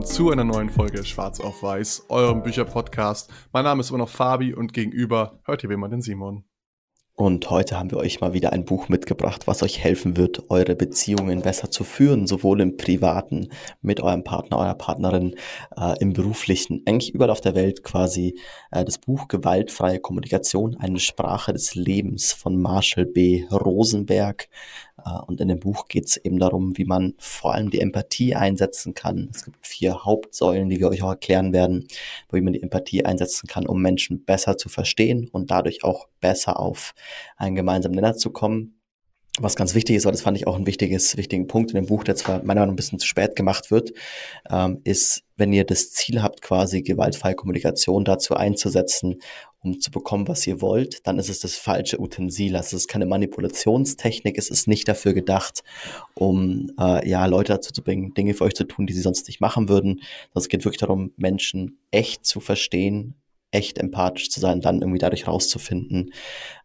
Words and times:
Willkommen 0.00 0.16
zu 0.16 0.30
einer 0.30 0.44
neuen 0.44 0.70
Folge 0.70 1.04
Schwarz 1.04 1.40
auf 1.40 1.62
Weiß, 1.62 2.06
eurem 2.08 2.42
Bücherpodcast. 2.42 3.30
Mein 3.52 3.64
Name 3.64 3.80
ist 3.80 3.90
immer 3.90 3.98
noch 3.98 4.08
Fabi 4.08 4.54
und 4.54 4.72
gegenüber 4.72 5.40
hört 5.44 5.62
ihr 5.62 5.68
wie 5.68 5.74
immer 5.74 5.90
den 5.90 6.00
Simon. 6.00 6.42
Und 7.20 7.50
heute 7.50 7.78
haben 7.78 7.90
wir 7.90 7.98
euch 7.98 8.22
mal 8.22 8.32
wieder 8.32 8.54
ein 8.54 8.64
Buch 8.64 8.88
mitgebracht, 8.88 9.46
was 9.46 9.62
euch 9.62 9.78
helfen 9.78 10.16
wird, 10.16 10.48
eure 10.48 10.74
Beziehungen 10.74 11.42
besser 11.42 11.70
zu 11.70 11.84
führen, 11.84 12.26
sowohl 12.26 12.62
im 12.62 12.78
privaten, 12.78 13.50
mit 13.82 14.00
eurem 14.00 14.24
Partner, 14.24 14.56
eurer 14.56 14.74
Partnerin, 14.74 15.34
äh, 15.76 16.00
im 16.00 16.14
beruflichen, 16.14 16.80
eigentlich 16.86 17.12
überall 17.12 17.28
auf 17.28 17.42
der 17.42 17.54
Welt 17.54 17.84
quasi. 17.84 18.38
Äh, 18.70 18.86
das 18.86 18.96
Buch 18.96 19.28
Gewaltfreie 19.28 20.00
Kommunikation, 20.00 20.78
eine 20.80 20.98
Sprache 20.98 21.52
des 21.52 21.74
Lebens 21.74 22.32
von 22.32 22.56
Marshall 22.56 23.04
B. 23.04 23.44
Rosenberg. 23.52 24.48
Äh, 25.04 25.18
und 25.26 25.40
in 25.40 25.48
dem 25.48 25.60
Buch 25.60 25.88
geht 25.88 26.06
es 26.06 26.16
eben 26.16 26.38
darum, 26.38 26.76
wie 26.78 26.84
man 26.84 27.14
vor 27.18 27.54
allem 27.54 27.70
die 27.70 27.80
Empathie 27.80 28.34
einsetzen 28.34 28.94
kann. 28.94 29.30
Es 29.34 29.44
gibt 29.44 29.66
vier 29.66 30.04
Hauptsäulen, 30.04 30.68
die 30.68 30.80
wir 30.80 30.88
euch 30.88 31.02
auch 31.02 31.10
erklären 31.10 31.52
werden, 31.52 31.86
wie 32.32 32.40
man 32.40 32.52
die 32.52 32.62
Empathie 32.62 33.04
einsetzen 33.04 33.46
kann, 33.46 33.66
um 33.66 33.80
Menschen 33.82 34.24
besser 34.24 34.56
zu 34.56 34.68
verstehen 34.68 35.28
und 35.30 35.50
dadurch 35.50 35.84
auch 35.84 36.08
besser 36.20 36.58
auf 36.60 36.94
einen 37.36 37.56
gemeinsamen 37.56 37.94
Nenner 37.94 38.16
zu 38.16 38.30
kommen. 38.30 38.80
Was 39.38 39.54
ganz 39.54 39.74
wichtig 39.74 39.96
ist, 39.96 40.04
weil 40.04 40.12
das 40.12 40.22
fand 40.22 40.36
ich 40.36 40.46
auch 40.46 40.56
ein 40.56 40.66
wichtiges, 40.66 41.16
wichtigen 41.16 41.46
Punkt 41.46 41.70
in 41.70 41.76
dem 41.76 41.86
Buch, 41.86 42.02
der 42.02 42.16
zwar 42.16 42.38
meiner 42.38 42.60
Meinung 42.60 42.66
nach 42.66 42.72
ein 42.72 42.76
bisschen 42.76 42.98
zu 42.98 43.06
spät 43.06 43.36
gemacht 43.36 43.70
wird, 43.70 43.92
ähm, 44.50 44.80
ist, 44.84 45.22
wenn 45.36 45.52
ihr 45.52 45.64
das 45.64 45.92
Ziel 45.92 46.20
habt, 46.20 46.42
quasi 46.42 46.82
gewaltfreie 46.82 47.36
Kommunikation 47.36 48.04
dazu 48.04 48.34
einzusetzen, 48.34 49.20
um 49.62 49.78
zu 49.78 49.90
bekommen, 49.90 50.26
was 50.26 50.46
ihr 50.46 50.60
wollt, 50.60 51.06
dann 51.06 51.18
ist 51.18 51.28
es 51.28 51.40
das 51.40 51.56
falsche 51.56 52.00
Utensil. 52.00 52.56
Also 52.56 52.76
es 52.76 52.82
ist 52.82 52.88
keine 52.88 53.06
Manipulationstechnik, 53.06 54.36
es 54.36 54.50
ist 54.50 54.66
nicht 54.66 54.88
dafür 54.88 55.12
gedacht, 55.12 55.62
um 56.14 56.70
äh, 56.78 57.08
ja 57.08 57.24
Leute 57.26 57.52
dazu 57.52 57.72
zu 57.72 57.82
bringen, 57.82 58.14
Dinge 58.14 58.34
für 58.34 58.44
euch 58.44 58.54
zu 58.54 58.64
tun, 58.64 58.86
die 58.86 58.94
sie 58.94 59.02
sonst 59.02 59.28
nicht 59.28 59.40
machen 59.40 59.68
würden. 59.68 60.00
Es 60.34 60.48
geht 60.48 60.64
wirklich 60.64 60.80
darum, 60.80 61.12
Menschen 61.16 61.78
echt 61.90 62.24
zu 62.24 62.40
verstehen, 62.40 63.19
echt 63.50 63.78
empathisch 63.78 64.30
zu 64.30 64.40
sein, 64.40 64.60
dann 64.60 64.80
irgendwie 64.80 64.98
dadurch 64.98 65.26
rauszufinden, 65.26 66.12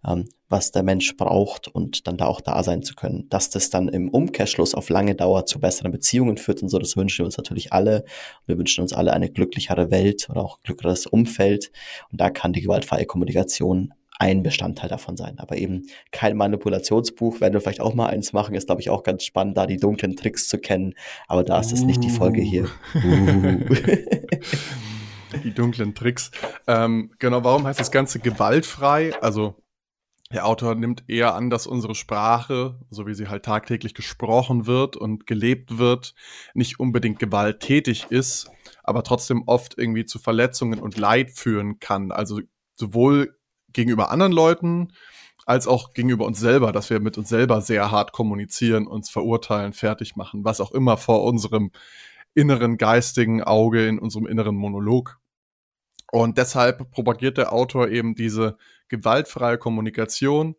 ähm, 0.07 0.27
was 0.49 0.71
der 0.71 0.83
Mensch 0.83 1.17
braucht 1.17 1.67
und 1.67 2.07
dann 2.07 2.17
da 2.17 2.25
auch 2.25 2.41
da 2.41 2.61
sein 2.63 2.83
zu 2.83 2.95
können. 2.95 3.27
Dass 3.29 3.49
das 3.49 3.69
dann 3.69 3.87
im 3.87 4.09
Umkehrschluss 4.09 4.75
auf 4.75 4.89
lange 4.89 5.15
Dauer 5.15 5.45
zu 5.45 5.59
besseren 5.59 5.91
Beziehungen 5.91 6.37
führt 6.37 6.61
und 6.61 6.69
so, 6.69 6.77
das 6.77 6.95
wünschen 6.95 7.19
wir 7.19 7.25
uns 7.25 7.37
natürlich 7.37 7.73
alle. 7.73 8.01
Und 8.01 8.47
wir 8.47 8.57
wünschen 8.57 8.81
uns 8.81 8.93
alle 8.93 9.13
eine 9.13 9.29
glücklichere 9.29 9.89
Welt 9.89 10.27
oder 10.29 10.43
auch 10.43 10.57
ein 10.57 10.63
glücklicheres 10.63 11.07
Umfeld. 11.07 11.71
Und 12.11 12.21
da 12.21 12.29
kann 12.29 12.53
die 12.53 12.61
gewaltfreie 12.61 13.05
Kommunikation 13.05 13.93
ein 14.17 14.43
Bestandteil 14.43 14.89
davon 14.89 15.17
sein. 15.17 15.39
Aber 15.39 15.57
eben 15.57 15.87
kein 16.11 16.37
Manipulationsbuch, 16.37 17.41
werden 17.41 17.53
wir 17.53 17.61
vielleicht 17.61 17.81
auch 17.81 17.95
mal 17.95 18.07
eins 18.07 18.31
machen, 18.31 18.55
ist, 18.55 18.67
glaube 18.67 18.81
ich, 18.81 18.89
auch 18.89 19.03
ganz 19.03 19.23
spannend, 19.23 19.57
da 19.57 19.65
die 19.65 19.77
dunklen 19.77 20.15
Tricks 20.15 20.47
zu 20.47 20.57
kennen. 20.57 20.93
Aber 21.27 21.43
da 21.43 21.59
ist 21.59 21.73
es 21.73 21.81
uh. 21.81 21.85
nicht 21.85 22.03
die 22.03 22.09
Folge 22.09 22.41
hier. 22.41 22.69
Uh. 22.95 23.59
die 25.43 25.53
dunklen 25.53 25.95
Tricks. 25.95 26.31
Ähm, 26.67 27.11
genau, 27.19 27.43
warum 27.43 27.65
heißt 27.65 27.79
das 27.79 27.91
Ganze 27.91 28.19
gewaltfrei? 28.19 29.13
Also 29.21 29.55
der 30.31 30.47
Autor 30.47 30.75
nimmt 30.75 31.03
eher 31.07 31.35
an, 31.35 31.49
dass 31.49 31.67
unsere 31.67 31.93
Sprache, 31.93 32.79
so 32.89 33.05
wie 33.05 33.13
sie 33.13 33.27
halt 33.27 33.45
tagtäglich 33.45 33.93
gesprochen 33.93 34.65
wird 34.65 34.97
und 34.97 35.27
gelebt 35.27 35.77
wird, 35.77 36.15
nicht 36.53 36.79
unbedingt 36.79 37.19
gewalttätig 37.19 38.07
ist, 38.09 38.49
aber 38.83 39.03
trotzdem 39.03 39.43
oft 39.45 39.77
irgendwie 39.77 40.05
zu 40.05 40.17
Verletzungen 40.17 40.79
und 40.79 40.97
Leid 40.97 41.31
führen 41.31 41.79
kann. 41.79 42.11
Also 42.11 42.41
sowohl 42.73 43.37
gegenüber 43.71 44.09
anderen 44.09 44.31
Leuten 44.31 44.93
als 45.45 45.67
auch 45.67 45.93
gegenüber 45.93 46.25
uns 46.25 46.39
selber, 46.39 46.71
dass 46.71 46.89
wir 46.89 46.99
mit 46.99 47.19
uns 47.19 47.29
selber 47.29 47.61
sehr 47.61 47.91
hart 47.91 48.11
kommunizieren, 48.11 48.87
uns 48.87 49.11
verurteilen, 49.11 49.73
fertig 49.73 50.15
machen, 50.15 50.43
was 50.43 50.59
auch 50.59 50.71
immer 50.71 50.97
vor 50.97 51.23
unserem 51.23 51.71
inneren 52.33 52.77
geistigen 52.77 53.43
Auge, 53.43 53.87
in 53.87 53.99
unserem 53.99 54.25
inneren 54.25 54.55
Monolog 54.55 55.19
und 56.11 56.37
deshalb 56.37 56.91
propagiert 56.91 57.37
der 57.37 57.53
Autor 57.53 57.89
eben 57.89 58.15
diese 58.15 58.57
gewaltfreie 58.89 59.57
Kommunikation 59.57 60.55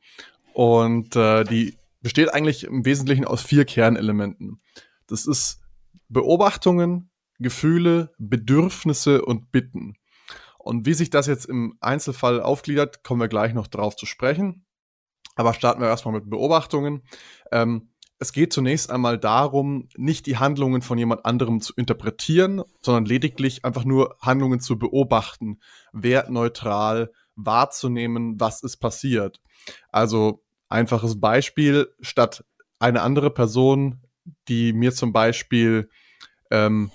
und 0.53 1.17
äh, 1.17 1.45
die 1.45 1.79
besteht 2.01 2.33
eigentlich 2.33 2.65
im 2.65 2.85
Wesentlichen 2.85 3.25
aus 3.25 3.43
vier 3.43 3.65
Kernelementen. 3.65 4.61
Das 5.07 5.27
ist 5.27 5.61
Beobachtungen, 6.09 7.11
Gefühle, 7.39 8.13
Bedürfnisse 8.19 9.25
und 9.25 9.51
Bitten. 9.53 9.97
Und 10.59 10.87
wie 10.87 10.95
sich 10.95 11.11
das 11.11 11.27
jetzt 11.27 11.47
im 11.47 11.77
Einzelfall 11.81 12.41
aufgliedert, 12.41 13.05
kommen 13.05 13.21
wir 13.21 13.29
gleich 13.29 13.55
noch 13.55 13.67
drauf 13.67 13.97
zu 13.97 14.07
sprechen. 14.07 14.67
Aber 15.35 15.53
starten 15.53 15.81
wir 15.81 15.89
erstmal 15.89 16.15
mit 16.15 16.31
Beobachtungen. 16.31 17.03
Ähm, 17.53 17.91
es 18.19 18.33
geht 18.33 18.53
zunächst 18.53 18.91
einmal 18.91 19.19
darum, 19.19 19.89
nicht 19.97 20.27
die 20.27 20.39
Handlungen 20.39 20.83
von 20.83 20.97
jemand 20.97 21.25
anderem 21.27 21.61
zu 21.61 21.75
interpretieren, 21.77 22.63
sondern 22.81 23.05
lediglich 23.05 23.65
einfach 23.65 23.85
nur 23.85 24.17
Handlungen 24.21 24.61
zu 24.61 24.79
beobachten, 24.79 25.61
wertneutral 25.93 27.13
wahrzunehmen, 27.35 28.41
was 28.41 28.63
ist 28.63 28.79
passiert. 28.79 29.41
Also 29.91 30.43
einfaches 30.69 31.21
Beispiel, 31.21 31.89
statt 32.01 32.45
eine 32.79 33.03
andere 33.03 33.31
Person, 33.31 34.01
die 34.49 34.73
mir 34.73 34.93
zum 34.93 35.13
Beispiel 35.13 35.91
ähm, 36.51 36.91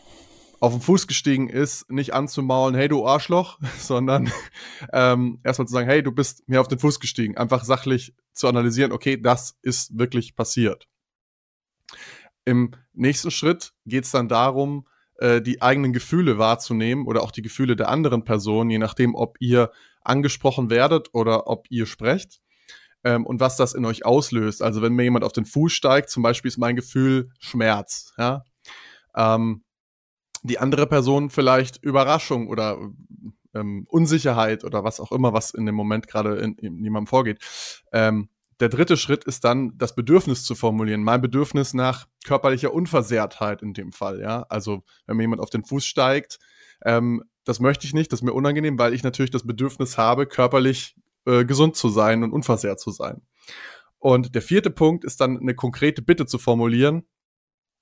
auf 0.60 0.74
den 0.74 0.82
Fuß 0.82 1.08
gestiegen 1.08 1.50
ist, 1.50 1.90
nicht 1.90 2.14
anzumaulen, 2.14 2.76
hey 2.76 2.88
du 2.88 3.06
Arschloch, 3.06 3.60
sondern 3.80 4.32
ähm, 4.94 5.40
erstmal 5.44 5.68
zu 5.68 5.74
sagen, 5.74 5.88
hey, 5.88 6.02
du 6.04 6.12
bist 6.12 6.48
mir 6.48 6.62
auf 6.62 6.68
den 6.68 6.80
Fuß 6.80 7.00
gestiegen. 7.00 7.38
Einfach 7.38 7.64
sachlich 7.64 8.16
zu 8.34 8.48
analysieren, 8.48 8.92
okay, 8.92 9.22
das 9.22 9.58
ist 9.62 9.98
wirklich 9.98 10.36
passiert. 10.36 10.88
Im 12.46 12.72
nächsten 12.94 13.32
Schritt 13.32 13.74
geht 13.86 14.06
es 14.06 14.12
dann 14.12 14.28
darum, 14.28 14.88
äh, 15.18 15.42
die 15.42 15.62
eigenen 15.62 15.94
Gefühle 15.94 16.38
wahrzunehmen 16.38 17.06
oder 17.06 17.22
auch 17.22 17.32
die 17.32 17.44
Gefühle 17.44 17.76
der 17.76 17.90
anderen 17.90 18.24
Person, 18.24 18.70
je 18.70 18.80
nachdem, 18.80 19.16
ob 19.16 19.38
ihr 19.40 19.72
angesprochen 20.04 20.70
werdet 20.70 21.10
oder 21.14 21.48
ob 21.48 21.68
ihr 21.70 21.86
sprecht. 21.86 22.42
Ähm, 23.04 23.26
und 23.26 23.40
was 23.40 23.58
das 23.58 23.74
in 23.74 23.86
euch 23.86 24.06
auslöst. 24.06 24.62
Also 24.62 24.82
wenn 24.82 24.94
mir 24.94 25.04
jemand 25.04 25.24
auf 25.24 25.34
den 25.34 25.46
Fuß 25.46 25.72
steigt, 25.72 26.10
zum 26.10 26.24
Beispiel 26.24 26.50
ist 26.50 26.58
mein 26.58 26.76
Gefühl 26.76 27.30
Schmerz. 27.40 28.14
Ja? 28.18 28.44
Ähm, 29.16 29.64
die 30.44 30.60
andere 30.60 30.88
Person 30.88 31.30
vielleicht 31.30 31.84
Überraschung 31.84 32.48
oder 32.48 32.80
ähm, 33.54 33.86
Unsicherheit 33.90 34.64
oder 34.64 34.84
was 34.84 35.00
auch 35.00 35.12
immer, 35.12 35.34
was 35.34 35.54
in 35.54 35.66
dem 35.66 35.76
Moment 35.76 36.08
gerade 36.08 36.38
in, 36.38 36.56
in 36.56 36.84
jemandem 36.84 37.08
vorgeht. 37.08 37.40
Ähm, 37.92 38.30
der 38.62 38.70
dritte 38.70 38.96
Schritt 38.96 39.24
ist 39.24 39.44
dann, 39.44 39.78
das 39.78 39.96
Bedürfnis 39.96 40.44
zu 40.44 40.54
formulieren. 40.54 41.04
Mein 41.04 41.22
Bedürfnis 41.22 41.74
nach 41.74 42.08
körperlicher 42.24 42.74
Unversehrtheit 42.74 43.62
in 43.62 43.74
dem 43.74 43.92
Fall, 43.92 44.22
ja. 44.22 44.46
Also, 44.50 44.84
wenn 45.08 45.18
mir 45.18 45.24
jemand 45.24 45.42
auf 45.42 45.50
den 45.50 45.66
Fuß 45.66 45.84
steigt, 45.84 46.40
ähm, 46.86 47.24
das 47.44 47.60
möchte 47.60 47.88
ich 47.88 47.94
nicht, 47.94 48.12
das 48.12 48.20
ist 48.20 48.24
mir 48.24 48.34
unangenehm, 48.34 48.78
weil 48.78 48.94
ich 48.94 49.04
natürlich 49.04 49.32
das 49.32 49.48
Bedürfnis 49.48 49.98
habe, 49.98 50.28
körperlich 50.28 50.96
äh, 51.26 51.44
gesund 51.44 51.76
zu 51.76 51.90
sein 51.90 52.24
und 52.24 52.32
unversehrt 52.32 52.80
zu 52.80 52.92
sein. 52.92 53.22
Und 53.98 54.36
der 54.36 54.44
vierte 54.44 54.70
Punkt 54.70 55.04
ist 55.04 55.22
dann 55.22 55.40
eine 55.40 55.56
konkrete 55.56 56.04
Bitte 56.04 56.28
zu 56.28 56.38
formulieren. 56.38 57.04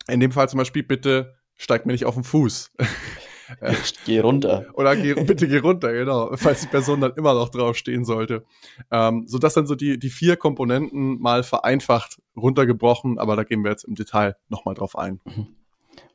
In 0.08 0.22
dem 0.22 0.32
Fall 0.32 0.50
zum 0.50 0.58
Beispiel, 0.58 0.84
bitte 0.84 1.36
steigt 1.56 1.86
mir 1.86 1.92
nicht 1.92 2.06
auf 2.06 2.16
den 2.16 2.24
Fuß. 2.24 2.72
Geh 4.06 4.20
runter. 4.20 4.66
Oder 4.74 4.96
geh, 4.96 5.14
bitte 5.14 5.48
geh 5.48 5.58
runter, 5.60 5.92
genau, 5.94 6.32
falls 6.36 6.62
die 6.62 6.68
Person 6.68 7.02
dann 7.02 7.14
immer 7.16 7.34
noch 7.34 7.50
draufstehen 7.50 8.06
sollte. 8.06 8.46
Ähm, 8.92 9.26
so 9.28 9.38
das 9.38 9.54
sind 9.54 9.68
so 9.68 9.76
die, 9.76 10.00
die 10.00 10.10
vier 10.10 10.36
Komponenten 10.38 11.20
mal 11.20 11.44
vereinfacht 11.44 12.20
runtergebrochen, 12.36 13.20
aber 13.20 13.36
da 13.36 13.44
gehen 13.44 13.64
wir 13.64 13.72
jetzt 13.72 13.84
im 13.84 13.96
Detail 13.96 14.36
nochmal 14.50 14.76
drauf 14.76 14.98
ein. 14.98 15.20
Mhm. 15.26 15.48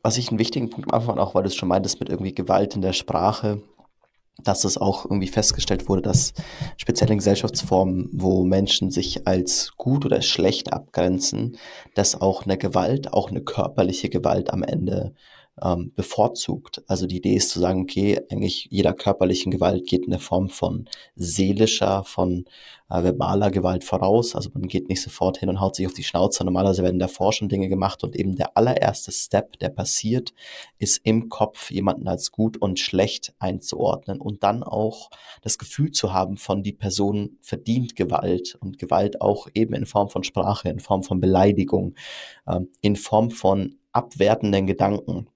Was 0.03 0.19
ich 0.19 0.29
einen 0.29 0.39
wichtigen 0.39 0.71
Punkt 0.71 0.93
am 0.93 1.01
Anfang 1.01 1.19
auch, 1.19 1.35
weil 1.35 1.43
du 1.43 1.49
es 1.49 1.57
schon 1.57 1.69
meintest 1.69 2.01
mit 2.01 2.09
irgendwie 2.09 2.35
Gewalt 2.35 2.75
in 2.75 2.83
der 2.83 2.93
Sprache, 2.93 3.63
dass 4.43 4.65
es 4.65 4.77
auch 4.77 5.05
irgendwie 5.05 5.29
festgestellt 5.29 5.89
wurde, 5.89 6.03
dass 6.03 6.33
spezielle 6.77 7.15
Gesellschaftsformen, 7.15 8.09
wo 8.13 8.45
Menschen 8.45 8.91
sich 8.91 9.27
als 9.27 9.73
gut 9.77 10.05
oder 10.05 10.23
schlecht 10.23 10.73
abgrenzen, 10.73 11.57
dass 11.95 12.21
auch 12.21 12.45
eine 12.45 12.59
Gewalt, 12.59 13.13
auch 13.13 13.31
eine 13.31 13.43
körperliche 13.43 14.09
Gewalt 14.09 14.53
am 14.53 14.63
Ende 14.63 15.15
ähm, 15.63 15.93
bevorzugt. 15.95 16.83
Also 16.87 17.07
die 17.07 17.19
Idee 17.19 17.35
ist 17.35 17.51
zu 17.51 17.61
sagen, 17.61 17.83
okay, 17.83 18.21
eigentlich 18.31 18.69
jeder 18.71 18.93
körperlichen 18.93 19.53
Gewalt 19.53 19.87
geht 19.87 20.07
eine 20.07 20.19
Form 20.19 20.49
von 20.49 20.89
seelischer, 21.15 22.05
von 22.05 22.45
äh, 22.91 23.03
verbaler 23.03 23.51
Gewalt 23.51 23.85
voraus. 23.85 24.35
Also 24.35 24.51
man 24.53 24.67
geht 24.67 24.89
nicht 24.89 25.03
sofort 25.03 25.39
hin 25.39 25.49
und 25.49 25.61
haut 25.61 25.77
sich 25.77 25.87
auf 25.87 25.95
die 25.95 26.03
Schnauze. 26.03 26.45
Normalerweise 26.45 26.83
werden 26.83 26.99
davor 26.99 27.33
schon 27.33 27.49
Dinge 27.49 27.69
gemacht 27.69 28.03
und 28.03 28.17
eben 28.17 28.35
der 28.35 28.57
allererste 28.57 29.13
Step, 29.13 29.59
der 29.61 29.69
passiert, 29.69 30.35
ist 30.79 31.01
im 31.05 31.29
Kopf 31.29 31.71
jemanden 31.71 32.09
als 32.09 32.33
gut 32.33 32.57
und 32.57 32.79
schlecht 32.81 33.35
einzuordnen 33.39 34.21
und 34.21 34.43
dann 34.43 34.63
auch 34.63 35.11
das 35.43 35.59
Gefühl 35.59 35.93
zu 35.93 36.13
haben 36.13 36.37
von 36.37 36.63
die 36.63 36.73
Person 36.73 37.39
verdient 37.41 37.95
Gewalt 37.97 38.57
und 38.61 38.79
Gewalt 38.79 39.21
auch 39.21 39.47
eben 39.55 39.75
in 39.75 39.87
Form 39.87 40.09
von 40.09 40.25
Sprache, 40.25 40.69
in 40.69 40.81
Form 40.81 41.03
von 41.05 41.21
Beleidigung, 41.21 41.95
ähm, 42.49 42.69
in 42.81 42.97
Form 42.97 43.31
von 43.31 43.77
abwertenden 43.93 44.67
Gedanken 44.67 45.29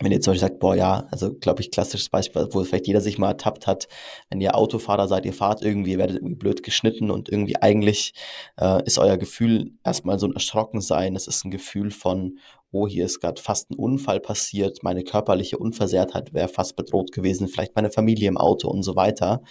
wenn 0.00 0.12
ihr 0.12 0.20
zum 0.20 0.32
Beispiel 0.32 0.48
sagt, 0.48 0.60
boah, 0.60 0.74
ja, 0.74 1.06
also 1.10 1.32
glaube 1.32 1.62
ich, 1.62 1.70
klassisches 1.70 2.10
Beispiel, 2.10 2.48
wo 2.50 2.62
vielleicht 2.64 2.86
jeder 2.86 3.00
sich 3.00 3.16
mal 3.16 3.28
ertappt 3.28 3.66
hat, 3.66 3.88
wenn 4.28 4.42
ihr 4.42 4.54
Autofahrer 4.54 5.08
seid, 5.08 5.24
ihr 5.24 5.32
fahrt 5.32 5.62
irgendwie, 5.62 5.92
ihr 5.92 5.98
werdet 5.98 6.16
irgendwie 6.16 6.34
blöd 6.34 6.62
geschnitten 6.62 7.10
und 7.10 7.30
irgendwie 7.30 7.56
eigentlich 7.56 8.12
äh, 8.60 8.84
ist 8.84 8.98
euer 8.98 9.16
Gefühl 9.16 9.72
erstmal 9.84 10.18
so 10.18 10.26
ein 10.26 10.34
Erschrockensein. 10.34 11.16
Es 11.16 11.26
ist 11.26 11.44
ein 11.44 11.50
Gefühl 11.50 11.90
von, 11.90 12.38
oh, 12.72 12.86
hier 12.86 13.06
ist 13.06 13.20
gerade 13.20 13.40
fast 13.40 13.70
ein 13.70 13.76
Unfall 13.76 14.20
passiert, 14.20 14.82
meine 14.82 15.02
körperliche 15.02 15.56
Unversehrtheit 15.56 16.34
wäre 16.34 16.48
fast 16.48 16.76
bedroht 16.76 17.12
gewesen, 17.12 17.48
vielleicht 17.48 17.74
meine 17.74 17.90
Familie 17.90 18.28
im 18.28 18.36
Auto 18.36 18.68
und 18.68 18.82
so 18.82 18.96
weiter. 18.96 19.42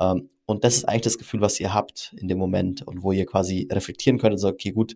Ähm, 0.00 0.30
und 0.46 0.64
das 0.64 0.76
ist 0.76 0.84
eigentlich 0.84 1.02
das 1.02 1.18
Gefühl, 1.18 1.40
was 1.40 1.58
ihr 1.60 1.74
habt 1.74 2.14
in 2.16 2.28
dem 2.28 2.38
Moment 2.38 2.82
und 2.86 3.02
wo 3.02 3.12
ihr 3.12 3.26
quasi 3.26 3.68
reflektieren 3.70 4.18
könnt 4.18 4.32
und 4.32 4.38
sagt, 4.38 4.54
okay, 4.54 4.70
gut, 4.70 4.94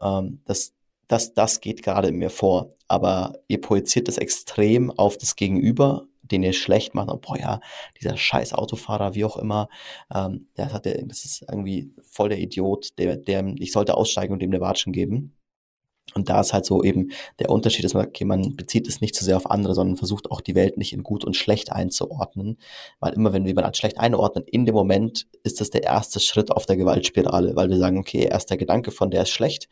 ähm, 0.00 0.40
das, 0.44 0.74
das, 1.12 1.34
das 1.34 1.60
geht 1.60 1.82
gerade 1.82 2.08
in 2.08 2.16
mir 2.16 2.30
vor. 2.30 2.70
Aber 2.88 3.34
ihr 3.46 3.60
projiziert 3.60 4.08
das 4.08 4.18
extrem 4.18 4.90
auf 4.90 5.18
das 5.18 5.36
Gegenüber, 5.36 6.06
den 6.22 6.42
ihr 6.42 6.54
schlecht 6.54 6.94
macht. 6.94 7.10
Und, 7.10 7.20
boah, 7.20 7.38
ja, 7.38 7.60
dieser 8.00 8.16
scheiß 8.16 8.54
Autofahrer, 8.54 9.14
wie 9.14 9.24
auch 9.24 9.36
immer, 9.36 9.68
ähm, 10.14 10.48
der 10.56 10.72
hat 10.72 10.86
der, 10.86 11.04
das 11.04 11.24
ist 11.24 11.42
irgendwie 11.42 11.92
voll 12.02 12.30
der 12.30 12.38
Idiot, 12.38 12.98
der, 12.98 13.16
der, 13.16 13.46
ich 13.58 13.72
sollte 13.72 13.94
aussteigen 13.94 14.32
und 14.32 14.40
dem 14.40 14.50
der 14.50 14.62
Watschen 14.62 14.92
geben. 14.92 15.36
Und 16.14 16.28
da 16.28 16.40
ist 16.40 16.52
halt 16.52 16.66
so 16.66 16.82
eben 16.82 17.12
der 17.38 17.50
Unterschied, 17.50 17.84
dass 17.84 17.94
man, 17.94 18.06
okay, 18.06 18.24
man 18.24 18.54
bezieht 18.56 18.86
es 18.86 19.00
nicht 19.00 19.14
zu 19.14 19.24
sehr 19.24 19.36
auf 19.36 19.50
andere, 19.50 19.74
sondern 19.74 19.96
versucht 19.96 20.30
auch 20.30 20.40
die 20.40 20.54
Welt 20.54 20.76
nicht 20.76 20.92
in 20.92 21.02
gut 21.02 21.24
und 21.24 21.36
schlecht 21.36 21.72
einzuordnen. 21.72 22.58
Weil 23.00 23.14
immer, 23.14 23.32
wenn 23.32 23.44
wir 23.44 23.50
jemanden 23.50 23.68
als 23.68 23.78
schlecht 23.78 23.98
einordnen, 23.98 24.44
in 24.46 24.66
dem 24.66 24.74
Moment 24.74 25.26
ist 25.42 25.60
das 25.60 25.70
der 25.70 25.84
erste 25.84 26.20
Schritt 26.20 26.50
auf 26.50 26.66
der 26.66 26.76
Gewaltspirale, 26.76 27.56
weil 27.56 27.70
wir 27.70 27.78
sagen, 27.78 27.98
okay, 27.98 28.28
erst 28.30 28.50
der 28.50 28.58
Gedanke 28.58 28.90
von 28.90 29.10
der 29.10 29.22
ist 29.22 29.30
schlecht, 29.30 29.68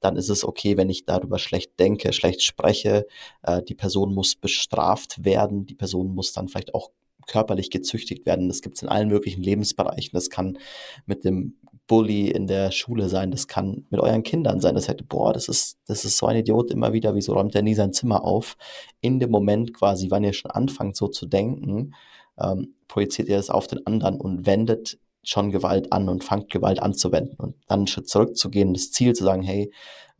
dann 0.00 0.16
ist 0.16 0.28
es 0.28 0.44
okay, 0.44 0.76
wenn 0.76 0.90
ich 0.90 1.06
darüber 1.06 1.38
schlecht 1.38 1.78
denke, 1.80 2.12
schlecht 2.12 2.42
spreche, 2.42 3.06
äh, 3.42 3.62
die 3.62 3.74
Person 3.74 4.14
muss 4.14 4.36
bestraft 4.36 5.24
werden, 5.24 5.66
die 5.66 5.74
Person 5.74 6.14
muss 6.14 6.32
dann 6.32 6.48
vielleicht 6.48 6.74
auch 6.74 6.90
körperlich 7.26 7.70
gezüchtigt 7.70 8.26
werden. 8.26 8.48
Das 8.48 8.60
gibt 8.60 8.76
es 8.76 8.82
in 8.82 8.88
allen 8.88 9.08
möglichen 9.08 9.42
Lebensbereichen. 9.42 10.10
Das 10.12 10.30
kann 10.30 10.58
mit 11.06 11.24
dem 11.24 11.56
Bully 11.90 12.30
in 12.30 12.46
der 12.46 12.70
Schule 12.70 13.08
sein, 13.08 13.32
das 13.32 13.48
kann 13.48 13.84
mit 13.90 13.98
euren 13.98 14.22
Kindern 14.22 14.60
sein. 14.60 14.76
Das 14.76 14.86
hätte, 14.86 15.02
boah, 15.02 15.32
das 15.32 15.48
ist, 15.48 15.76
das 15.88 16.04
ist 16.04 16.18
so 16.18 16.26
ein 16.26 16.36
Idiot 16.36 16.70
immer 16.70 16.92
wieder, 16.92 17.16
wieso 17.16 17.32
räumt 17.32 17.56
er 17.56 17.62
nie 17.62 17.74
sein 17.74 17.92
Zimmer 17.92 18.22
auf? 18.22 18.56
In 19.00 19.18
dem 19.18 19.32
Moment 19.32 19.74
quasi, 19.74 20.08
wann 20.08 20.22
ihr 20.22 20.32
schon 20.32 20.52
anfangt, 20.52 20.94
so 20.94 21.08
zu 21.08 21.26
denken, 21.26 21.96
ähm, 22.38 22.76
projiziert 22.86 23.28
ihr 23.28 23.38
das 23.38 23.50
auf 23.50 23.66
den 23.66 23.84
anderen 23.88 24.20
und 24.20 24.46
wendet 24.46 25.00
schon 25.24 25.50
Gewalt 25.50 25.92
an 25.92 26.08
und 26.08 26.22
fangt 26.22 26.48
Gewalt 26.48 26.80
anzuwenden 26.80 27.34
und 27.38 27.56
dann 27.66 27.80
einen 27.80 27.86
Schritt 27.88 28.08
zurückzugehen, 28.08 28.72
das 28.72 28.92
Ziel 28.92 29.12
zu 29.12 29.24
sagen, 29.24 29.42
hey, 29.42 29.72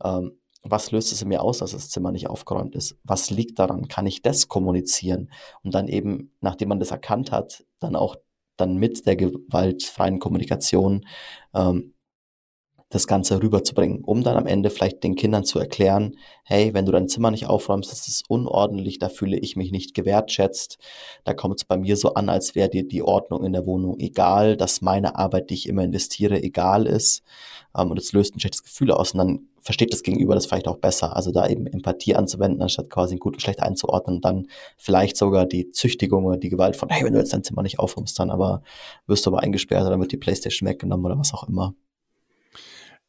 ähm, 0.03 0.33
was 0.63 0.91
löst 0.91 1.13
es 1.13 1.21
in 1.21 1.29
mir 1.29 1.41
aus, 1.41 1.59
dass 1.59 1.71
das 1.71 1.89
Zimmer 1.89 2.11
nicht 2.11 2.29
aufgeräumt 2.29 2.75
ist? 2.75 2.97
Was 3.05 3.29
liegt 3.29 3.59
daran? 3.59 3.87
Kann 3.87 4.07
ich 4.07 4.21
das 4.21 4.49
kommunizieren? 4.49 5.31
Und 5.63 5.73
dann 5.73 5.87
eben, 5.87 6.33
nachdem 6.41 6.67
man 6.67 6.81
das 6.81 6.91
erkannt 6.91 7.31
hat, 7.31 7.63
dann 7.79 7.95
auch 7.95 8.17
dann 8.61 8.77
mit 8.77 9.05
der 9.05 9.15
gewaltfreien 9.15 10.19
Kommunikation 10.19 11.05
ähm, 11.53 11.90
das 12.91 13.07
Ganze 13.07 13.41
rüberzubringen, 13.41 14.03
um 14.03 14.21
dann 14.21 14.37
am 14.37 14.45
Ende 14.45 14.69
vielleicht 14.69 15.03
den 15.03 15.15
Kindern 15.15 15.45
zu 15.45 15.59
erklären, 15.59 16.17
hey, 16.43 16.73
wenn 16.73 16.85
du 16.85 16.91
dein 16.91 17.07
Zimmer 17.07 17.31
nicht 17.31 17.47
aufräumst, 17.47 17.91
das 17.91 18.07
ist 18.07 18.29
unordentlich, 18.29 18.99
da 18.99 19.09
fühle 19.09 19.39
ich 19.39 19.55
mich 19.55 19.71
nicht 19.71 19.93
gewertschätzt, 19.93 20.77
da 21.23 21.33
kommt 21.33 21.55
es 21.57 21.65
bei 21.65 21.77
mir 21.77 21.95
so 21.95 22.13
an, 22.13 22.29
als 22.29 22.53
wäre 22.53 22.69
dir 22.69 22.87
die 22.87 23.01
Ordnung 23.01 23.45
in 23.45 23.53
der 23.53 23.65
Wohnung 23.65 23.97
egal, 23.97 24.57
dass 24.57 24.81
meine 24.81 25.15
Arbeit, 25.15 25.49
die 25.49 25.53
ich 25.55 25.69
immer 25.69 25.83
investiere, 25.83 26.43
egal 26.43 26.85
ist 26.85 27.23
ähm, 27.75 27.91
und 27.91 27.97
es 27.97 28.11
löst 28.11 28.35
ein 28.35 28.39
schlechtes 28.41 28.63
Gefühl 28.63 28.91
aus 28.91 29.13
und 29.13 29.19
dann 29.19 29.47
versteht 29.61 29.93
das 29.93 30.03
Gegenüber 30.03 30.35
das 30.35 30.47
vielleicht 30.47 30.67
auch 30.67 30.77
besser. 30.77 31.15
Also 31.15 31.31
da 31.31 31.47
eben 31.47 31.67
Empathie 31.67 32.15
anzuwenden, 32.15 32.61
anstatt 32.61 32.89
quasi 32.89 33.17
gut 33.17 33.35
und 33.35 33.41
schlecht 33.41 33.61
einzuordnen 33.61 34.17
und 34.17 34.25
dann 34.25 34.47
vielleicht 34.77 35.15
sogar 35.15 35.45
die 35.45 35.71
Züchtigung 35.71 36.25
oder 36.25 36.37
die 36.37 36.49
Gewalt 36.49 36.75
von, 36.75 36.89
hey, 36.89 37.05
wenn 37.05 37.13
du 37.13 37.19
jetzt 37.19 37.31
dein 37.33 37.43
Zimmer 37.43 37.61
nicht 37.61 37.79
aufräumst, 37.79 38.19
dann 38.19 38.31
aber 38.31 38.63
wirst 39.07 39.25
du 39.25 39.29
aber 39.29 39.41
eingesperrt 39.41 39.85
oder 39.85 39.99
wird 39.99 40.11
die 40.11 40.17
Playstation 40.17 40.67
weggenommen 40.67 41.05
oder 41.05 41.17
was 41.17 41.33
auch 41.33 41.47
immer. 41.47 41.75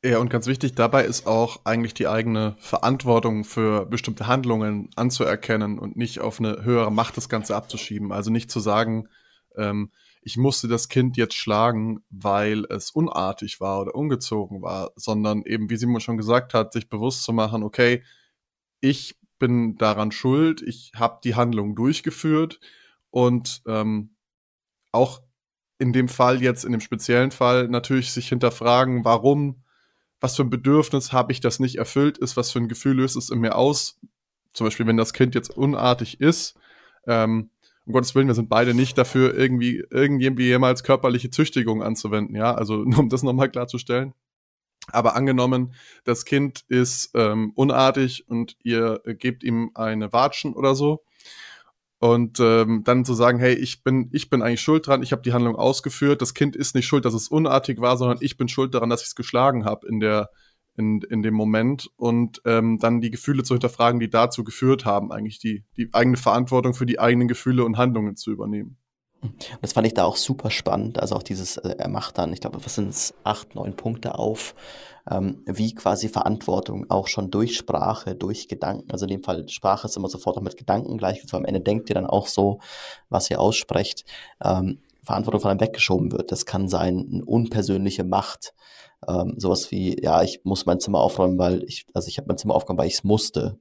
Ja, 0.04 0.18
und 0.18 0.30
ganz 0.30 0.48
wichtig 0.48 0.74
dabei 0.74 1.04
ist 1.04 1.26
auch 1.28 1.60
eigentlich 1.64 1.94
die 1.94 2.08
eigene 2.08 2.56
Verantwortung 2.58 3.44
für 3.44 3.86
bestimmte 3.86 4.26
Handlungen 4.26 4.90
anzuerkennen 4.96 5.78
und 5.78 5.96
nicht 5.96 6.18
auf 6.20 6.40
eine 6.40 6.64
höhere 6.64 6.90
Macht 6.90 7.16
das 7.16 7.28
Ganze 7.28 7.54
abzuschieben. 7.54 8.10
Also 8.10 8.30
nicht 8.32 8.50
zu 8.50 8.58
sagen, 8.58 9.08
ähm, 9.56 9.92
ich 10.20 10.36
musste 10.36 10.66
das 10.66 10.88
Kind 10.88 11.16
jetzt 11.16 11.34
schlagen, 11.34 12.00
weil 12.10 12.64
es 12.68 12.90
unartig 12.90 13.60
war 13.60 13.80
oder 13.80 13.94
ungezogen 13.94 14.60
war, 14.60 14.90
sondern 14.96 15.42
eben, 15.42 15.70
wie 15.70 15.76
Simon 15.76 16.00
schon 16.00 16.16
gesagt 16.16 16.52
hat, 16.52 16.72
sich 16.72 16.88
bewusst 16.88 17.22
zu 17.22 17.32
machen, 17.32 17.62
okay, 17.62 18.02
ich 18.80 19.16
bin 19.38 19.76
daran 19.76 20.10
schuld, 20.10 20.62
ich 20.62 20.92
habe 20.96 21.20
die 21.22 21.36
Handlung 21.36 21.76
durchgeführt 21.76 22.58
und 23.10 23.62
ähm, 23.68 24.16
auch 24.92 25.22
in 25.78 25.92
dem 25.92 26.08
Fall 26.08 26.42
jetzt, 26.42 26.64
in 26.64 26.72
dem 26.72 26.80
speziellen 26.80 27.30
Fall, 27.32 27.68
natürlich 27.68 28.12
sich 28.12 28.28
hinterfragen, 28.28 29.04
warum 29.04 29.61
was 30.22 30.36
für 30.36 30.44
ein 30.44 30.50
Bedürfnis 30.50 31.12
habe 31.12 31.32
ich, 31.32 31.40
das 31.40 31.58
nicht 31.58 31.76
erfüllt 31.76 32.16
ist, 32.16 32.36
was 32.36 32.52
für 32.52 32.60
ein 32.60 32.68
Gefühl 32.68 32.96
löst 32.96 33.16
es 33.16 33.28
in 33.28 33.40
mir 33.40 33.56
aus. 33.56 33.98
Zum 34.52 34.66
Beispiel, 34.66 34.86
wenn 34.86 34.96
das 34.96 35.12
Kind 35.12 35.34
jetzt 35.34 35.50
unartig 35.56 36.20
ist, 36.20 36.56
ähm, 37.06 37.50
um 37.84 37.92
Gottes 37.92 38.14
Willen, 38.14 38.28
wir 38.28 38.34
sind 38.34 38.48
beide 38.48 38.72
nicht 38.72 38.96
dafür, 38.96 39.34
irgendwie, 39.34 39.82
irgendwie 39.90 40.46
jemals 40.46 40.84
körperliche 40.84 41.30
Züchtigung 41.30 41.82
anzuwenden, 41.82 42.36
ja, 42.36 42.54
also 42.54 42.74
um 42.96 43.08
das 43.08 43.24
nochmal 43.24 43.50
klarzustellen. 43.50 44.14
Aber 44.92 45.16
angenommen, 45.16 45.74
das 46.04 46.24
Kind 46.24 46.64
ist 46.68 47.10
ähm, 47.14 47.52
unartig 47.56 48.28
und 48.28 48.56
ihr 48.62 49.00
gebt 49.04 49.42
ihm 49.42 49.72
eine 49.74 50.12
Watschen 50.12 50.54
oder 50.54 50.76
so, 50.76 51.02
und 52.02 52.40
ähm, 52.40 52.82
dann 52.82 53.04
zu 53.04 53.14
sagen, 53.14 53.38
hey, 53.38 53.54
ich 53.54 53.84
bin, 53.84 54.08
ich 54.10 54.28
bin 54.28 54.42
eigentlich 54.42 54.60
schuld 54.60 54.88
dran, 54.88 55.04
ich 55.04 55.12
habe 55.12 55.22
die 55.22 55.32
Handlung 55.32 55.54
ausgeführt, 55.54 56.20
das 56.20 56.34
Kind 56.34 56.56
ist 56.56 56.74
nicht 56.74 56.86
schuld, 56.86 57.04
dass 57.04 57.14
es 57.14 57.28
unartig 57.28 57.80
war, 57.80 57.96
sondern 57.96 58.18
ich 58.20 58.36
bin 58.36 58.48
schuld 58.48 58.74
daran, 58.74 58.90
dass 58.90 59.02
ich 59.02 59.06
es 59.06 59.14
geschlagen 59.14 59.64
habe 59.64 59.86
in 59.86 60.00
der, 60.00 60.28
in, 60.76 61.02
in 61.02 61.22
dem 61.22 61.34
Moment 61.34 61.90
und 61.94 62.42
ähm, 62.44 62.80
dann 62.80 63.00
die 63.00 63.12
Gefühle 63.12 63.44
zu 63.44 63.54
hinterfragen, 63.54 64.00
die 64.00 64.10
dazu 64.10 64.42
geführt 64.42 64.84
haben, 64.84 65.12
eigentlich 65.12 65.38
die, 65.38 65.64
die 65.76 65.90
eigene 65.92 66.16
Verantwortung 66.16 66.74
für 66.74 66.86
die 66.86 66.98
eigenen 66.98 67.28
Gefühle 67.28 67.64
und 67.64 67.78
Handlungen 67.78 68.16
zu 68.16 68.32
übernehmen. 68.32 68.78
Das 69.60 69.72
fand 69.72 69.86
ich 69.86 69.94
da 69.94 70.02
auch 70.02 70.16
super 70.16 70.50
spannend. 70.50 70.98
Also 70.98 71.14
auch 71.14 71.22
dieses, 71.22 71.56
äh, 71.56 71.76
er 71.78 71.88
macht 71.88 72.18
dann, 72.18 72.32
ich 72.32 72.40
glaube, 72.40 72.64
was 72.64 72.74
sind 72.74 72.88
es, 72.88 73.14
acht, 73.22 73.54
neun 73.54 73.76
Punkte 73.76 74.18
auf, 74.18 74.56
ähm, 75.10 75.42
wie 75.46 75.74
quasi 75.74 76.08
Verantwortung 76.08 76.90
auch 76.90 77.08
schon 77.08 77.30
durch 77.30 77.56
Sprache, 77.56 78.14
durch 78.14 78.48
Gedanken, 78.48 78.90
also 78.90 79.04
in 79.04 79.10
dem 79.10 79.22
Fall 79.22 79.48
Sprache 79.48 79.86
ist 79.86 79.96
immer 79.96 80.08
sofort 80.08 80.36
auch 80.36 80.42
mit 80.42 80.56
Gedanken 80.56 80.98
gleich, 80.98 81.22
also 81.22 81.36
am 81.36 81.44
Ende 81.44 81.60
denkt 81.60 81.90
ihr 81.90 81.94
dann 81.94 82.06
auch 82.06 82.26
so, 82.26 82.60
was 83.08 83.30
ihr 83.30 83.40
aussprecht, 83.40 84.04
ähm, 84.42 84.78
Verantwortung 85.02 85.40
von 85.40 85.50
einem 85.50 85.60
weggeschoben 85.60 86.12
wird. 86.12 86.30
Das 86.30 86.46
kann 86.46 86.68
sein, 86.68 87.08
eine 87.12 87.24
unpersönliche 87.24 88.04
Macht, 88.04 88.54
ähm, 89.08 89.34
sowas 89.36 89.70
wie, 89.70 90.00
ja, 90.00 90.22
ich 90.22 90.40
muss 90.44 90.66
mein 90.66 90.78
Zimmer 90.78 91.00
aufräumen, 91.00 91.38
weil 91.38 91.64
ich, 91.64 91.86
also 91.92 92.08
ich 92.08 92.18
habe 92.18 92.28
mein 92.28 92.38
Zimmer 92.38 92.54
aufgeräumt, 92.54 92.78
weil 92.78 92.86
ich 92.86 92.94
es 92.94 93.04
musste. 93.04 93.58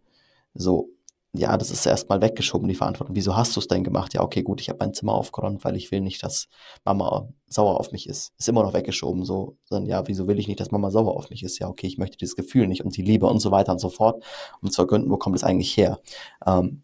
So, 0.54 0.90
ja, 1.34 1.58
das 1.58 1.72
ist 1.72 1.86
erstmal 1.86 2.22
weggeschoben, 2.22 2.68
die 2.68 2.76
Verantwortung. 2.76 3.16
Wieso 3.16 3.38
hast 3.38 3.56
du 3.56 3.62
es 3.62 3.68
denn 3.68 3.86
gemacht? 3.86 4.14
Ja, 4.14 4.22
okay, 4.22 4.44
gut, 4.44 4.60
ich 4.60 4.68
habe 4.68 4.80
mein 4.80 4.94
Zimmer 4.94 5.14
aufgeräumt, 5.14 5.64
weil 5.64 5.78
ich 5.78 5.90
will 5.92 6.02
nicht, 6.02 6.22
dass 6.24 6.50
Mama 6.84 7.30
sauer 7.48 7.80
auf 7.80 7.94
mich 7.94 8.08
ist. 8.08 8.34
Ist 8.38 8.50
immer 8.50 8.64
noch 8.64 8.74
weggeschoben, 8.74 9.24
so. 9.24 9.58
Dann, 9.70 9.86
ja, 9.86 10.06
wieso 10.08 10.28
will 10.28 10.40
ich 10.40 10.50
nicht, 10.50 10.60
dass 10.60 10.72
Mama 10.72 10.92
sauer 10.92 11.16
auf 11.16 11.30
mich 11.30 11.44
ist? 11.44 11.58
Ja, 11.60 11.70
okay, 11.70 11.88
ich 11.88 11.98
möchte 11.98 12.18
dieses 12.18 12.36
Gefühl 12.36 12.68
nicht 12.68 12.84
und 12.84 12.98
die 12.98 13.02
Liebe 13.02 13.28
und 13.28 13.40
so 13.40 13.52
weiter 13.52 13.72
und 13.72 13.80
so 13.80 13.90
fort. 13.90 14.24
Um 14.62 14.72
zu 14.72 14.82
ergründen, 14.82 15.10
wo 15.10 15.18
kommt 15.18 15.38
es 15.38 15.44
eigentlich 15.44 15.76
her? 15.78 16.00
Ähm, 16.46 16.84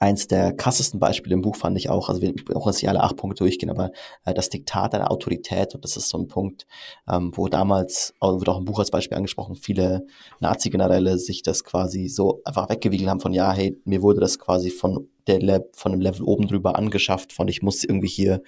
eins 0.00 0.26
der 0.26 0.54
krassesten 0.54 0.98
Beispiele 0.98 1.34
im 1.34 1.42
Buch 1.42 1.56
fand 1.56 1.76
ich 1.76 1.90
auch, 1.90 2.08
also 2.08 2.22
wir 2.22 2.34
brauchen 2.34 2.72
jetzt 2.72 2.82
nicht 2.82 2.88
alle 2.88 3.02
acht 3.02 3.16
Punkte 3.16 3.44
durchgehen, 3.44 3.70
aber 3.70 3.92
äh, 4.24 4.34
das 4.34 4.48
Diktat 4.48 4.94
einer 4.94 5.10
Autorität, 5.12 5.74
und 5.74 5.84
das 5.84 5.96
ist 5.96 6.08
so 6.08 6.18
ein 6.18 6.26
Punkt, 6.26 6.66
ähm, 7.08 7.32
wo 7.34 7.48
damals, 7.48 8.14
wird 8.20 8.48
auch 8.48 8.58
im 8.58 8.64
Buch 8.64 8.78
als 8.78 8.90
Beispiel 8.90 9.18
angesprochen, 9.18 9.54
viele 9.54 10.06
Nazi-Generäle 10.40 11.18
sich 11.18 11.42
das 11.42 11.64
quasi 11.64 12.08
so 12.08 12.40
einfach 12.44 12.70
weggewiegelt 12.70 13.10
haben 13.10 13.20
von, 13.20 13.34
ja, 13.34 13.52
hey, 13.52 13.78
mir 13.84 14.00
wurde 14.00 14.20
das 14.20 14.38
quasi 14.38 14.70
von 14.70 15.06
der 15.26 15.40
Le 15.40 15.68
von 15.74 15.92
einem 15.92 16.00
Level 16.00 16.22
oben 16.22 16.46
drüber 16.46 16.76
angeschafft, 16.76 17.32
von 17.32 17.48
ich 17.48 17.62
muss 17.62 17.84
irgendwie 17.84 18.08
hier, 18.08 18.42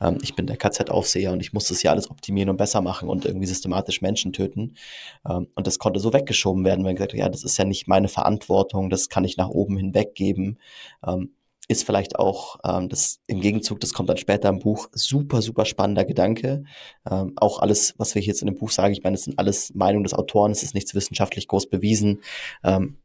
ähm, 0.00 0.18
ich 0.22 0.34
bin 0.34 0.46
der 0.46 0.56
KZ-Aufseher 0.56 1.32
und 1.32 1.40
ich 1.40 1.52
muss 1.52 1.68
das 1.68 1.80
hier 1.80 1.90
alles 1.90 2.10
optimieren 2.10 2.50
und 2.50 2.56
besser 2.56 2.80
machen 2.80 3.08
und 3.08 3.24
irgendwie 3.24 3.46
systematisch 3.46 4.00
Menschen 4.00 4.32
töten. 4.32 4.76
Ähm, 5.28 5.48
und 5.54 5.66
das 5.66 5.78
konnte 5.78 6.00
so 6.00 6.12
weggeschoben 6.12 6.64
werden, 6.64 6.84
wenn 6.84 6.96
gesagt, 6.96 7.14
ja, 7.14 7.28
das 7.28 7.44
ist 7.44 7.58
ja 7.58 7.64
nicht 7.64 7.88
meine 7.88 8.08
Verantwortung, 8.08 8.90
das 8.90 9.08
kann 9.08 9.24
ich 9.24 9.36
nach 9.36 9.48
oben 9.48 9.76
hinweg 9.76 10.14
geben. 10.14 10.58
Ähm, 11.06 11.32
ist 11.68 11.84
vielleicht 11.84 12.18
auch 12.18 12.58
ähm, 12.64 12.88
das 12.88 13.20
im 13.26 13.40
Gegenzug, 13.40 13.78
das 13.80 13.92
kommt 13.92 14.08
dann 14.08 14.16
später 14.16 14.48
im 14.48 14.58
Buch, 14.58 14.88
super, 14.92 15.42
super 15.42 15.66
spannender 15.66 16.06
Gedanke. 16.06 16.64
Ähm, 17.08 17.34
auch 17.36 17.60
alles, 17.60 17.94
was 17.98 18.14
wir 18.14 18.22
jetzt 18.22 18.40
in 18.40 18.46
dem 18.46 18.56
Buch 18.56 18.70
sagen, 18.70 18.92
ich 18.92 19.02
meine, 19.02 19.16
das 19.16 19.24
sind 19.24 19.38
alles 19.38 19.74
Meinungen 19.74 20.04
des 20.04 20.14
Autoren, 20.14 20.50
es 20.50 20.62
ist 20.62 20.74
nichts 20.74 20.94
wissenschaftlich 20.94 21.46
groß 21.46 21.68
bewiesen. 21.68 22.22
Ähm, 22.64 22.96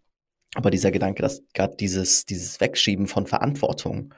aber 0.55 0.69
dieser 0.69 0.91
Gedanke, 0.91 1.21
dass 1.21 1.43
gerade 1.53 1.75
dieses, 1.77 2.25
dieses 2.25 2.59
Wegschieben 2.61 3.07
von 3.07 3.25
Verantwortung 3.25 4.13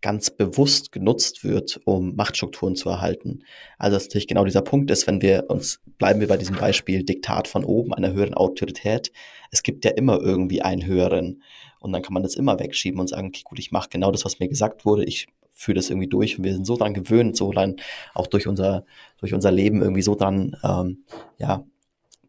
ganz 0.00 0.30
bewusst 0.30 0.92
genutzt 0.92 1.42
wird, 1.42 1.80
um 1.84 2.14
Machtstrukturen 2.14 2.76
zu 2.76 2.88
erhalten. 2.88 3.42
Also 3.78 3.96
dass 3.96 4.04
natürlich 4.04 4.28
genau 4.28 4.44
dieser 4.44 4.62
Punkt 4.62 4.90
ist, 4.90 5.06
wenn 5.06 5.22
wir 5.22 5.46
uns, 5.48 5.80
bleiben 5.98 6.20
wir 6.20 6.28
bei 6.28 6.36
diesem 6.36 6.56
Beispiel 6.56 7.02
Diktat 7.02 7.48
von 7.48 7.64
oben, 7.64 7.92
einer 7.92 8.12
höheren 8.12 8.34
Autorität. 8.34 9.12
Es 9.50 9.62
gibt 9.62 9.84
ja 9.84 9.90
immer 9.90 10.20
irgendwie 10.20 10.62
einen 10.62 10.86
höheren. 10.86 11.42
Und 11.80 11.92
dann 11.92 12.02
kann 12.02 12.14
man 12.14 12.22
das 12.22 12.36
immer 12.36 12.60
wegschieben 12.60 13.00
und 13.00 13.08
sagen, 13.08 13.28
okay, 13.28 13.42
gut, 13.44 13.58
ich 13.58 13.72
mache 13.72 13.88
genau 13.88 14.12
das, 14.12 14.24
was 14.24 14.38
mir 14.38 14.48
gesagt 14.48 14.84
wurde. 14.84 15.04
Ich 15.04 15.26
führe 15.52 15.74
das 15.74 15.90
irgendwie 15.90 16.08
durch 16.08 16.38
und 16.38 16.44
wir 16.44 16.54
sind 16.54 16.64
so 16.64 16.76
dran 16.76 16.94
gewöhnt, 16.94 17.36
so 17.36 17.50
dann 17.50 17.76
auch 18.14 18.28
durch 18.28 18.46
unser, 18.46 18.84
durch 19.18 19.34
unser 19.34 19.50
Leben 19.50 19.82
irgendwie 19.82 20.02
so 20.02 20.14
dran, 20.14 20.56
ähm, 20.62 21.04
ja, 21.38 21.64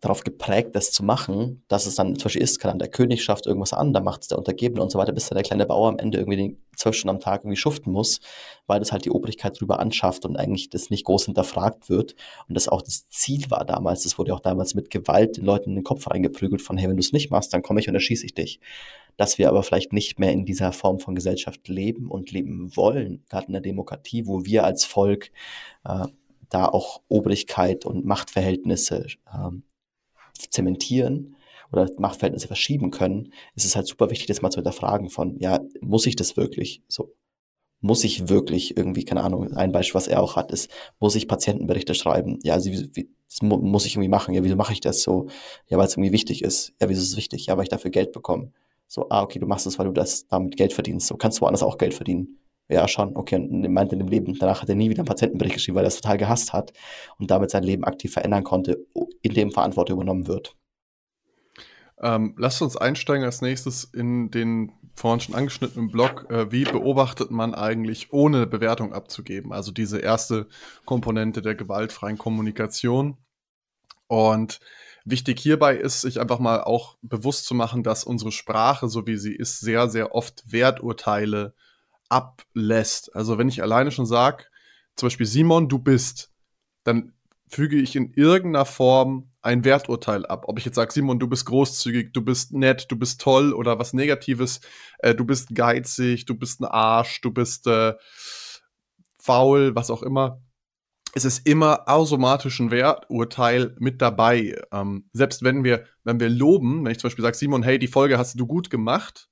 darauf 0.01 0.24
geprägt, 0.24 0.75
das 0.75 0.91
zu 0.91 1.03
machen, 1.03 1.63
dass 1.68 1.86
es 1.86 1.96
dann 1.96 2.15
zum 2.15 2.25
Beispiel 2.25 2.41
ist, 2.41 2.60
kann 2.60 2.72
dann 2.72 2.79
der 2.79 2.88
König 2.88 3.24
schafft 3.24 3.46
irgendwas 3.46 3.74
an, 3.74 3.91
dann 3.91 4.03
macht 4.03 4.22
es 4.22 4.27
der 4.29 4.38
Untergebene 4.38 4.82
und 4.82 4.91
so 4.91 4.98
weiter, 4.98 5.12
bis 5.12 5.27
dann 5.27 5.36
der 5.36 5.44
kleine 5.44 5.65
Bauer 5.65 5.89
am 5.89 6.00
Ende 6.00 6.20
irgendwie 6.20 6.58
zwölf 6.75 6.96
Stunden 6.96 7.15
am 7.15 7.20
Tag 7.20 7.41
irgendwie 7.41 7.58
schuften 7.58 7.91
muss, 7.91 8.22
weil 8.65 8.79
das 8.79 8.91
halt 8.91 9.03
die 9.03 9.12
Obrigkeit 9.12 9.60
drüber 9.60 9.79
anschafft 9.79 10.25
und 10.25 10.38
eigentlich 10.38 10.70
das 10.70 10.89
nicht 10.89 11.03
groß 11.03 11.25
hinterfragt 11.25 11.89
wird. 11.89 12.15
Und 12.48 12.56
das 12.56 12.70
auch 12.70 12.82
das 12.82 13.10
Ziel 13.10 13.50
war 13.50 13.65
damals, 13.65 14.03
das 14.03 14.18
wurde 14.18 14.34
auch 14.34 14.39
damals 14.39 14.74
mit 14.74 14.89
Gewalt 14.89 15.38
den 15.38 15.46
Leuten 15.46 15.72
in 15.72 15.75
den 15.75 15.84
Kopf 15.84 16.10
reingeprügelt 16.10 16.62
von, 16.62 16.77
hey, 16.77 16.88
wenn 16.88 16.96
du 16.96 17.01
es 17.01 17.12
nicht 17.12 17.29
machst, 17.29 17.53
dann 17.53 17.62
komme 17.62 17.82
ich 17.82 17.89
und 17.89 17.96
erschieße 17.96 18.25
ich 18.25 18.34
dich. 18.34 18.60
Dass 19.18 19.38
wir 19.38 19.50
aber 19.50 19.63
vielleicht 19.63 19.91
nicht 19.91 20.18
mehr 20.18 20.32
in 20.32 20.46
dieser 20.46 20.72
Form 20.72 21.00
von 21.00 21.13
Gesellschaft 21.13 21.68
leben 21.68 22.10
und 22.10 22.32
leben 22.32 22.74
wollen, 22.77 23.25
gerade 23.29 23.48
in 23.48 23.53
der 23.53 23.62
Demokratie, 23.62 24.25
wo 24.27 24.46
wir 24.46 24.63
als 24.63 24.86
Volk 24.86 25.32
äh, 25.84 26.08
da 26.50 26.65
auch 26.65 27.01
Obrigkeit 27.10 27.86
und 27.86 28.06
Machtverhältnisse 28.06 29.08
ähm, 29.34 29.63
zementieren 30.39 31.36
oder 31.72 31.89
Machtverhältnisse 31.98 32.48
verschieben 32.48 32.91
können, 32.91 33.34
ist 33.55 33.65
es 33.65 33.75
halt 33.75 33.88
super 33.88 34.10
wichtig, 34.10 34.27
das 34.27 34.41
mal 34.41 34.50
zu 34.50 34.58
hinterfragen 34.58 35.10
von, 35.10 35.38
ja, 35.39 35.60
muss 35.81 36.05
ich 36.05 36.15
das 36.15 36.38
wirklich 36.38 36.81
so? 36.88 37.13
Muss 37.81 38.03
ich 38.03 38.27
wirklich 38.27 38.75
irgendwie, 38.75 39.05
keine 39.05 39.24
Ahnung, 39.24 39.53
ein 39.53 39.72
Beispiel, 39.72 39.96
was 39.96 40.08
er 40.08 40.22
auch 40.22 40.36
hat, 40.36 40.51
ist, 40.51 40.69
muss 41.00 41.15
ich 41.15 41.29
Patientenberichte 41.29 41.93
schreiben? 41.93 42.39
Ja, 42.43 42.55
also, 42.55 42.69
wie, 42.72 43.10
das 43.29 43.41
muss 43.41 43.86
ich 43.86 43.93
irgendwie 43.93 44.10
machen. 44.10 44.34
Ja, 44.34 44.43
wieso 44.43 44.58
mache 44.58 44.74
ich 44.74 44.81
das 44.81 45.01
so? 45.01 45.27
Ja, 45.67 45.77
weil 45.77 45.86
es 45.86 45.93
irgendwie 45.93 46.12
wichtig 46.12 46.43
ist. 46.43 46.74
Ja, 46.81 46.89
wieso 46.89 47.01
ist 47.01 47.12
es 47.12 47.17
wichtig? 47.17 47.46
Ja, 47.46 47.55
weil 47.55 47.63
ich 47.63 47.69
dafür 47.69 47.91
Geld 47.91 48.12
bekomme. 48.12 48.51
So, 48.88 49.08
ah, 49.10 49.22
okay, 49.22 49.39
du 49.39 49.46
machst 49.46 49.67
es, 49.67 49.77
weil 49.77 49.86
du 49.86 49.93
das 49.93 50.27
damit 50.27 50.58
Geld 50.58 50.74
verdienst. 50.74 51.08
So, 51.08 51.15
kannst 51.15 51.38
du 51.38 51.43
woanders 51.43 51.63
auch 51.63 51.77
Geld 51.77 51.93
verdienen. 51.93 52.39
Ja, 52.71 52.88
schon, 52.88 53.15
okay. 53.15 53.35
Und 53.35 53.67
meinte 53.73 53.95
in 53.95 53.99
dem 53.99 54.07
Leben, 54.07 54.38
danach 54.39 54.61
hat 54.61 54.69
er 54.69 54.75
nie 54.75 54.91
wieder 54.91 54.99
einen 54.99 55.07
Patientenbericht 55.07 55.55
geschrieben, 55.55 55.75
weil 55.75 55.85
er 55.85 55.89
es 55.89 55.99
total 55.99 56.17
gehasst 56.17 56.53
hat 56.53 56.71
und 57.17 57.31
damit 57.31 57.49
sein 57.49 57.63
Leben 57.63 57.83
aktiv 57.83 58.13
verändern 58.13 58.43
konnte, 58.43 58.85
in 59.23 59.33
dem 59.33 59.51
Verantwortung 59.51 59.97
übernommen 59.97 60.27
wird. 60.27 60.55
Ähm, 62.01 62.35
lasst 62.38 62.61
uns 62.61 62.77
einsteigen 62.77 63.25
als 63.25 63.41
nächstes 63.41 63.83
in 63.83 64.29
den 64.29 64.71
vorhin 64.93 65.19
schon 65.19 65.35
angeschnittenen 65.35 65.89
Blog. 65.89 66.27
Äh, 66.29 66.51
wie 66.51 66.63
beobachtet 66.63 67.31
man 67.31 67.55
eigentlich, 67.55 68.13
ohne 68.13 68.45
Bewertung 68.45 68.93
abzugeben? 68.93 69.51
Also 69.51 69.71
diese 69.71 69.99
erste 69.99 70.47
Komponente 70.85 71.41
der 71.41 71.55
gewaltfreien 71.55 72.19
Kommunikation. 72.19 73.17
Und 74.07 74.59
wichtig 75.05 75.39
hierbei 75.39 75.75
ist, 75.75 76.01
sich 76.01 76.19
einfach 76.19 76.39
mal 76.39 76.61
auch 76.61 76.97
bewusst 77.01 77.45
zu 77.45 77.55
machen, 77.55 77.83
dass 77.83 78.03
unsere 78.03 78.31
Sprache, 78.31 78.88
so 78.88 79.07
wie 79.07 79.17
sie 79.17 79.35
ist, 79.35 79.59
sehr, 79.59 79.89
sehr 79.89 80.13
oft 80.13 80.43
Werturteile 80.51 81.53
ablässt. 82.09 83.15
Also 83.15 83.37
wenn 83.37 83.49
ich 83.49 83.61
alleine 83.61 83.91
schon 83.91 84.05
sage, 84.05 84.45
zum 84.95 85.07
Beispiel 85.07 85.25
Simon, 85.25 85.69
du 85.69 85.79
bist, 85.79 86.31
dann 86.83 87.13
füge 87.47 87.77
ich 87.77 87.95
in 87.95 88.13
irgendeiner 88.13 88.65
Form 88.65 89.31
ein 89.41 89.63
Werturteil 89.63 90.25
ab. 90.25 90.45
Ob 90.47 90.59
ich 90.59 90.65
jetzt 90.65 90.75
sage, 90.75 90.91
Simon, 90.91 91.19
du 91.19 91.27
bist 91.27 91.45
großzügig, 91.45 92.13
du 92.13 92.21
bist 92.21 92.53
nett, 92.53 92.85
du 92.89 92.95
bist 92.95 93.21
toll 93.21 93.53
oder 93.53 93.79
was 93.79 93.93
Negatives, 93.93 94.61
äh, 94.99 95.15
du 95.15 95.25
bist 95.25 95.55
geizig, 95.55 96.25
du 96.25 96.35
bist 96.35 96.61
ein 96.61 96.65
Arsch, 96.65 97.21
du 97.21 97.31
bist 97.31 97.65
äh, 97.67 97.93
faul, 99.19 99.75
was 99.75 99.89
auch 99.89 100.03
immer. 100.03 100.41
Es 101.15 101.25
ist 101.25 101.47
immer 101.47 101.89
automatisch 101.89 102.59
ein 102.59 102.69
Werturteil 102.69 103.75
mit 103.79 104.01
dabei. 104.01 104.61
Ähm, 104.71 105.09
selbst 105.13 105.41
wenn 105.43 105.63
wir, 105.63 105.85
wenn 106.03 106.19
wir 106.19 106.29
loben, 106.29 106.85
wenn 106.85 106.91
ich 106.91 106.99
zum 106.99 107.07
Beispiel 107.07 107.23
sage, 107.23 107.37
Simon, 107.37 107.63
hey, 107.63 107.79
die 107.79 107.87
Folge 107.87 108.17
hast 108.17 108.39
du 108.39 108.45
gut 108.45 108.69
gemacht, 108.69 109.27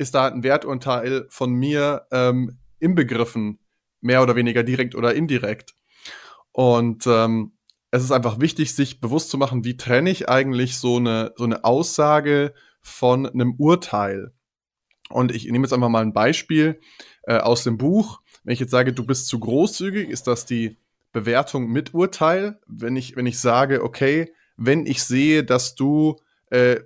ist 0.00 0.14
da 0.14 0.28
ein 0.28 0.42
Werturteil 0.42 1.26
von 1.28 1.52
mir 1.52 2.06
ähm, 2.10 2.58
inbegriffen, 2.78 3.58
mehr 4.00 4.22
oder 4.22 4.34
weniger 4.34 4.62
direkt 4.62 4.94
oder 4.94 5.14
indirekt. 5.14 5.74
Und 6.52 7.06
ähm, 7.06 7.52
es 7.90 8.02
ist 8.02 8.10
einfach 8.10 8.40
wichtig, 8.40 8.74
sich 8.74 9.00
bewusst 9.00 9.28
zu 9.28 9.36
machen, 9.36 9.62
wie 9.62 9.76
trenne 9.76 10.08
ich 10.08 10.28
eigentlich 10.30 10.78
so 10.78 10.96
eine, 10.96 11.32
so 11.36 11.44
eine 11.44 11.64
Aussage 11.64 12.54
von 12.80 13.26
einem 13.26 13.56
Urteil. 13.58 14.32
Und 15.10 15.34
ich 15.34 15.44
nehme 15.44 15.66
jetzt 15.66 15.74
einfach 15.74 15.90
mal 15.90 16.02
ein 16.02 16.14
Beispiel 16.14 16.80
äh, 17.24 17.36
aus 17.36 17.62
dem 17.64 17.76
Buch. 17.76 18.22
Wenn 18.42 18.54
ich 18.54 18.60
jetzt 18.60 18.70
sage, 18.70 18.94
du 18.94 19.04
bist 19.04 19.26
zu 19.26 19.38
großzügig, 19.38 20.08
ist 20.08 20.26
das 20.26 20.46
die 20.46 20.78
Bewertung 21.12 21.66
mit 21.66 21.92
Urteil. 21.92 22.58
Wenn 22.66 22.96
ich, 22.96 23.16
wenn 23.16 23.26
ich 23.26 23.38
sage, 23.38 23.84
okay, 23.84 24.32
wenn 24.56 24.86
ich 24.86 25.04
sehe, 25.04 25.44
dass 25.44 25.74
du 25.74 26.16
äh, 26.50 26.80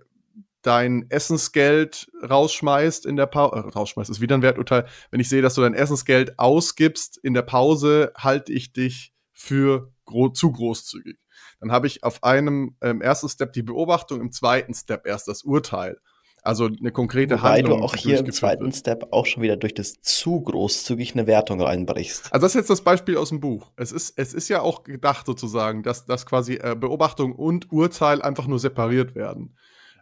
dein 0.66 1.06
Essensgeld 1.11 2.11
rausschmeißt 2.28 3.06
in 3.06 3.16
der 3.16 3.26
Pause, 3.26 3.56
äh, 3.56 3.71
rausschmeißt 3.71 4.11
ist 4.11 4.21
wieder 4.21 4.37
ein 4.37 4.42
Werturteil. 4.42 4.87
Wenn 5.11 5.21
ich 5.21 5.28
sehe, 5.28 5.42
dass 5.42 5.54
du 5.54 5.61
dein 5.61 5.75
Essensgeld 5.75 6.38
ausgibst 6.38 7.18
in 7.18 7.35
der 7.35 7.42
Pause, 7.42 8.12
halte 8.16 8.52
ich 8.52 8.73
dich 8.73 9.12
für 9.33 9.92
gro 10.04 10.28
zu 10.30 10.52
großzügig. 10.52 11.18
Dann 11.61 11.73
habe 11.73 11.87
ich 11.87 12.02
auf 12.04 12.23
einem 12.25 12.76
ähm, 12.83 13.00
ersten 13.00 13.28
Step 13.28 13.52
die 13.52 13.62
Beobachtung, 13.62 14.21
im 14.21 14.33
zweiten 14.33 14.75
Step 14.75 15.06
erst 15.06 15.28
das 15.28 15.42
Urteil. 15.42 15.99
Also 16.42 16.66
eine 16.66 16.92
konkrete 16.92 17.38
Wobei 17.38 17.59
Handlung. 17.59 17.78
du 17.78 17.85
auch 17.85 17.97
hier 17.97 18.18
im 18.18 18.30
zweiten 18.30 18.64
wird. 18.64 18.76
Step 18.76 19.09
auch 19.12 19.25
schon 19.25 19.42
wieder 19.42 19.56
durch 19.56 19.73
das 19.73 20.02
zu 20.02 20.42
großzügig 20.42 21.14
eine 21.14 21.26
Wertung 21.26 21.61
reinbrichst. 21.61 22.33
Also 22.35 22.44
das 22.44 22.52
ist 22.54 22.61
jetzt 22.61 22.71
das 22.71 22.83
Beispiel 22.85 23.16
aus 23.16 23.30
dem 23.30 23.40
Buch. 23.40 23.73
Es 23.76 23.92
ist, 23.92 24.18
es 24.18 24.35
ist 24.35 24.50
ja 24.50 24.61
auch 24.61 24.83
gedacht 24.85 25.25
sozusagen, 25.25 25.83
dass, 25.83 26.04
dass 26.04 26.26
quasi 26.26 26.56
äh, 26.56 26.76
Beobachtung 26.78 27.35
und 27.35 27.73
Urteil 27.73 28.21
einfach 28.21 28.47
nur 28.47 28.59
separiert 28.59 29.14
werden. 29.14 29.56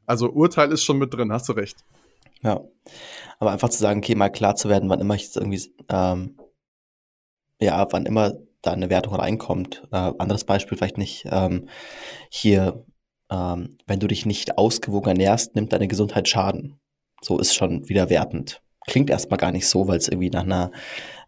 Also 0.06 0.30
Urteil 0.30 0.72
ist 0.72 0.84
schon 0.84 0.98
mit 0.98 1.14
drin, 1.14 1.32
hast 1.32 1.48
du 1.48 1.52
recht. 1.52 1.84
Ja. 2.42 2.60
Aber 3.38 3.52
einfach 3.52 3.68
zu 3.68 3.78
sagen, 3.78 4.00
okay, 4.00 4.14
mal 4.14 4.30
klar 4.30 4.56
zu 4.56 4.68
werden, 4.68 4.88
wann 4.88 5.00
immer 5.00 5.14
ich 5.14 5.34
irgendwie, 5.34 5.62
ähm, 5.88 6.36
ja, 7.60 7.86
wann 7.90 8.06
immer 8.06 8.34
da 8.62 8.72
eine 8.72 8.90
Wertung 8.90 9.14
reinkommt. 9.14 9.82
Äh, 9.92 10.12
anderes 10.18 10.44
Beispiel 10.44 10.78
vielleicht 10.78 10.98
nicht. 10.98 11.26
Ähm, 11.30 11.68
hier, 12.30 12.84
ähm, 13.30 13.76
wenn 13.86 14.00
du 14.00 14.06
dich 14.06 14.26
nicht 14.26 14.58
ausgewogen 14.58 15.10
ernährst, 15.10 15.54
nimmt 15.54 15.72
deine 15.72 15.88
Gesundheit 15.88 16.28
Schaden. 16.28 16.78
So 17.20 17.38
ist 17.38 17.54
schon 17.54 17.88
wieder 17.88 18.10
wertend. 18.10 18.62
Klingt 18.86 19.10
erstmal 19.10 19.38
gar 19.38 19.52
nicht 19.52 19.68
so, 19.68 19.86
weil 19.86 19.98
es 19.98 20.08
irgendwie 20.08 20.30
nach 20.30 20.42
einer 20.42 20.72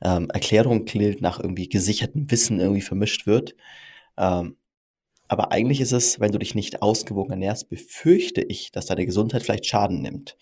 ähm, 0.03 0.29
Erklärung 0.31 0.85
klingt, 0.85 1.21
nach 1.21 1.39
irgendwie 1.39 1.69
gesichertem 1.69 2.31
Wissen 2.31 2.61
irgendwie 2.61 2.81
vermischt 2.81 3.27
wird. 3.27 3.55
Ähm, 4.17 4.57
aber 5.29 5.53
eigentlich 5.53 5.81
ist 5.81 5.93
es, 5.93 6.21
wenn 6.21 6.33
du 6.33 6.39
dich 6.39 6.55
nicht 6.55 6.83
ausgewogen 6.83 7.33
ernährst, 7.33 7.69
befürchte 7.69 8.43
ich, 8.43 8.73
dass 8.73 8.87
deine 8.87 9.07
Gesundheit 9.07 9.43
vielleicht 9.43 9.67
Schaden 9.67 10.03
nimmt. 10.03 10.37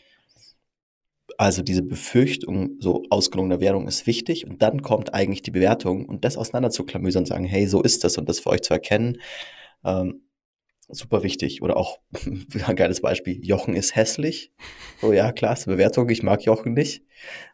Also 1.38 1.62
diese 1.62 1.82
Befürchtung 1.82 2.76
so 2.80 3.04
ausgelungener 3.10 3.60
Währung 3.60 3.86
ist 3.88 4.06
wichtig 4.06 4.46
und 4.46 4.60
dann 4.60 4.82
kommt 4.82 5.14
eigentlich 5.14 5.42
die 5.42 5.50
Bewertung 5.50 6.06
und 6.06 6.24
das 6.24 6.36
auseinander 6.36 6.70
zu 6.70 6.84
klamüsern 6.84 7.22
und 7.22 7.26
sagen, 7.26 7.44
hey, 7.44 7.66
so 7.66 7.82
ist 7.82 8.04
das 8.04 8.18
und 8.18 8.28
das 8.28 8.40
für 8.40 8.50
euch 8.50 8.62
zu 8.62 8.74
erkennen, 8.74 9.18
ähm, 9.84 10.22
super 10.92 11.22
wichtig. 11.22 11.62
Oder 11.62 11.76
auch 11.76 12.00
ein 12.66 12.76
geiles 12.76 13.00
Beispiel, 13.00 13.44
Jochen 13.44 13.74
ist 13.74 13.96
hässlich. 13.96 14.52
So, 15.00 15.12
ja, 15.12 15.32
klar, 15.32 15.54
ist 15.54 15.66
eine 15.66 15.76
Bewertung, 15.76 16.08
ich 16.08 16.22
mag 16.22 16.44
Jochen 16.44 16.74
nicht. 16.74 17.04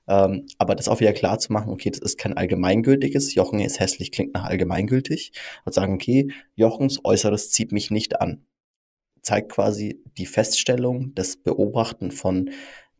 Ähm, 0.06 0.46
aber 0.58 0.74
das 0.74 0.88
auch 0.88 1.00
wieder 1.00 1.12
klar 1.12 1.38
zu 1.38 1.52
machen, 1.52 1.70
okay, 1.72 1.90
das 1.90 2.00
ist 2.00 2.18
kein 2.18 2.36
allgemeingültiges, 2.36 3.34
Jochen 3.34 3.60
ist 3.60 3.80
hässlich, 3.80 4.12
klingt 4.12 4.34
nach 4.34 4.44
allgemeingültig. 4.44 5.32
Und 5.64 5.72
sagen, 5.72 5.94
okay, 5.94 6.30
Jochens 6.54 7.04
Äußeres 7.04 7.50
zieht 7.50 7.72
mich 7.72 7.90
nicht 7.90 8.20
an. 8.20 8.44
Zeigt 9.22 9.50
quasi 9.52 10.02
die 10.16 10.26
Feststellung, 10.26 11.14
das 11.14 11.36
Beobachten 11.36 12.10
von 12.10 12.50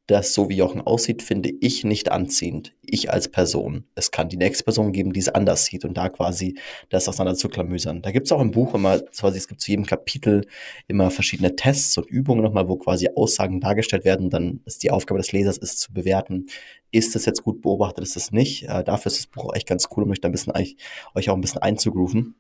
das, 0.08 0.32
so 0.32 0.48
wie 0.48 0.56
Jochen 0.56 0.80
aussieht, 0.80 1.22
finde 1.22 1.52
ich 1.60 1.84
nicht 1.84 2.10
anziehend. 2.10 2.74
Ich 2.80 3.12
als 3.12 3.28
Person. 3.28 3.84
Es 3.94 4.10
kann 4.10 4.30
die 4.30 4.38
nächste 4.38 4.64
Person 4.64 4.92
geben, 4.92 5.12
die 5.12 5.20
es 5.20 5.28
anders 5.28 5.66
sieht 5.66 5.84
und 5.84 5.98
da 5.98 6.08
quasi 6.08 6.58
das 6.88 7.08
auseinander 7.08 7.38
zu 7.38 7.50
klamüsern. 7.50 8.00
Da 8.00 8.10
gibt 8.10 8.26
es 8.26 8.32
auch 8.32 8.40
im 8.40 8.50
Buch 8.50 8.74
immer, 8.74 8.98
quasi, 9.00 9.36
es 9.36 9.48
gibt 9.48 9.60
zu 9.60 9.70
jedem 9.70 9.84
Kapitel 9.84 10.46
immer 10.86 11.10
verschiedene 11.10 11.56
Tests 11.56 11.98
und 11.98 12.08
Übungen 12.08 12.42
nochmal, 12.42 12.68
wo 12.68 12.76
quasi 12.76 13.10
Aussagen 13.14 13.60
dargestellt 13.60 14.06
werden. 14.06 14.30
Dann 14.30 14.60
ist 14.64 14.82
die 14.82 14.90
Aufgabe 14.90 15.20
des 15.20 15.32
Lesers, 15.32 15.58
ist 15.58 15.78
zu 15.78 15.92
bewerten, 15.92 16.46
ist 16.90 17.14
das 17.14 17.26
jetzt 17.26 17.44
gut 17.44 17.60
beobachtet, 17.60 18.02
ist 18.02 18.16
das 18.16 18.32
nicht. 18.32 18.64
Äh, 18.64 18.84
dafür 18.84 19.12
ist 19.12 19.18
das 19.18 19.26
Buch 19.26 19.54
echt 19.54 19.68
ganz 19.68 19.88
cool, 19.94 20.04
um 20.04 20.10
euch 20.10 20.22
da 20.22 20.28
ein 20.28 20.32
bisschen, 20.32 20.54
euch 20.54 21.30
auch 21.30 21.34
ein 21.34 21.42
bisschen 21.42 21.60
einzugrooven. 21.60 22.34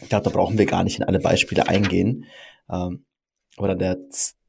Ich 0.00 0.08
glaube, 0.08 0.24
da 0.24 0.30
brauchen 0.30 0.58
wir 0.58 0.66
gar 0.66 0.84
nicht 0.84 0.98
in 0.98 1.04
alle 1.04 1.18
Beispiele 1.18 1.66
eingehen. 1.66 2.26
Ähm, 2.70 3.04
dann 3.56 3.78
der 3.80 3.98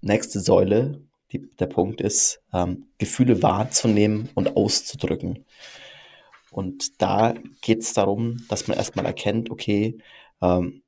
nächste 0.02 0.40
Säule, 0.40 1.02
die, 1.32 1.50
der 1.60 1.68
Punkt 1.68 2.02
ist, 2.02 2.42
ähm, 2.54 2.88
Gefühle 2.98 3.42
wahrzunehmen 3.42 4.30
und 4.36 4.56
auszudrücken. 4.56 5.46
Und 6.52 7.02
da 7.02 7.34
geht 7.62 7.82
es 7.82 7.94
darum, 7.94 8.46
dass 8.50 8.68
man 8.68 8.78
erstmal 8.78 9.06
erkennt, 9.06 9.50
okay, 9.50 9.98
ähm, 10.42 10.84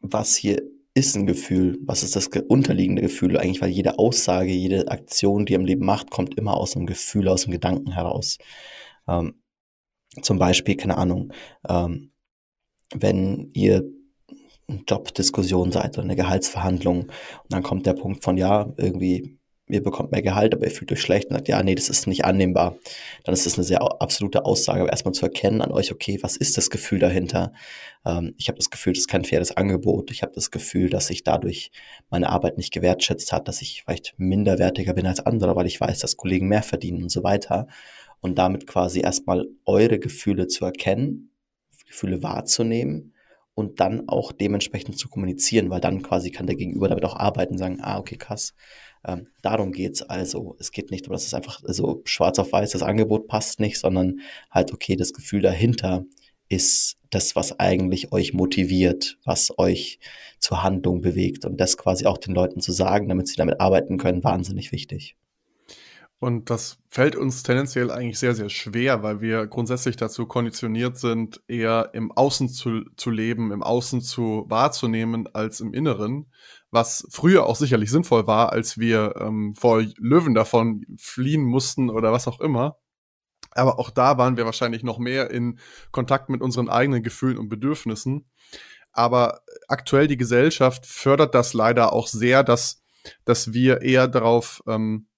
was 0.00 0.34
hier 0.36 0.62
ist 0.94 1.14
ein 1.14 1.26
Gefühl, 1.26 1.78
was 1.82 2.02
ist 2.02 2.16
das 2.16 2.28
unterliegende 2.48 3.02
Gefühl 3.02 3.36
eigentlich, 3.36 3.60
weil 3.60 3.70
jede 3.70 3.98
Aussage, 3.98 4.50
jede 4.50 4.88
Aktion, 4.88 5.44
die 5.44 5.52
ihr 5.52 5.58
im 5.58 5.66
Leben 5.66 5.84
macht, 5.84 6.10
kommt 6.10 6.36
immer 6.38 6.56
aus 6.56 6.74
einem 6.74 6.86
Gefühl, 6.86 7.28
aus 7.28 7.44
einem 7.44 7.52
Gedanken 7.52 7.92
heraus. 7.92 8.38
Ähm, 9.06 9.42
zum 10.22 10.38
Beispiel, 10.38 10.76
keine 10.76 10.96
Ahnung, 10.96 11.32
ähm, 11.68 12.12
wenn 12.94 13.50
ihr 13.52 13.84
Jobdiskussion 14.68 15.72
seid 15.72 15.96
oder 15.96 16.04
eine 16.04 16.16
Gehaltsverhandlung 16.16 17.02
und 17.02 17.12
dann 17.50 17.62
kommt 17.62 17.86
der 17.86 17.94
Punkt 17.94 18.24
von, 18.24 18.36
ja, 18.36 18.72
irgendwie 18.76 19.38
ihr 19.68 19.82
bekommt 19.82 20.12
mehr 20.12 20.22
Gehalt, 20.22 20.54
aber 20.54 20.64
ihr 20.64 20.70
fühlt 20.70 20.92
euch 20.92 21.00
schlecht 21.00 21.28
und 21.28 21.36
sagt, 21.36 21.48
ja, 21.48 21.62
nee, 21.62 21.74
das 21.74 21.88
ist 21.88 22.06
nicht 22.06 22.24
annehmbar, 22.24 22.78
dann 23.24 23.32
ist 23.32 23.46
das 23.46 23.56
eine 23.56 23.64
sehr 23.64 23.82
absolute 23.82 24.44
Aussage, 24.44 24.80
aber 24.80 24.90
erstmal 24.90 25.14
zu 25.14 25.26
erkennen 25.26 25.60
an 25.60 25.72
euch, 25.72 25.90
okay, 25.90 26.18
was 26.22 26.36
ist 26.36 26.56
das 26.56 26.70
Gefühl 26.70 27.00
dahinter? 27.00 27.52
Ähm, 28.04 28.34
ich 28.38 28.48
habe 28.48 28.58
das 28.58 28.70
Gefühl, 28.70 28.92
das 28.92 29.00
ist 29.00 29.08
kein 29.08 29.24
faires 29.24 29.56
Angebot. 29.56 30.10
Ich 30.12 30.22
habe 30.22 30.32
das 30.34 30.50
Gefühl, 30.50 30.88
dass 30.88 31.08
sich 31.08 31.24
dadurch 31.24 31.72
meine 32.10 32.28
Arbeit 32.28 32.58
nicht 32.58 32.72
gewertschätzt 32.72 33.32
hat, 33.32 33.48
dass 33.48 33.60
ich 33.60 33.82
vielleicht 33.82 34.14
minderwertiger 34.18 34.94
bin 34.94 35.06
als 35.06 35.20
andere, 35.20 35.56
weil 35.56 35.66
ich 35.66 35.80
weiß, 35.80 35.98
dass 35.98 36.16
Kollegen 36.16 36.48
mehr 36.48 36.62
verdienen 36.62 37.02
und 37.02 37.10
so 37.10 37.24
weiter. 37.24 37.66
Und 38.20 38.38
damit 38.38 38.66
quasi 38.66 39.00
erstmal 39.00 39.46
eure 39.66 39.98
Gefühle 39.98 40.46
zu 40.46 40.64
erkennen, 40.64 41.30
Gefühle 41.86 42.22
wahrzunehmen 42.22 43.12
und 43.56 43.80
dann 43.80 44.06
auch 44.06 44.32
dementsprechend 44.32 44.98
zu 44.98 45.08
kommunizieren, 45.08 45.70
weil 45.70 45.80
dann 45.80 46.02
quasi 46.02 46.30
kann 46.30 46.46
der 46.46 46.56
Gegenüber 46.56 46.88
damit 46.88 47.04
auch 47.06 47.16
arbeiten, 47.16 47.56
sagen, 47.56 47.78
ah, 47.80 47.98
okay, 47.98 48.18
krass, 48.18 48.54
ähm, 49.06 49.28
darum 49.40 49.72
geht's 49.72 50.02
also. 50.02 50.56
Es 50.60 50.72
geht 50.72 50.90
nicht 50.90 51.06
um, 51.06 51.12
dass 51.12 51.26
es 51.26 51.32
einfach 51.32 51.60
so 51.64 52.02
schwarz 52.04 52.38
auf 52.38 52.52
weiß, 52.52 52.72
das 52.72 52.82
Angebot 52.82 53.28
passt 53.28 53.58
nicht, 53.58 53.78
sondern 53.78 54.20
halt, 54.50 54.72
okay, 54.74 54.94
das 54.94 55.14
Gefühl 55.14 55.40
dahinter 55.40 56.04
ist 56.50 56.98
das, 57.10 57.34
was 57.34 57.58
eigentlich 57.58 58.12
euch 58.12 58.34
motiviert, 58.34 59.18
was 59.24 59.58
euch 59.58 60.00
zur 60.38 60.62
Handlung 60.62 61.00
bewegt. 61.00 61.46
Und 61.46 61.58
das 61.58 61.78
quasi 61.78 62.04
auch 62.04 62.18
den 62.18 62.34
Leuten 62.34 62.60
zu 62.60 62.72
sagen, 62.72 63.08
damit 63.08 63.26
sie 63.26 63.36
damit 63.36 63.58
arbeiten 63.58 63.96
können, 63.96 64.22
wahnsinnig 64.22 64.70
wichtig. 64.70 65.16
Und 66.18 66.48
das 66.48 66.78
fällt 66.88 67.14
uns 67.14 67.42
tendenziell 67.42 67.90
eigentlich 67.90 68.18
sehr, 68.18 68.34
sehr 68.34 68.48
schwer, 68.48 69.02
weil 69.02 69.20
wir 69.20 69.46
grundsätzlich 69.46 69.96
dazu 69.96 70.26
konditioniert 70.26 70.96
sind, 70.96 71.42
eher 71.46 71.90
im 71.92 72.10
Außen 72.10 72.48
zu, 72.48 72.84
zu 72.96 73.10
leben, 73.10 73.52
im 73.52 73.62
Außen 73.62 74.00
zu 74.00 74.46
wahrzunehmen 74.48 75.28
als 75.34 75.60
im 75.60 75.74
Inneren 75.74 76.26
was 76.70 77.06
früher 77.10 77.46
auch 77.46 77.56
sicherlich 77.56 77.90
sinnvoll 77.90 78.26
war, 78.26 78.52
als 78.52 78.78
wir 78.78 79.14
ähm, 79.18 79.54
vor 79.54 79.82
Löwen 79.98 80.34
davon 80.34 80.84
fliehen 80.98 81.42
mussten 81.42 81.90
oder 81.90 82.12
was 82.12 82.28
auch 82.28 82.40
immer. 82.40 82.76
Aber 83.52 83.78
auch 83.78 83.90
da 83.90 84.18
waren 84.18 84.36
wir 84.36 84.44
wahrscheinlich 84.44 84.82
noch 84.82 84.98
mehr 84.98 85.30
in 85.30 85.58
Kontakt 85.90 86.28
mit 86.28 86.42
unseren 86.42 86.68
eigenen 86.68 87.02
Gefühlen 87.02 87.38
und 87.38 87.48
Bedürfnissen. 87.48 88.28
Aber 88.92 89.40
aktuell 89.68 90.06
die 90.06 90.18
Gesellschaft 90.18 90.86
fördert 90.86 91.34
das 91.34 91.54
leider 91.54 91.92
auch 91.92 92.06
sehr, 92.06 92.44
dass, 92.44 92.82
dass 93.24 93.52
wir 93.52 93.82
eher 93.82 94.08
darauf 94.08 94.62
ähm, 94.66 95.08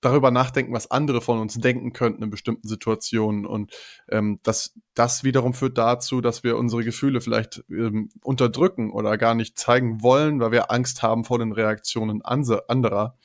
darüber 0.00 0.30
nachdenken, 0.30 0.72
was 0.72 0.90
andere 0.90 1.20
von 1.20 1.38
uns 1.38 1.54
denken 1.54 1.92
könnten 1.92 2.22
in 2.22 2.30
bestimmten 2.30 2.68
Situationen. 2.68 3.46
Und 3.46 3.72
ähm, 4.10 4.38
das, 4.42 4.74
das 4.94 5.24
wiederum 5.24 5.54
führt 5.54 5.78
dazu, 5.78 6.20
dass 6.20 6.44
wir 6.44 6.56
unsere 6.56 6.84
Gefühle 6.84 7.20
vielleicht 7.20 7.64
ähm, 7.70 8.10
unterdrücken 8.22 8.90
oder 8.92 9.16
gar 9.18 9.34
nicht 9.34 9.58
zeigen 9.58 10.02
wollen, 10.02 10.40
weil 10.40 10.52
wir 10.52 10.70
Angst 10.70 11.02
haben 11.02 11.24
vor 11.24 11.38
den 11.38 11.52
Reaktionen 11.52 12.22
anderer. 12.22 13.16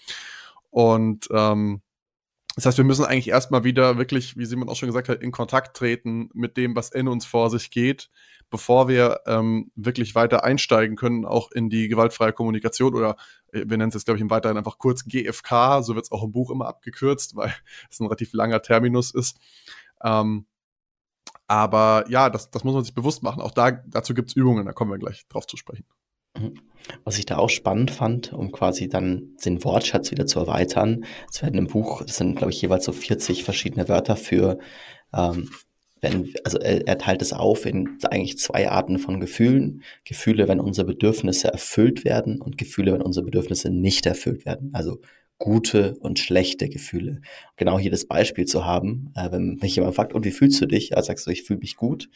Und 0.70 1.28
ähm, 1.32 1.82
das 2.56 2.66
heißt, 2.66 2.78
wir 2.78 2.86
müssen 2.86 3.06
eigentlich 3.06 3.30
erstmal 3.30 3.64
wieder 3.64 3.98
wirklich, 3.98 4.38
wie 4.38 4.46
Simon 4.46 4.68
auch 4.68 4.76
schon 4.76 4.88
gesagt 4.88 5.10
hat, 5.10 5.22
in 5.22 5.32
Kontakt 5.32 5.78
treten 5.78 6.30
mit 6.34 6.58
dem, 6.58 6.76
was 6.76 6.90
in 6.90 7.08
uns 7.08 7.26
vor 7.26 7.50
sich 7.50 7.72
geht, 7.72 8.10
bevor 8.50 8.88
wir 8.90 9.22
ähm, 9.26 9.72
wirklich 9.76 10.16
weiter 10.16 10.44
einsteigen 10.44 10.98
können, 10.98 11.26
auch 11.26 11.52
in 11.52 11.70
die 11.70 11.88
gewaltfreie 11.88 12.34
Kommunikation 12.34 12.94
oder 12.94 13.16
äh, 13.54 13.64
wir 13.66 13.78
nennen 13.78 13.90
es 13.90 13.96
jetzt, 13.96 14.06
glaube 14.06 14.18
ich, 14.18 14.22
im 14.22 14.30
Weiteren 14.30 14.58
einfach 14.58 14.78
kurz 14.78 15.06
GFK, 15.06 15.82
so 15.82 15.96
wird 15.96 16.06
es 16.06 16.12
auch 16.12 16.24
im 16.24 16.34
Buch 16.34 16.52
immer 16.52 16.68
abgekürzt, 16.68 17.36
weil 17.38 17.54
es 17.90 18.00
ein 18.00 18.06
relativ 18.06 18.34
langer 18.34 18.62
Terminus 18.62 19.12
ist. 19.12 19.38
Ähm, 20.04 20.46
aber 21.48 22.06
ja, 22.10 22.30
das, 22.30 22.50
das 22.50 22.64
muss 22.64 22.74
man 22.74 22.84
sich 22.84 22.94
bewusst 22.94 23.24
machen. 23.24 23.42
Auch 23.42 23.52
da, 23.52 23.72
dazu 23.72 24.14
gibt 24.14 24.30
es 24.30 24.36
Übungen, 24.36 24.66
da 24.66 24.74
kommen 24.74 24.92
wir 24.92 24.98
gleich 24.98 25.28
drauf 25.28 25.48
zu 25.48 25.58
sprechen. 25.58 25.86
Was 27.04 27.20
ich 27.20 27.26
da 27.26 27.38
auch 27.38 27.50
spannend 27.50 27.92
fand, 27.92 28.34
um 28.34 28.52
quasi 28.52 28.90
dann 28.90 29.36
den 29.46 29.64
Wortschatz 29.64 30.12
wieder 30.12 30.26
zu 30.26 30.40
erweitern, 30.40 31.06
es 31.32 31.42
werden 31.44 31.58
im 31.58 31.68
Buch, 31.68 32.04
das 32.04 32.18
sind, 32.18 32.38
glaube 32.38 32.52
ich, 32.52 32.62
jeweils 32.62 32.86
so 32.86 32.92
40 32.92 33.44
verschiedene 33.44 33.88
Wörter 33.88 34.16
für 34.16 34.58
ähm, 35.14 35.50
wenn, 36.02 36.34
also 36.44 36.58
er, 36.58 36.88
er 36.88 36.98
teilt 36.98 37.22
es 37.22 37.32
auf 37.32 37.66
in 37.66 38.00
eigentlich 38.10 38.38
zwei 38.40 38.70
Arten 38.70 38.98
von 38.98 39.20
Gefühlen. 39.20 39.84
Gefühle, 40.04 40.48
wenn 40.48 40.60
unsere 40.60 40.88
Bedürfnisse 40.88 41.50
erfüllt 41.50 42.04
werden 42.04 42.42
und 42.42 42.58
Gefühle, 42.58 42.94
wenn 42.94 43.04
unsere 43.04 43.26
Bedürfnisse 43.26 43.70
nicht 43.70 44.06
erfüllt 44.08 44.46
werden. 44.46 44.72
Also 44.74 45.00
gute 45.38 45.96
und 46.00 46.20
schlechte 46.20 46.70
Gefühle. 46.70 47.22
Genau 47.56 47.80
hier 47.80 47.92
das 47.92 48.06
Beispiel 48.06 48.46
zu 48.46 48.66
haben, 48.66 49.12
äh, 49.16 49.32
wenn 49.32 49.56
mich 49.62 49.76
jemand 49.76 49.96
fragt, 49.96 50.14
und 50.14 50.26
wie 50.26 50.32
fühlst 50.32 50.60
du 50.62 50.66
dich? 50.66 50.90
Ja, 50.90 51.02
sagst 51.02 51.26
du, 51.28 51.32
ich 51.32 51.44
fühle 51.44 51.60
mich 51.60 51.76
gut. 51.76 52.10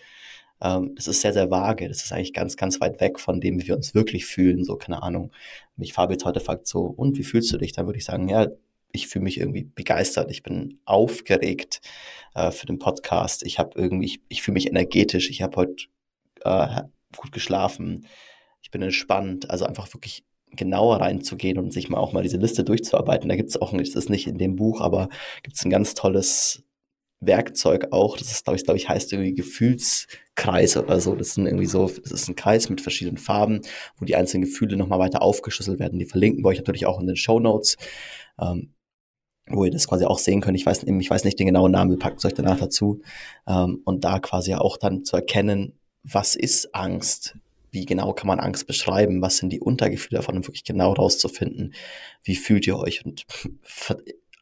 Ähm, 0.61 0.93
das 0.95 1.07
ist 1.07 1.21
sehr, 1.21 1.33
sehr 1.33 1.51
vage. 1.51 1.87
Das 1.87 2.03
ist 2.03 2.11
eigentlich 2.11 2.33
ganz, 2.33 2.57
ganz 2.57 2.79
weit 2.81 3.01
weg 3.01 3.19
von 3.19 3.41
dem, 3.41 3.61
wie 3.61 3.67
wir 3.67 3.75
uns 3.75 3.95
wirklich 3.95 4.25
fühlen. 4.25 4.63
So, 4.63 4.75
keine 4.75 5.03
Ahnung. 5.03 5.31
Mich 5.75 5.93
Fabi 5.93 6.13
jetzt 6.13 6.25
heute 6.25 6.39
fragt, 6.39 6.67
so, 6.67 6.85
und 6.85 7.17
wie 7.17 7.23
fühlst 7.23 7.51
du 7.53 7.57
dich? 7.57 7.73
Dann 7.73 7.85
würde 7.85 7.99
ich 7.99 8.05
sagen, 8.05 8.29
ja, 8.29 8.47
ich 8.95 9.07
fühle 9.07 9.23
mich 9.23 9.39
irgendwie 9.39 9.63
begeistert, 9.63 10.31
ich 10.31 10.41
bin 10.41 10.79
aufgeregt 10.85 11.81
äh, 12.33 12.51
für 12.51 12.65
den 12.65 12.79
Podcast, 12.79 13.43
ich 13.45 13.59
habe 13.59 13.71
irgendwie, 13.75 14.05
ich, 14.05 14.21
ich 14.29 14.41
fühle 14.41 14.53
mich 14.53 14.67
energetisch, 14.67 15.29
ich 15.29 15.41
habe 15.41 15.57
heute 15.57 15.85
äh, 16.43 16.81
gut 17.17 17.31
geschlafen, 17.31 18.07
ich 18.61 18.71
bin 18.71 18.81
entspannt, 18.81 19.49
also 19.49 19.65
einfach 19.65 19.93
wirklich 19.93 20.23
genauer 20.51 21.01
reinzugehen 21.01 21.59
und 21.59 21.73
sich 21.73 21.89
mal 21.89 21.99
auch 21.99 22.13
mal 22.13 22.23
diese 22.23 22.37
Liste 22.37 22.63
durchzuarbeiten. 22.63 23.29
Da 23.29 23.35
gibt 23.35 23.49
es 23.49 23.61
auch, 23.61 23.73
das 23.73 23.89
ist 23.89 24.09
nicht 24.09 24.27
in 24.27 24.37
dem 24.37 24.55
Buch, 24.55 24.81
aber 24.81 25.09
gibt 25.43 25.57
es 25.57 25.65
ein 25.65 25.69
ganz 25.69 25.93
tolles 25.93 26.63
Werkzeug 27.19 27.87
auch, 27.91 28.17
das 28.17 28.31
ist, 28.31 28.43
glaube 28.43 28.57
ich, 28.57 28.63
glaube 28.63 28.77
ich, 28.77 28.89
heißt 28.89 29.13
irgendwie 29.13 29.33
Gefühlskreise 29.33 30.83
oder 30.83 30.99
so. 30.99 31.15
Das 31.15 31.33
sind 31.33 31.45
irgendwie 31.45 31.65
so, 31.65 31.87
das 31.87 32.11
ist 32.11 32.27
ein 32.27 32.35
Kreis 32.35 32.69
mit 32.69 32.81
verschiedenen 32.81 33.17
Farben, 33.17 33.61
wo 33.97 34.05
die 34.05 34.15
einzelnen 34.15 34.45
Gefühle 34.45 34.77
nochmal 34.77 34.99
weiter 34.99 35.21
aufgeschlüsselt 35.21 35.79
werden. 35.79 35.99
Die 35.99 36.05
verlinken 36.05 36.43
wir 36.43 36.49
euch 36.49 36.57
natürlich 36.57 36.85
auch 36.85 36.99
in 36.99 37.07
den 37.07 37.15
Show 37.15 37.39
Notes. 37.39 37.77
Ähm, 38.39 38.71
wo 39.47 39.63
ihr 39.63 39.71
das 39.71 39.87
quasi 39.87 40.05
auch 40.05 40.17
sehen 40.17 40.41
könnt. 40.41 40.57
Ich 40.57 40.65
weiß, 40.65 40.83
ich 40.83 41.09
weiß 41.09 41.23
nicht 41.23 41.39
den 41.39 41.45
genauen 41.47 41.71
Namen, 41.71 41.91
wir 41.91 41.99
packen 41.99 42.17
es 42.17 42.25
euch 42.25 42.33
danach 42.33 42.57
dazu. 42.57 43.01
Ähm, 43.47 43.81
und 43.85 44.03
da 44.03 44.19
quasi 44.19 44.53
auch 44.55 44.77
dann 44.77 45.03
zu 45.03 45.15
erkennen, 45.15 45.77
was 46.03 46.35
ist 46.35 46.73
Angst? 46.73 47.37
Wie 47.71 47.85
genau 47.85 48.13
kann 48.13 48.27
man 48.27 48.39
Angst 48.39 48.67
beschreiben? 48.67 49.21
Was 49.21 49.37
sind 49.37 49.51
die 49.51 49.59
Untergefühle 49.59 50.19
davon, 50.19 50.37
um 50.37 50.47
wirklich 50.47 50.63
genau 50.63 50.93
rauszufinden, 50.93 51.73
wie 52.23 52.35
fühlt 52.35 52.65
ihr 52.67 52.77
euch? 52.77 53.05
Und 53.05 53.25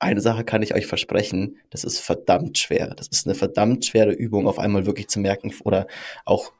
eine 0.03 0.21
Sache 0.21 0.43
kann 0.43 0.61
ich 0.61 0.75
euch 0.75 0.85
versprechen, 0.85 1.57
das 1.69 1.83
ist 1.83 1.99
verdammt 1.99 2.57
schwer. 2.57 2.93
Das 2.95 3.07
ist 3.07 3.25
eine 3.25 3.35
verdammt 3.35 3.85
schwere 3.85 4.11
Übung, 4.11 4.47
auf 4.47 4.59
einmal 4.59 4.85
wirklich 4.85 5.07
zu 5.07 5.19
merken 5.19 5.53
oder 5.63 5.87
auch 6.25 6.51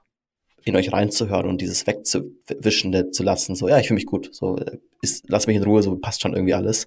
in 0.66 0.76
euch 0.76 0.94
reinzuhören 0.94 1.48
und 1.48 1.62
dieses 1.62 1.86
wegzuwischen 1.88 3.12
zu 3.12 3.24
lassen, 3.24 3.56
so, 3.56 3.68
ja, 3.68 3.80
ich 3.80 3.88
fühle 3.88 3.98
mich 3.98 4.06
gut, 4.06 4.30
so, 4.34 4.58
ist, 5.02 5.26
lass 5.28 5.48
mich 5.48 5.58
in 5.58 5.64
Ruhe, 5.64 5.84
so 5.84 5.96
passt 5.98 6.22
schon 6.22 6.34
irgendwie 6.34 6.54
alles. 6.54 6.86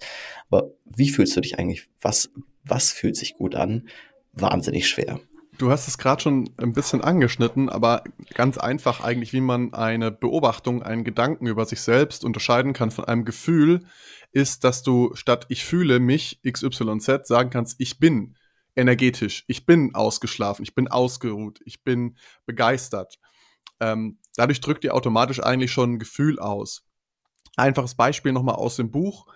Aber 0.49 0.71
wie 0.85 1.11
fühlst 1.11 1.37
du 1.37 1.41
dich 1.41 1.59
eigentlich? 1.59 1.87
Was, 2.01 2.31
was 2.65 2.91
fühlt 2.91 3.17
sich 3.17 3.35
gut 3.35 3.55
an? 3.55 3.89
Wahnsinnig 4.33 4.89
schwer. 4.89 5.21
Du 5.59 5.71
hast 5.71 5.89
es 5.89 5.97
gerade 5.97 6.21
schon 6.21 6.51
ein 6.59 6.73
bisschen 6.73 7.01
angeschnitten, 7.01 7.69
aber 7.71 8.05
ganz 8.35 8.59
einfach 8.59 9.01
eigentlich, 9.01 9.33
wie 9.33 9.41
man 9.41 9.73
eine 9.73 10.11
Beobachtung, 10.11 10.83
einen 10.83 11.03
Gedanken 11.03 11.47
über 11.47 11.65
sich 11.65 11.81
selbst 11.81 12.25
unterscheiden 12.25 12.75
kann 12.75 12.91
von 12.91 13.07
einem 13.07 13.25
Gefühl, 13.25 13.87
ist, 14.33 14.65
dass 14.65 14.83
du 14.83 15.15
statt 15.15 15.47
ich 15.49 15.65
fühle 15.65 15.99
mich 15.99 16.41
XYZ 16.47 17.27
sagen 17.27 17.51
kannst, 17.51 17.77
ich 17.81 17.99
bin 17.99 18.37
energetisch, 18.75 19.45
ich 19.47 19.65
bin 19.65 19.95
ausgeschlafen, 19.95 20.63
ich 20.63 20.75
bin 20.75 20.89
ausgeruht, 20.89 21.61
ich 21.65 21.83
bin 21.83 22.17
begeistert. 22.45 23.19
Ähm, 23.81 24.19
dadurch 24.37 24.61
drückt 24.61 24.85
ihr 24.85 24.95
automatisch 24.95 25.43
eigentlich 25.43 25.73
schon 25.73 25.95
ein 25.95 25.99
Gefühl 25.99 26.39
aus. 26.39 26.87
Einfaches 27.57 27.95
Beispiel 27.95 28.33
nochmal 28.33 28.57
aus 28.57 28.77
dem 28.77 28.91
Buch. 28.91 29.27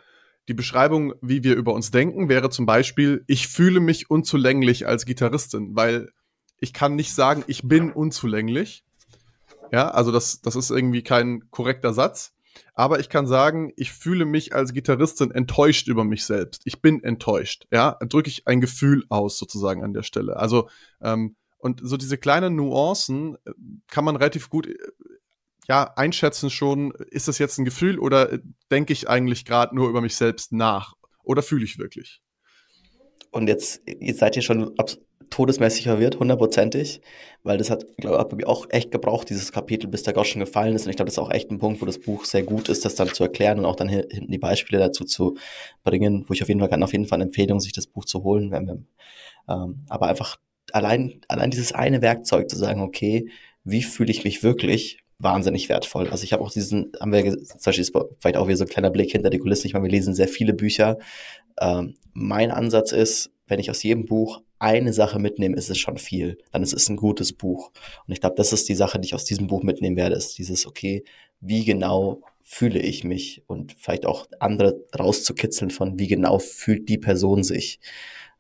Die 0.48 0.55
Beschreibung, 0.55 1.14
wie 1.20 1.44
wir 1.44 1.55
über 1.55 1.72
uns 1.74 1.90
denken, 1.90 2.29
wäre 2.29 2.50
zum 2.50 2.66
Beispiel, 2.66 3.24
ich 3.26 3.48
fühle 3.48 3.81
mich 3.81 4.11
unzulänglich 4.11 4.87
als 4.87 5.05
Gitarristin, 5.05 5.76
weil 5.76 6.11
ich 6.59 6.72
kann 6.72 6.96
nicht 6.96 7.14
sagen, 7.14 7.44
ich 7.46 7.62
bin 7.66 7.92
unzulänglich. 7.92 8.85
Ja, 9.72 9.90
also 9.90 10.11
das, 10.11 10.40
das 10.40 10.57
ist 10.57 10.70
irgendwie 10.70 11.03
kein 11.03 11.50
korrekter 11.50 11.92
Satz. 11.92 12.33
Aber 12.74 12.98
ich 12.98 13.09
kann 13.09 13.26
sagen, 13.26 13.72
ich 13.76 13.92
fühle 13.92 14.24
mich 14.24 14.55
als 14.55 14.72
Gitarristin 14.72 15.31
enttäuscht 15.31 15.87
über 15.87 16.05
mich 16.05 16.24
selbst. 16.24 16.62
Ich 16.64 16.83
bin 16.83 17.03
enttäuscht. 17.03 17.66
Ja, 17.70 17.96
drücke 18.00 18.29
ich 18.29 18.46
ein 18.46 18.61
Gefühl 18.61 19.05
aus 19.09 19.38
sozusagen 19.38 19.85
an 19.85 19.92
der 19.92 20.03
Stelle. 20.03 20.37
Also 20.37 20.68
ähm, 21.00 21.37
und 21.59 21.81
so 21.83 21.96
diese 21.96 22.16
kleinen 22.16 22.57
Nuancen 22.57 23.37
äh, 23.44 23.53
kann 23.87 24.05
man 24.05 24.16
relativ 24.16 24.48
gut 24.48 24.66
äh, 24.66 24.76
ja, 25.70 25.92
einschätzen 25.94 26.50
schon, 26.50 26.90
ist 27.11 27.28
das 27.28 27.38
jetzt 27.38 27.56
ein 27.56 27.64
Gefühl 27.64 28.00
oder 28.00 28.40
denke 28.72 28.92
ich 28.92 29.09
eigentlich 29.09 29.44
gerade 29.44 29.72
nur 29.76 29.88
über 29.88 30.00
mich 30.00 30.16
selbst 30.16 30.50
nach? 30.50 30.94
Oder 31.22 31.44
fühle 31.44 31.64
ich 31.64 31.78
wirklich? 31.78 32.20
Und 33.30 33.46
jetzt, 33.46 33.80
jetzt 33.87 34.18
seid 34.18 34.35
ihr 34.35 34.42
schon 34.42 34.74
todesmäßig 35.30 35.85
verwirrt, 35.85 36.18
hundertprozentig, 36.18 37.02
weil 37.44 37.56
das 37.56 37.70
hat, 37.70 37.87
glaube 37.98 38.37
ich, 38.40 38.48
auch 38.48 38.66
echt 38.70 38.90
gebraucht, 38.90 39.30
dieses 39.30 39.52
Kapitel, 39.52 39.87
bis 39.87 40.02
der 40.02 40.12
Groschen 40.12 40.40
gefallen 40.40 40.74
ist. 40.74 40.87
Und 40.87 40.90
ich 40.90 40.96
glaube, 40.96 41.06
das 41.06 41.14
ist 41.14 41.20
auch 41.20 41.30
echt 41.30 41.52
ein 41.52 41.61
Punkt, 41.61 41.80
wo 41.80 41.87
das 41.87 42.00
Buch 42.00 42.24
sehr 42.24 42.42
gut 42.42 42.68
ist, 42.68 42.85
das 42.85 42.96
dann 42.96 43.06
zu 43.06 43.22
erklären 43.22 43.61
und 43.61 43.64
auch 43.64 43.76
dann 43.76 43.88
hinten 43.88 44.26
die 44.26 44.38
Beispiele 44.38 44.80
dazu 44.80 45.04
zu 45.04 45.37
bringen, 45.85 46.24
wo 46.26 46.33
ich 46.33 46.42
auf 46.42 46.48
jeden 46.48 46.59
Fall 46.59 46.68
kann, 46.68 46.83
auf 46.83 46.90
jeden 46.90 47.06
Fall 47.06 47.18
eine 47.18 47.26
Empfehlung, 47.26 47.61
sich 47.61 47.72
das 47.72 47.87
Buch 47.87 48.06
zu 48.06 48.24
holen. 48.24 48.50
Wenn 48.50 48.66
wir, 48.66 48.83
ähm, 49.48 49.85
aber 49.88 50.09
einfach 50.09 50.40
allein, 50.72 51.20
allein 51.28 51.52
dieses 51.52 51.70
eine 51.70 52.02
Werkzeug 52.02 52.50
zu 52.50 52.56
sagen, 52.56 52.80
okay, 52.80 53.30
wie 53.62 53.85
fühle 53.85 54.11
ich 54.11 54.24
mich 54.24 54.42
wirklich, 54.42 54.98
wahnsinnig 55.20 55.68
wertvoll. 55.68 56.09
Also 56.09 56.24
ich 56.24 56.33
habe 56.33 56.42
auch 56.42 56.50
diesen, 56.50 56.92
haben 56.98 57.12
wir 57.12 57.38
zum 57.38 57.59
Beispiel 57.64 57.85
vielleicht 58.18 58.37
auch 58.37 58.48
wieder 58.48 58.56
so 58.56 58.64
ein 58.64 58.70
kleiner 58.70 58.90
Blick 58.90 59.12
hinter 59.12 59.30
die 59.30 59.38
Kulissen. 59.38 59.66
Ich 59.66 59.74
meine, 59.74 59.85
wir 59.85 59.90
lesen 59.90 60.14
sehr 60.14 60.28
viele 60.28 60.54
Bücher. 60.54 60.98
Ähm, 61.61 61.94
mein 62.12 62.50
Ansatz 62.50 62.92
ist, 62.92 63.30
wenn 63.46 63.61
ich 63.61 63.70
aus 63.70 63.83
jedem 63.83 64.06
Buch 64.06 64.42
eine 64.59 64.92
Sache 64.92 65.18
mitnehme, 65.18 65.56
ist 65.56 65.70
es 65.70 65.78
schon 65.78 65.98
viel. 65.98 66.38
Dann 66.52 66.62
ist 66.62 66.72
es 66.72 66.88
ein 66.88 66.96
gutes 66.96 67.33
Buch. 67.33 67.70
Und 68.06 68.12
ich 68.12 68.20
glaube, 68.20 68.37
das 68.37 68.52
ist 68.52 68.68
die 68.68 68.74
Sache, 68.74 68.98
die 68.98 69.06
ich 69.06 69.14
aus 69.14 69.24
diesem 69.24 69.46
Buch 69.46 69.62
mitnehmen 69.62 69.96
werde, 69.96 70.16
ist 70.16 70.38
dieses, 70.38 70.66
okay, 70.66 71.04
wie 71.40 71.64
genau 71.64 72.22
fühle 72.42 72.80
ich 72.80 73.04
mich 73.04 73.42
und 73.46 73.76
vielleicht 73.78 74.06
auch 74.06 74.26
andere 74.40 74.80
rauszukitzeln 74.98 75.70
von, 75.70 75.98
wie 75.98 76.09
genau 76.09 76.38
fühlt 76.38 76.88
die 76.88 76.98
Person 76.98 77.44
sich 77.44 77.78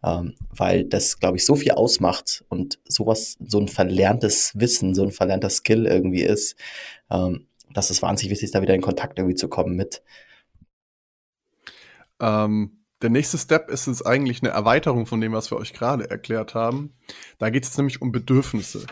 ähm, 0.02 0.34
weil 0.50 0.84
das, 0.84 1.18
glaube 1.18 1.36
ich, 1.36 1.44
so 1.44 1.56
viel 1.56 1.72
ausmacht 1.72 2.44
und 2.48 2.78
sowas, 2.84 3.36
so 3.40 3.60
ein 3.60 3.68
verlerntes 3.68 4.52
Wissen, 4.54 4.94
so 4.94 5.02
ein 5.02 5.12
verlernter 5.12 5.50
Skill 5.50 5.86
irgendwie 5.86 6.22
ist, 6.22 6.56
ähm, 7.10 7.46
dass 7.72 7.90
es 7.90 8.02
wahnsinnig 8.02 8.30
wichtig 8.32 8.46
ist, 8.46 8.54
da 8.54 8.62
wieder 8.62 8.74
in 8.74 8.80
Kontakt 8.80 9.18
irgendwie 9.18 9.36
zu 9.36 9.48
kommen 9.48 9.76
mit. 9.76 10.02
Ähm, 12.20 12.80
der 13.02 13.10
nächste 13.10 13.38
Step 13.38 13.70
ist 13.70 13.86
es 13.86 14.04
eigentlich 14.04 14.42
eine 14.42 14.50
Erweiterung 14.50 15.06
von 15.06 15.20
dem, 15.20 15.32
was 15.32 15.50
wir 15.50 15.56
euch 15.58 15.72
gerade 15.72 16.10
erklärt 16.10 16.54
haben. 16.54 16.92
Da 17.38 17.48
geht 17.50 17.64
es 17.64 17.76
nämlich 17.76 18.02
um 18.02 18.12
Bedürfnisse. 18.12 18.86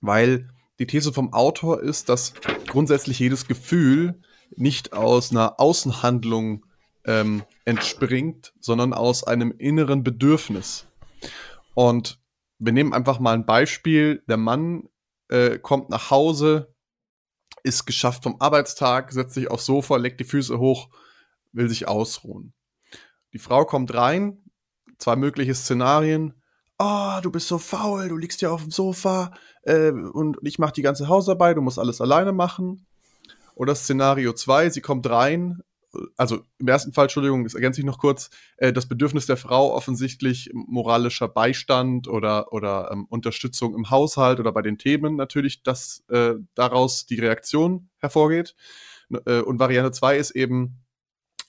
Weil 0.00 0.48
die 0.78 0.86
These 0.86 1.12
vom 1.12 1.32
Autor 1.32 1.82
ist, 1.82 2.08
dass 2.08 2.32
grundsätzlich 2.66 3.18
jedes 3.18 3.46
Gefühl 3.46 4.20
nicht 4.56 4.92
aus 4.92 5.30
einer 5.30 5.60
Außenhandlung 5.60 6.64
ähm, 7.04 7.42
entspringt, 7.64 8.52
sondern 8.60 8.92
aus 8.92 9.24
einem 9.24 9.52
inneren 9.56 10.02
Bedürfnis. 10.02 10.86
Und 11.74 12.20
wir 12.58 12.72
nehmen 12.72 12.92
einfach 12.92 13.20
mal 13.20 13.34
ein 13.34 13.46
Beispiel. 13.46 14.22
Der 14.28 14.36
Mann 14.36 14.88
äh, 15.28 15.58
kommt 15.58 15.90
nach 15.90 16.10
Hause, 16.10 16.74
ist 17.62 17.86
geschafft 17.86 18.22
vom 18.22 18.40
Arbeitstag, 18.40 19.12
setzt 19.12 19.34
sich 19.34 19.50
aufs 19.50 19.66
Sofa, 19.66 19.96
legt 19.96 20.20
die 20.20 20.24
Füße 20.24 20.58
hoch, 20.58 20.88
will 21.52 21.68
sich 21.68 21.88
ausruhen. 21.88 22.52
Die 23.32 23.38
Frau 23.38 23.64
kommt 23.64 23.94
rein, 23.94 24.38
zwei 24.98 25.16
mögliche 25.16 25.54
Szenarien. 25.54 26.34
Oh, 26.78 27.18
du 27.22 27.30
bist 27.30 27.48
so 27.48 27.58
faul, 27.58 28.08
du 28.08 28.16
liegst 28.16 28.40
ja 28.40 28.50
auf 28.50 28.62
dem 28.62 28.70
Sofa 28.70 29.32
äh, 29.62 29.90
und 29.90 30.38
ich 30.42 30.58
mache 30.58 30.72
die 30.72 30.82
ganze 30.82 31.08
Hausarbeit, 31.08 31.56
du 31.56 31.60
musst 31.60 31.78
alles 31.78 32.00
alleine 32.00 32.32
machen. 32.32 32.86
Oder 33.54 33.74
Szenario 33.74 34.32
2, 34.32 34.70
sie 34.70 34.80
kommt 34.80 35.10
rein, 35.10 35.62
also 36.16 36.40
im 36.58 36.68
ersten 36.68 36.92
Fall, 36.92 37.06
Entschuldigung, 37.06 37.44
das 37.44 37.54
ergänze 37.54 37.80
ich 37.80 37.86
noch 37.86 37.98
kurz, 37.98 38.30
äh, 38.58 38.72
das 38.72 38.86
Bedürfnis 38.86 39.26
der 39.26 39.36
Frau 39.36 39.74
offensichtlich 39.74 40.50
moralischer 40.52 41.28
Beistand 41.28 42.08
oder, 42.08 42.52
oder 42.52 42.90
ähm, 42.92 43.06
Unterstützung 43.08 43.74
im 43.74 43.90
Haushalt 43.90 44.40
oder 44.40 44.52
bei 44.52 44.62
den 44.62 44.78
Themen 44.78 45.16
natürlich, 45.16 45.62
dass 45.62 46.04
äh, 46.08 46.34
daraus 46.54 47.06
die 47.06 47.20
Reaktion 47.20 47.88
hervorgeht. 47.98 48.54
Äh, 49.26 49.40
und 49.40 49.58
Variante 49.58 49.92
2 49.92 50.18
ist 50.18 50.30
eben, 50.32 50.84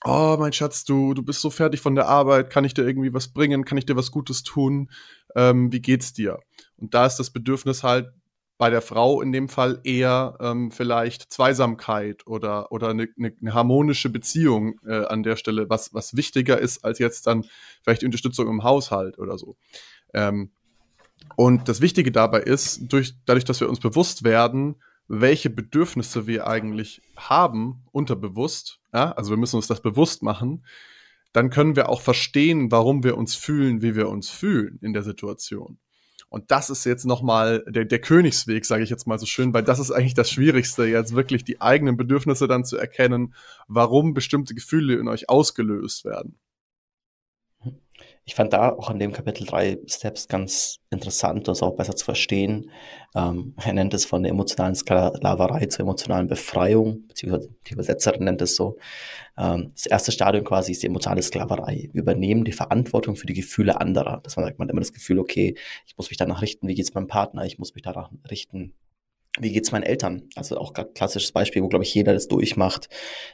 oh 0.04 0.36
mein 0.38 0.52
Schatz, 0.52 0.84
du, 0.84 1.14
du 1.14 1.22
bist 1.22 1.40
so 1.40 1.50
fertig 1.50 1.80
von 1.80 1.94
der 1.94 2.08
Arbeit, 2.08 2.50
kann 2.50 2.64
ich 2.64 2.74
dir 2.74 2.86
irgendwie 2.86 3.12
was 3.12 3.28
bringen, 3.28 3.64
kann 3.64 3.78
ich 3.78 3.86
dir 3.86 3.96
was 3.96 4.10
Gutes 4.10 4.42
tun, 4.42 4.90
ähm, 5.36 5.72
wie 5.72 5.82
geht's 5.82 6.12
dir? 6.12 6.38
Und 6.76 6.94
da 6.94 7.06
ist 7.06 7.16
das 7.16 7.30
Bedürfnis 7.30 7.82
halt, 7.82 8.10
bei 8.60 8.68
der 8.68 8.82
Frau 8.82 9.22
in 9.22 9.32
dem 9.32 9.48
Fall 9.48 9.80
eher 9.84 10.36
ähm, 10.38 10.70
vielleicht 10.70 11.32
Zweisamkeit 11.32 12.26
oder, 12.26 12.70
oder 12.70 12.90
eine, 12.90 13.08
eine, 13.16 13.32
eine 13.40 13.54
harmonische 13.54 14.10
Beziehung 14.10 14.78
äh, 14.86 15.06
an 15.06 15.22
der 15.22 15.36
Stelle, 15.36 15.70
was, 15.70 15.94
was 15.94 16.14
wichtiger 16.14 16.58
ist 16.58 16.84
als 16.84 16.98
jetzt 16.98 17.26
dann 17.26 17.46
vielleicht 17.82 18.04
Unterstützung 18.04 18.48
im 18.48 18.62
Haushalt 18.62 19.18
oder 19.18 19.38
so. 19.38 19.56
Ähm, 20.12 20.50
und 21.36 21.70
das 21.70 21.80
Wichtige 21.80 22.12
dabei 22.12 22.40
ist, 22.40 22.92
durch, 22.92 23.14
dadurch, 23.24 23.46
dass 23.46 23.60
wir 23.60 23.70
uns 23.70 23.80
bewusst 23.80 24.24
werden, 24.24 24.76
welche 25.08 25.48
Bedürfnisse 25.48 26.26
wir 26.26 26.46
eigentlich 26.46 27.00
haben, 27.16 27.82
unterbewusst, 27.92 28.78
ja, 28.92 29.12
also 29.12 29.30
wir 29.30 29.38
müssen 29.38 29.56
uns 29.56 29.68
das 29.68 29.80
bewusst 29.80 30.22
machen, 30.22 30.66
dann 31.32 31.48
können 31.48 31.76
wir 31.76 31.88
auch 31.88 32.02
verstehen, 32.02 32.70
warum 32.70 33.04
wir 33.04 33.16
uns 33.16 33.34
fühlen, 33.36 33.80
wie 33.80 33.94
wir 33.94 34.10
uns 34.10 34.28
fühlen 34.28 34.78
in 34.82 34.92
der 34.92 35.02
Situation. 35.02 35.78
Und 36.30 36.52
das 36.52 36.70
ist 36.70 36.84
jetzt 36.84 37.04
nochmal 37.04 37.64
der, 37.66 37.84
der 37.84 38.00
Königsweg, 38.00 38.64
sage 38.64 38.84
ich 38.84 38.90
jetzt 38.90 39.06
mal 39.06 39.18
so 39.18 39.26
schön, 39.26 39.52
weil 39.52 39.64
das 39.64 39.80
ist 39.80 39.90
eigentlich 39.90 40.14
das 40.14 40.30
Schwierigste, 40.30 40.84
jetzt 40.84 41.14
wirklich 41.14 41.44
die 41.44 41.60
eigenen 41.60 41.96
Bedürfnisse 41.96 42.46
dann 42.46 42.64
zu 42.64 42.76
erkennen, 42.76 43.34
warum 43.66 44.14
bestimmte 44.14 44.54
Gefühle 44.54 44.94
in 44.94 45.08
euch 45.08 45.28
ausgelöst 45.28 46.04
werden. 46.04 46.38
Ich 48.30 48.36
fand 48.36 48.52
da 48.52 48.70
auch 48.70 48.90
in 48.90 49.00
dem 49.00 49.10
Kapitel 49.10 49.44
drei 49.44 49.80
Steps 49.88 50.28
ganz 50.28 50.78
interessant, 50.90 51.48
das 51.48 51.64
auch 51.64 51.74
besser 51.74 51.96
zu 51.96 52.04
verstehen. 52.04 52.70
Ähm, 53.16 53.56
er 53.56 53.72
nennt 53.72 53.92
es 53.92 54.04
von 54.04 54.22
der 54.22 54.30
emotionalen 54.30 54.76
Sklaverei 54.76 55.66
zur 55.66 55.80
emotionalen 55.80 56.28
Befreiung, 56.28 57.08
beziehungsweise 57.08 57.52
die 57.66 57.72
Übersetzerin 57.72 58.22
nennt 58.22 58.40
es 58.40 58.54
so. 58.54 58.78
Ähm, 59.36 59.72
das 59.74 59.86
erste 59.86 60.12
Stadium 60.12 60.44
quasi 60.44 60.70
ist 60.70 60.84
die 60.84 60.86
emotionale 60.86 61.22
Sklaverei. 61.22 61.90
Wir 61.92 62.02
übernehmen 62.02 62.44
die 62.44 62.52
Verantwortung 62.52 63.16
für 63.16 63.26
die 63.26 63.34
Gefühle 63.34 63.80
anderer. 63.80 64.20
Dass 64.22 64.36
man 64.36 64.44
sagt, 64.44 64.60
man 64.60 64.68
hat 64.68 64.70
immer 64.70 64.80
das 64.80 64.92
Gefühl, 64.92 65.18
okay, 65.18 65.56
ich 65.88 65.96
muss 65.96 66.08
mich 66.08 66.16
danach 66.16 66.40
richten, 66.40 66.68
wie 66.68 66.76
geht 66.76 66.84
es 66.84 66.94
meinem 66.94 67.08
Partner, 67.08 67.44
ich 67.44 67.58
muss 67.58 67.74
mich 67.74 67.82
danach 67.82 68.12
richten, 68.30 68.74
wie 69.38 69.52
geht's 69.52 69.70
meinen 69.70 69.84
Eltern? 69.84 70.28
Also 70.34 70.58
auch 70.58 70.72
klassisches 70.94 71.32
Beispiel, 71.32 71.62
wo 71.62 71.68
glaube 71.68 71.84
ich 71.84 71.94
jeder 71.94 72.12
das 72.12 72.28
durchmacht, 72.28 72.88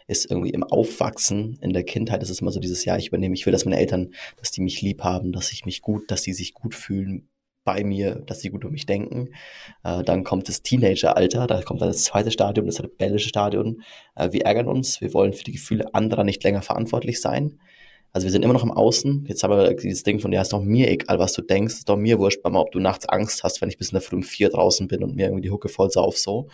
ist 0.06 0.30
irgendwie 0.30 0.50
im 0.50 0.62
Aufwachsen 0.62 1.58
in 1.62 1.72
der 1.72 1.84
Kindheit 1.84 2.22
ist 2.22 2.30
es 2.30 2.40
immer 2.40 2.52
so 2.52 2.60
dieses 2.60 2.84
Jahr, 2.84 2.98
ich 2.98 3.08
übernehme, 3.08 3.34
ich 3.34 3.46
will, 3.46 3.52
dass 3.52 3.64
meine 3.64 3.78
Eltern, 3.78 4.12
dass 4.36 4.50
die 4.50 4.60
mich 4.60 4.82
lieb 4.82 5.02
haben, 5.02 5.32
dass 5.32 5.52
ich 5.52 5.64
mich 5.64 5.80
gut, 5.80 6.10
dass 6.10 6.22
die 6.22 6.34
sich 6.34 6.52
gut 6.52 6.74
fühlen 6.74 7.28
bei 7.64 7.82
mir, 7.82 8.14
dass 8.14 8.40
sie 8.40 8.50
gut 8.50 8.64
um 8.64 8.72
mich 8.72 8.86
denken. 8.86 9.30
Äh, 9.84 10.04
dann 10.04 10.22
kommt 10.24 10.48
das 10.48 10.62
Teenageralter, 10.62 11.46
da 11.46 11.62
kommt 11.62 11.80
dann 11.80 11.88
das 11.88 12.04
zweite 12.04 12.30
Stadium, 12.30 12.66
das 12.66 12.82
rebellische 12.82 13.28
Stadium. 13.28 13.82
Äh, 14.14 14.32
wir 14.32 14.46
ärgern 14.46 14.68
uns, 14.68 15.00
wir 15.00 15.12
wollen 15.12 15.32
für 15.32 15.44
die 15.44 15.52
Gefühle 15.52 15.92
anderer 15.94 16.24
nicht 16.24 16.44
länger 16.44 16.62
verantwortlich 16.62 17.20
sein. 17.20 17.58
Also 18.16 18.24
wir 18.24 18.32
sind 18.32 18.46
immer 18.46 18.54
noch 18.54 18.62
im 18.62 18.70
Außen. 18.70 19.26
Jetzt 19.28 19.42
haben 19.42 19.50
wir 19.50 19.74
dieses 19.74 20.02
Ding 20.02 20.20
von, 20.20 20.32
ja, 20.32 20.40
ist 20.40 20.54
doch 20.54 20.62
mir 20.62 20.90
egal, 20.90 21.18
was 21.18 21.34
du 21.34 21.42
denkst, 21.42 21.74
ist 21.74 21.88
doch 21.90 21.98
mir 21.98 22.18
wurscht, 22.18 22.42
Mama, 22.42 22.60
ob 22.60 22.72
du 22.72 22.78
nachts 22.78 23.06
Angst 23.06 23.44
hast, 23.44 23.60
wenn 23.60 23.68
ich 23.68 23.76
bis 23.76 23.90
in 23.90 23.96
der 23.96 24.00
Früh 24.00 24.16
um 24.16 24.22
vier 24.22 24.48
draußen 24.48 24.88
bin 24.88 25.04
und 25.04 25.16
mir 25.16 25.26
irgendwie 25.26 25.42
die 25.42 25.50
Hucke 25.50 25.68
voll 25.68 25.90
sauf, 25.90 26.16
so. 26.16 26.48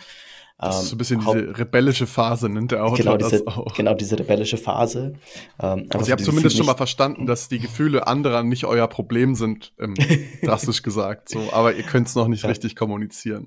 Das 0.58 0.82
ist 0.82 0.88
so 0.88 0.96
ein 0.96 0.98
bisschen 0.98 1.20
diese 1.20 1.56
rebellische 1.56 2.08
Phase, 2.08 2.48
nennt 2.48 2.72
der 2.72 2.84
Autor 2.84 2.96
genau 2.96 3.16
diese, 3.16 3.44
das 3.44 3.46
auch. 3.46 3.74
Genau, 3.74 3.94
diese 3.94 4.18
rebellische 4.18 4.56
Phase. 4.56 5.12
Ähm, 5.60 5.86
also 5.90 6.06
ihr 6.06 6.12
habt 6.12 6.24
zumindest 6.24 6.56
schon 6.56 6.66
mal 6.66 6.74
verstanden, 6.74 7.26
dass 7.26 7.48
die 7.48 7.60
Gefühle 7.60 8.08
anderer 8.08 8.42
nicht 8.42 8.64
euer 8.64 8.88
Problem 8.88 9.36
sind, 9.36 9.72
ähm, 9.78 9.94
drastisch 10.42 10.82
gesagt. 10.82 11.28
So, 11.28 11.52
aber 11.52 11.76
ihr 11.76 11.84
könnt 11.84 12.08
es 12.08 12.16
noch 12.16 12.26
nicht 12.26 12.42
ja. 12.42 12.48
richtig 12.48 12.74
kommunizieren. 12.74 13.46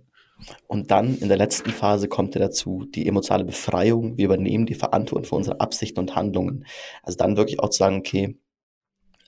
Und 0.68 0.92
dann 0.92 1.18
in 1.18 1.28
der 1.28 1.38
letzten 1.38 1.72
Phase 1.72 2.08
kommt 2.08 2.36
ja 2.36 2.42
dazu 2.42 2.86
die 2.94 3.08
emotionale 3.08 3.46
Befreiung. 3.46 4.18
Wir 4.18 4.26
übernehmen 4.26 4.66
die 4.66 4.76
Verantwortung 4.76 5.26
für 5.26 5.36
unsere 5.36 5.62
Absichten 5.62 6.00
und 6.00 6.16
Handlungen. 6.16 6.66
Also 7.04 7.18
dann 7.18 7.38
wirklich 7.38 7.60
auch 7.60 7.70
zu 7.70 7.80
sagen, 7.80 7.98
okay, 7.98 8.38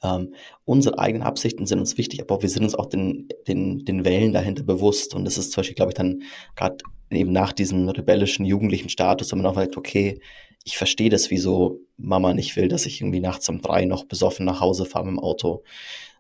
ähm, 0.04 0.34
unsere 0.66 1.00
eigenen 1.00 1.26
Absichten 1.26 1.66
sind 1.66 1.80
uns 1.80 1.98
wichtig, 1.98 2.22
aber 2.22 2.42
wir 2.42 2.50
sind 2.50 2.64
uns 2.64 2.76
auch 2.76 2.86
den, 2.86 3.30
den, 3.48 3.84
den 3.86 4.06
Wellen 4.06 4.34
dahinter 4.34 4.64
bewusst. 4.64 5.16
Und 5.16 5.26
das 5.26 5.38
ist 5.38 5.52
zum 5.52 5.62
Beispiel, 5.62 5.76
glaube 5.76 5.92
ich, 5.92 5.96
dann 5.96 6.22
gerade 6.56 6.78
eben 7.10 7.32
nach 7.32 7.54
diesem 7.54 7.90
rebellischen 7.90 8.46
jugendlichen 8.46 8.90
Status, 8.90 9.32
wenn 9.32 9.42
man 9.42 9.48
auch 9.52 9.56
sagt, 9.56 9.78
okay, 9.78 10.20
ich 10.64 10.78
verstehe 10.78 11.10
das, 11.10 11.32
wieso 11.32 11.80
Mama 11.96 12.34
nicht 12.34 12.56
will, 12.58 12.68
dass 12.68 12.86
ich 12.86 13.02
irgendwie 13.02 13.22
nachts 13.22 13.48
um 13.50 13.62
drei 13.62 13.86
noch 13.86 14.06
besoffen 14.06 14.46
nach 14.46 14.60
Hause 14.60 14.86
fahre 14.86 15.06
mit 15.06 15.14
dem 15.14 15.20
Auto. 15.20 15.64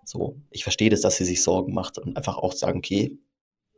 So, 0.06 0.38
ich 0.52 0.64
verstehe 0.64 0.90
das, 0.90 1.02
dass 1.02 1.18
sie 1.18 1.26
sich 1.26 1.44
Sorgen 1.44 1.74
macht 1.74 1.98
und 1.98 2.16
einfach 2.16 2.38
auch 2.38 2.54
sagen, 2.54 2.78
okay, 2.78 3.18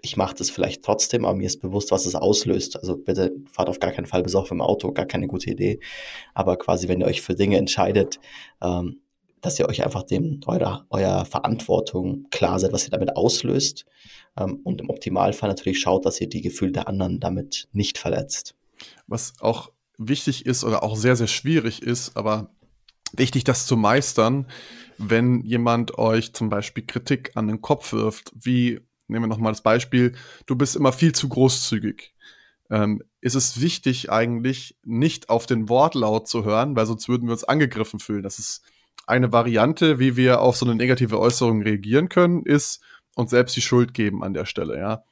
ich 0.02 0.18
mache 0.18 0.36
das 0.36 0.50
vielleicht 0.50 0.84
trotzdem, 0.84 1.26
aber 1.26 1.36
mir 1.36 1.48
ist 1.48 1.62
bewusst, 1.62 1.92
was 1.92 2.06
es 2.06 2.16
auslöst. 2.16 2.78
Also 2.78 2.98
bitte 2.98 3.34
fahrt 3.52 3.70
auf 3.70 3.80
gar 3.80 3.92
keinen 3.92 4.06
Fall 4.06 4.24
besoffen 4.24 4.58
im 4.58 4.62
Auto, 4.62 4.92
gar 4.92 5.06
keine 5.06 5.28
gute 5.28 5.50
Idee. 5.50 5.80
Aber 6.34 6.58
quasi, 6.58 6.88
wenn 6.88 7.02
ihr 7.02 7.08
euch 7.08 7.22
für 7.22 7.36
Dinge 7.36 7.58
entscheidet, 7.58 8.20
ähm, 8.62 9.02
dass 9.42 9.60
ihr 9.60 9.68
euch 9.68 9.84
einfach 9.84 10.04
dem 10.04 10.42
eurer, 10.46 10.86
eurer 10.90 11.26
Verantwortung 11.26 12.28
klar 12.30 12.60
seid, 12.60 12.74
was 12.74 12.86
ihr 12.86 12.92
damit 12.92 13.16
auslöst. 13.16 13.86
Ähm, 14.38 14.60
und 14.64 14.82
im 14.82 14.90
Optimalfall 14.90 15.50
natürlich 15.50 15.80
schaut, 15.80 16.06
dass 16.06 16.20
ihr 16.20 16.28
die 16.28 16.42
Gefühle 16.42 16.72
der 16.72 16.88
anderen 16.88 17.20
damit 17.20 17.68
nicht 17.72 17.98
verletzt. 17.98 18.56
Was 19.08 19.34
auch 19.40 19.72
wichtig 19.98 20.46
ist 20.46 20.64
oder 20.64 20.84
auch 20.84 20.96
sehr, 20.96 21.16
sehr 21.16 21.28
schwierig 21.28 21.82
ist, 21.82 22.16
aber 22.16 22.52
wichtig, 23.12 23.44
das 23.44 23.66
zu 23.66 23.76
meistern, 23.76 24.48
wenn 24.98 25.42
jemand 25.42 25.98
euch 25.98 26.34
zum 26.34 26.50
Beispiel 26.50 26.86
Kritik 26.86 27.32
an 27.36 27.48
den 27.48 27.62
Kopf 27.62 27.94
wirft, 27.94 28.32
wie 28.34 28.82
nehmen 29.10 29.26
wir 29.26 29.28
nochmal 29.28 29.52
das 29.52 29.62
Beispiel, 29.62 30.14
du 30.46 30.56
bist 30.56 30.76
immer 30.76 30.94
viel 30.94 31.14
zu 31.14 31.30
großzügig. 31.30 32.14
Ähm, 32.70 33.02
ist 33.22 33.36
es 33.36 33.60
wichtig 33.60 34.12
eigentlich 34.12 34.78
nicht 34.84 35.30
auf 35.30 35.46
den 35.46 35.70
Wortlaut 35.70 36.28
zu 36.28 36.46
hören, 36.46 36.76
weil 36.76 36.86
sonst 36.86 37.10
würden 37.10 37.28
wir 37.28 37.34
uns 37.34 37.44
angegriffen 37.44 38.00
fühlen. 38.00 38.24
Das 38.24 38.38
ist 38.38 38.62
eine 39.08 39.32
Variante, 39.32 39.98
wie 39.98 40.16
wir 40.16 40.42
auf 40.42 40.56
so 40.56 40.66
eine 40.66 40.76
negative 40.76 41.20
Äußerung 41.20 41.64
reagieren 41.64 42.10
können, 42.10 42.46
ist 42.46 42.82
und 43.16 43.30
selbst 43.30 43.56
die 43.56 43.62
Schuld 43.62 43.94
geben 43.94 44.24
an 44.24 44.34
der 44.34 44.46
Stelle, 44.46 44.78
ja. 44.78 45.04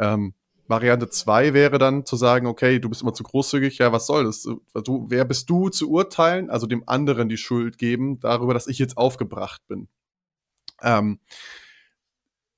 Ähm, 0.00 0.34
Variante 0.66 1.10
2 1.10 1.52
wäre 1.52 1.78
dann 1.78 2.06
zu 2.06 2.16
sagen, 2.16 2.46
okay, 2.46 2.78
du 2.78 2.88
bist 2.88 3.02
immer 3.02 3.12
zu 3.12 3.22
großzügig, 3.22 3.78
ja, 3.78 3.92
was 3.92 4.06
soll 4.06 4.24
das? 4.24 4.42
Du, 4.42 5.06
wer 5.10 5.26
bist 5.26 5.50
du 5.50 5.68
zu 5.68 5.90
urteilen, 5.90 6.48
also 6.48 6.66
dem 6.66 6.88
anderen 6.88 7.28
die 7.28 7.36
Schuld 7.36 7.76
geben 7.76 8.18
darüber, 8.18 8.54
dass 8.54 8.66
ich 8.66 8.78
jetzt 8.78 8.96
aufgebracht 8.96 9.60
bin? 9.68 9.88
Ähm, 10.82 11.20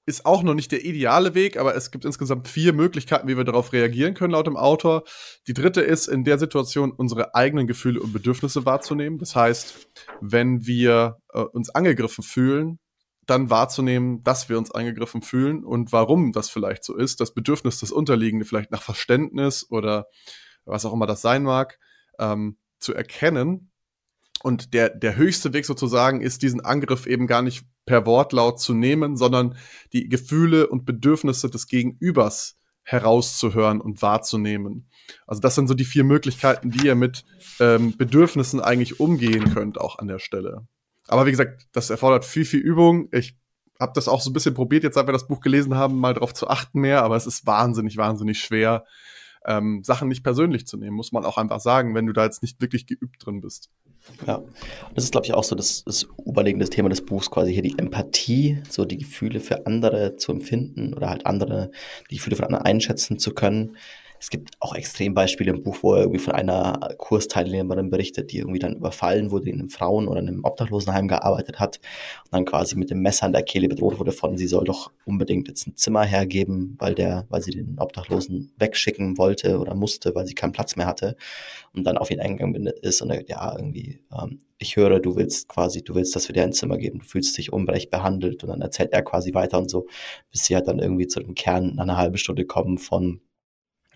ist 0.07 0.25
auch 0.25 0.45
noch 0.45 0.55
nicht 0.55 0.71
der 0.71 0.85
ideale 0.85 1.35
Weg, 1.35 1.57
aber 1.57 1.75
es 1.75 1.91
gibt 1.91 2.05
insgesamt 2.05 2.47
vier 2.47 2.73
Möglichkeiten, 2.73 3.27
wie 3.27 3.37
wir 3.37 3.43
darauf 3.45 3.73
reagieren 3.73 4.15
können, 4.15 4.33
laut 4.33 4.47
dem 4.47 4.57
Autor. 4.57 5.03
Die 5.49 5.53
dritte 5.53 5.81
ist, 5.81 6.07
in 6.07 6.23
der 6.23 6.39
Situation 6.39 6.93
unsere 6.93 7.35
eigenen 7.35 7.67
Gefühle 7.67 8.01
und 8.01 8.13
Bedürfnisse 8.13 8.65
wahrzunehmen. 8.65 9.19
Das 9.19 9.35
heißt, 9.35 9.89
wenn 10.21 10.65
wir 10.65 11.17
äh, 11.33 11.41
uns 11.41 11.71
angegriffen 11.71 12.23
fühlen, 12.23 12.79
dann 13.27 13.51
wahrzunehmen, 13.51 14.23
dass 14.23 14.49
wir 14.49 14.57
uns 14.57 14.71
angegriffen 14.71 15.23
fühlen 15.23 15.65
und 15.65 15.91
warum 15.91 16.31
das 16.31 16.49
vielleicht 16.51 16.85
so 16.85 16.97
ist. 16.97 17.21
Das 17.21 17.35
Bedürfnis, 17.35 17.81
das 17.81 17.91
Unterliegende 17.91 18.47
vielleicht 18.47 18.71
nach 18.71 18.83
Verständnis 18.83 19.67
oder 19.69 20.07
was 20.65 20.85
auch 20.85 20.93
immer 20.93 21.07
das 21.07 21.21
sein 21.21 21.43
mag, 21.43 21.79
ähm, 22.21 22.59
zu 22.79 22.95
erkennen. 22.95 23.73
Und 24.45 24.73
der, 24.75 24.91
der 24.91 25.17
höchste 25.17 25.53
Weg 25.53 25.65
sozusagen 25.65 26.21
ist, 26.21 26.43
diesen 26.43 26.61
Angriff 26.61 27.07
eben 27.07 27.27
gar 27.27 27.43
nicht 27.43 27.67
per 27.87 28.05
Wortlaut 28.05 28.61
zu 28.61 28.75
nehmen, 28.75 29.17
sondern 29.17 29.57
die 29.93 30.09
Gefühle 30.09 30.67
und 30.67 30.85
Bedürfnisse 30.85 31.49
des 31.49 31.69
Gegenübers 31.69 32.59
herauszuhören 32.83 33.81
und 33.81 34.03
wahrzunehmen. 34.03 34.89
Also 35.27 35.41
das 35.41 35.55
sind 35.55 35.67
so 35.69 35.75
die 35.75 35.85
vier 35.85 36.05
Möglichkeiten, 36.05 36.75
wie 36.75 36.87
ihr 36.87 36.95
mit 36.95 37.25
ähm, 37.59 37.97
Bedürfnissen 37.97 38.61
eigentlich 38.61 39.01
umgehen 39.01 39.53
könnt, 39.53 39.81
auch 39.81 39.99
an 39.99 40.07
der 40.09 40.19
Stelle. 40.19 40.67
Aber 41.09 41.27
wie 41.27 41.31
gesagt, 41.31 41.67
das 41.73 41.91
erfordert 41.91 42.25
viel, 42.25 42.45
viel 42.45 42.61
Übung. 42.61 43.09
Ich 43.13 43.37
habe 43.81 43.93
das 43.95 44.09
auch 44.09 44.21
so 44.21 44.31
ein 44.31 44.33
bisschen 44.33 44.55
probiert, 44.55 44.85
jetzt 44.85 44.95
seit 44.95 45.07
wir 45.07 45.13
das 45.13 45.27
Buch 45.27 45.41
gelesen 45.41 45.75
haben, 45.75 45.99
mal 45.99 46.15
darauf 46.15 46.33
zu 46.33 46.49
achten 46.49 46.81
mehr, 46.81 47.03
aber 47.03 47.17
es 47.17 47.27
ist 47.27 47.47
wahnsinnig, 47.47 47.97
wahnsinnig 47.97 48.41
schwer, 48.41 48.85
ähm, 49.45 49.83
Sachen 49.85 50.09
nicht 50.09 50.25
persönlich 50.25 50.67
zu 50.67 50.77
nehmen, 50.77 50.97
muss 50.97 51.13
man 51.13 51.25
auch 51.25 51.39
einfach 51.39 51.61
sagen, 51.61 51.95
wenn 51.95 52.07
du 52.07 52.13
da 52.13 52.25
jetzt 52.25 52.43
nicht 52.43 52.61
wirklich 52.61 52.87
geübt 52.87 53.25
drin 53.25 53.41
bist. 53.41 53.71
Ja, 54.27 54.43
das 54.95 55.05
ist, 55.05 55.13
glaube 55.13 55.27
ich, 55.27 55.35
auch 55.35 55.45
so 55.45 55.55
das, 55.55 55.85
das 55.85 56.07
überlegende 56.25 56.69
Thema 56.69 56.89
des 56.89 57.05
Buchs, 57.05 57.31
quasi 57.31 57.53
hier 57.53 57.63
die 57.63 57.79
Empathie, 57.79 58.63
so 58.69 58.85
die 58.85 58.99
Gefühle 58.99 59.41
für 59.41 59.67
andere 59.67 60.17
zu 60.17 60.33
empfinden 60.33 60.95
oder 60.95 61.11
halt 61.11 61.27
andere, 61.27 61.71
die 62.11 62.17
Gefühle 62.17 62.37
von 62.37 62.47
anderen 62.47 62.65
einschätzen 62.65 63.19
zu 63.19 63.35
können 63.35 63.77
es 64.21 64.31
gibt 64.31 64.55
auch 64.61 64.75
Extrembeispiele 64.75 65.51
im 65.51 65.63
Buch, 65.63 65.79
wo 65.83 65.95
er 65.95 66.03
irgendwie 66.03 66.21
von 66.21 66.35
einer 66.35 66.95
Kursteilnehmerin 66.99 67.91
berichtet, 67.91 68.33
die 68.33 68.39
irgendwie 68.39 68.59
dann 68.59 68.77
überfallen 68.77 69.31
wurde, 69.31 69.51
in 69.51 69.61
einem 69.61 69.71
Frauen- 69.71 70.09
oder 70.09 70.21
einem 70.21 70.45
Obdachlosenheim 70.45 71.09
gearbeitet 71.09 71.59
hat 71.59 71.81
und 72.25 72.35
dann 72.35 72.45
quasi 72.45 72.77
mit 72.77 72.91
dem 72.91 73.01
Messer 73.01 73.27
in 73.27 73.33
der 73.33 73.43
Kehle 73.43 73.69
bedroht 73.69 73.99
wurde 73.99 74.13
von, 74.13 74.37
sie 74.37 74.47
soll 74.47 74.65
doch 74.65 74.91
unbedingt 75.05 75.49
jetzt 75.49 75.67
ein 75.67 75.77
Zimmer 75.77 76.05
hergeben, 76.05 76.77
weil 76.79 76.95
der, 76.95 77.27
weil 77.29 77.43
sie 77.43 77.53
den 77.53 77.79
Obdachlosen 77.79 78.53
wegschicken 78.59 79.19
wollte 79.19 79.59
oder 79.59 79.75
musste, 79.75 80.15
weil 80.15 80.27
sie 80.27 80.35
keinen 80.35 80.53
Platz 80.53 80.77
mehr 80.77 80.87
hatte 80.87 81.17
und 81.73 81.85
dann 81.85 81.99
auf 81.99 82.11
ihn 82.11 82.21
eingegangen 82.21 82.67
ist 82.67 83.03
und 83.03 83.11
er, 83.11 83.27
ja, 83.29 83.55
irgendwie, 83.57 84.01
ähm, 84.13 84.41
ich 84.59 84.77
höre, 84.77 85.01
du 85.01 85.17
willst 85.17 85.49
quasi, 85.49 85.83
du 85.83 85.95
willst, 85.95 86.17
dass 86.17 86.29
wir 86.29 86.33
dir 86.33 86.43
ein 86.43 86.53
Zimmer 86.53 86.79
geben, 86.79 87.01
du 87.01 87.05
fühlst 87.05 87.37
dich 87.37 87.53
unrecht 87.53 87.91
behandelt 87.91 88.43
und 88.43 88.51
dann 88.51 88.63
erzählt 88.63 88.93
er 88.93 89.03
quasi 89.03 89.35
weiter 89.35 89.59
und 89.59 89.71
so, 89.71 89.87
bis 90.31 90.47
sie 90.47 90.55
halt 90.55 90.67
dann 90.67 90.79
irgendwie 90.79 91.07
zu 91.07 91.21
dem 91.21 91.35
Kern 91.35 91.75
nach 91.75 91.83
einer 91.83 91.97
halben 91.99 92.17
Stunde 92.17 92.47
kommen 92.47 92.79
von, 92.79 93.21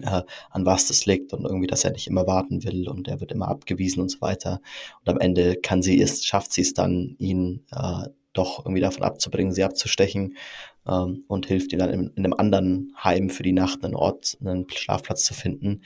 äh, 0.03 0.23
an 0.51 0.67
was 0.67 0.87
das 0.87 1.07
liegt 1.07 1.33
und 1.33 1.45
irgendwie, 1.45 1.67
dass 1.67 1.85
er 1.85 1.93
nicht 1.93 2.07
immer 2.07 2.27
warten 2.27 2.65
will 2.65 2.89
und 2.89 3.09
er 3.09 3.21
wird 3.21 3.33
immer 3.33 3.49
abgewiesen 3.49 4.01
und 4.01 4.11
so 4.11 4.21
weiter. 4.21 4.61
Und 5.01 5.09
am 5.09 5.19
Ende 5.19 5.57
kann 5.57 5.83
sie 5.83 6.01
es, 6.01 6.25
schafft 6.25 6.53
sie 6.53 6.63
es 6.63 6.75
dann, 6.75 7.17
ihn 7.19 7.65
äh, 7.73 8.09
doch 8.33 8.61
irgendwie 8.65 8.81
davon 8.81 9.03
abzubringen, 9.03 9.53
sie 9.53 9.65
abzustechen 9.65 10.37
ähm, 10.87 11.25
und 11.27 11.47
hilft 11.47 11.73
ihm 11.73 11.79
dann 11.79 11.91
in, 11.91 12.13
in, 12.15 12.25
einem 12.25 12.35
anderen 12.35 12.95
Heim 13.03 13.31
für 13.31 13.43
die 13.43 13.53
Nacht 13.53 13.85
einen 13.85 13.97
Ort, 13.97 14.39
einen 14.41 14.69
Schlafplatz 14.71 15.25
zu 15.25 15.35
finden, 15.35 15.83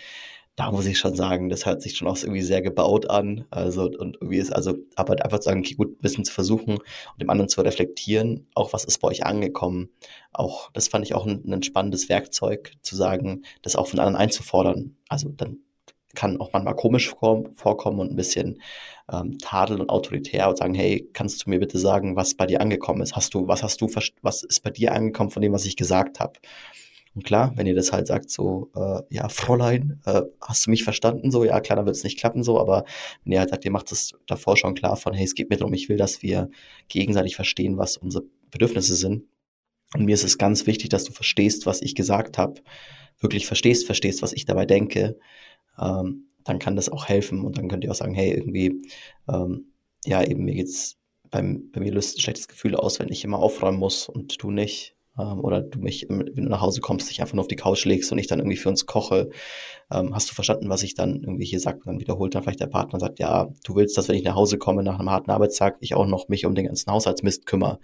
da 0.57 0.71
muss 0.71 0.87
ich 0.87 0.99
schon 0.99 1.17
sagen, 1.17 1.49
das 1.49 1.67
hört 1.67 1.83
sich 1.83 1.97
schon 1.97 2.07
auch 2.07 2.17
irgendwie 2.17 2.43
sehr 2.43 2.63
gebaut 2.63 3.11
an. 3.11 3.45
Also, 3.51 3.85
und 3.85 4.17
irgendwie 4.21 4.39
ist, 4.39 4.53
also, 4.53 4.75
aber 4.95 5.15
einfach 5.25 5.41
zu 5.41 5.47
sagen, 5.47 5.61
okay, 5.61 5.75
gut, 5.75 5.93
ein 5.93 6.03
bisschen 6.03 6.25
zu 6.25 6.33
versuchen 6.33 6.79
und 6.79 7.21
dem 7.21 7.31
anderen 7.31 7.49
zu 7.49 7.61
reflektieren, 7.61 8.47
auch 8.55 8.73
was 8.73 8.85
ist 8.85 8.99
bei 9.01 9.09
euch 9.09 9.27
angekommen. 9.27 9.91
Auch, 10.33 10.71
das 10.73 10.89
fand 10.89 11.05
ich 11.05 11.15
auch 11.15 11.27
ein, 11.27 11.43
ein 11.53 11.63
spannendes 11.63 12.09
Werkzeug, 12.09 12.73
zu 12.83 12.95
sagen, 12.95 13.43
das 13.63 13.75
auch 13.77 13.89
von 13.89 13.99
anderen 13.99 14.17
einzufordern. 14.17 14.97
Also, 15.09 15.29
dann 15.31 15.59
kann 16.15 16.41
auch 16.41 16.53
manchmal 16.53 16.77
komisch 16.77 17.09
vorkommen 17.09 17.99
und 17.99 18.13
ein 18.13 18.17
bisschen 18.17 18.63
ähm, 19.13 19.39
tadel 19.39 19.81
und 19.81 19.91
autoritär 19.91 20.49
und 20.49 20.59
sagen, 20.59 20.75
hey, 20.75 21.09
kannst 21.13 21.45
du 21.45 21.51
mir 21.51 21.59
bitte 21.59 21.79
sagen, 21.79 22.15
was 22.15 22.37
bei 22.37 22.47
dir 22.47 22.61
angekommen 22.61 23.03
ist? 23.03 23.17
Hast 23.17 23.35
du, 23.35 23.49
was 23.49 23.65
hast 23.65 23.81
du, 23.81 23.89
was 24.23 24.43
ist 24.45 24.61
bei 24.63 24.71
dir 24.71 24.93
angekommen 24.93 25.31
von 25.31 25.43
dem, 25.43 25.53
was 25.53 25.65
ich 25.67 25.77
gesagt 25.77 26.21
habe? 26.21 26.39
Und 27.15 27.25
klar, 27.25 27.53
wenn 27.57 27.67
ihr 27.67 27.75
das 27.75 27.93
halt 27.93 28.09
sagt, 28.09 28.31
so, 28.31 28.71
äh, 28.75 29.03
ja, 29.09 29.29
Fräulein, 29.29 30.01
äh, 30.05 30.23
hast 30.41 30.67
du 30.67 30.71
mich 30.71 30.83
verstanden? 30.83 31.31
So, 31.31 31.45
ja, 31.45 31.61
klar, 31.61 31.77
dann 31.77 31.87
wird 31.87 31.97
es 31.97 32.03
nicht 32.03 32.19
klappen, 32.19 32.43
so, 32.43 32.59
aber 32.59 32.85
wenn 33.23 33.33
ihr 33.33 33.41
halt 33.41 33.51
sagt, 33.51 33.65
ihr 33.65 33.71
macht 33.71 33.93
es 33.93 34.13
davor 34.27 34.57
schon 34.57 34.75
klar 34.75 34.97
von, 34.97 35.15
hey, 35.15 35.25
es 35.25 35.35
geht 35.35 35.49
mir 35.49 35.57
darum, 35.57 35.73
ich 35.75 35.89
will, 35.89 35.97
dass 35.97 36.23
wir 36.23 36.51
gegenseitig 36.89 37.37
verstehen, 37.37 37.79
was 37.79 37.97
unsere 37.97 38.25
Bedürfnisse 38.51 38.97
sind. 38.97 39.25
Und 39.95 40.07
mir 40.07 40.15
ist 40.15 40.25
es 40.25 40.39
ganz 40.39 40.67
wichtig, 40.67 40.89
dass 40.89 41.05
du 41.05 41.13
verstehst, 41.13 41.67
was 41.67 41.83
ich 41.83 41.95
gesagt 41.95 42.37
habe, 42.37 42.61
wirklich 43.21 43.47
verstehst, 43.47 43.87
verstehst, 43.87 44.23
was 44.23 44.33
ich 44.33 44.45
dabei 44.45 44.67
denke, 44.67 45.17
ähm, 45.79 46.29
dann 46.43 46.59
kann 46.59 46.77
das 46.77 46.89
auch 46.89 47.07
helfen 47.07 47.43
und 47.45 47.59
dann 47.59 47.69
könnt 47.69 47.85
ihr 47.85 47.91
auch 47.91 47.97
sagen, 47.97 48.15
hey, 48.15 48.33
irgendwie, 48.33 48.83
ähm, 49.29 49.73
ja, 50.05 50.23
eben 50.23 50.45
mir 50.45 50.55
geht's 50.55 50.99
beim, 51.31 51.71
bei 51.73 51.81
mir 51.81 51.93
löst 51.93 52.17
ein 52.17 52.21
schlechtes 52.21 52.49
Gefühl 52.49 52.77
aus, 52.77 52.99
wenn 53.01 53.09
ich 53.09 53.25
immer 53.25 53.39
aufräumen 53.39 53.79
muss 53.79 54.09
und 54.09 54.43
du 54.43 54.51
nicht 54.51 54.95
ähm, 55.19 55.41
oder 55.41 55.63
du 55.63 55.79
mich, 55.79 56.07
wenn 56.09 56.27
du 56.27 56.43
nach 56.43 56.61
Hause 56.61 56.81
kommst, 56.81 57.11
dich 57.11 57.21
einfach 57.21 57.35
nur 57.35 57.43
auf 57.43 57.49
die 57.49 57.57
Couch 57.57 57.85
legst 57.85 58.11
und 58.13 58.19
ich 58.19 58.27
dann 58.27 58.41
irgendwie 58.41 58.57
für 58.57 58.69
uns 58.69 58.87
koche. 58.87 59.31
Ähm, 59.91 60.15
hast 60.15 60.31
du 60.31 60.35
verstanden, 60.35 60.69
was 60.69 60.83
ich 60.83 60.95
dann 60.95 61.23
irgendwie 61.23 61.45
hier 61.45 61.61
sage? 61.61 61.81
Dann 61.85 62.01
wiederholt 62.01 62.35
dann 62.35 62.43
vielleicht 62.43 62.61
der 62.61 62.67
Partner 62.67 62.95
und 62.95 63.01
sagt, 63.01 63.19
ja, 63.19 63.49
du 63.65 63.77
willst, 63.77 63.97
dass 63.97 64.09
wenn 64.09 64.17
ich 64.17 64.25
nach 64.25 64.35
Hause 64.35 64.59
komme 64.59 64.83
nach 64.83 64.99
einem 64.99 65.11
harten 65.11 65.31
Arbeitstag, 65.31 65.77
ich 65.81 65.95
auch 65.95 66.07
noch 66.07 66.29
mich 66.29 66.47
um 66.47 66.55
den 66.55 66.67
ganzen 66.67 66.91
Haushaltsmist 66.91 67.47
kümmere. 67.47 67.79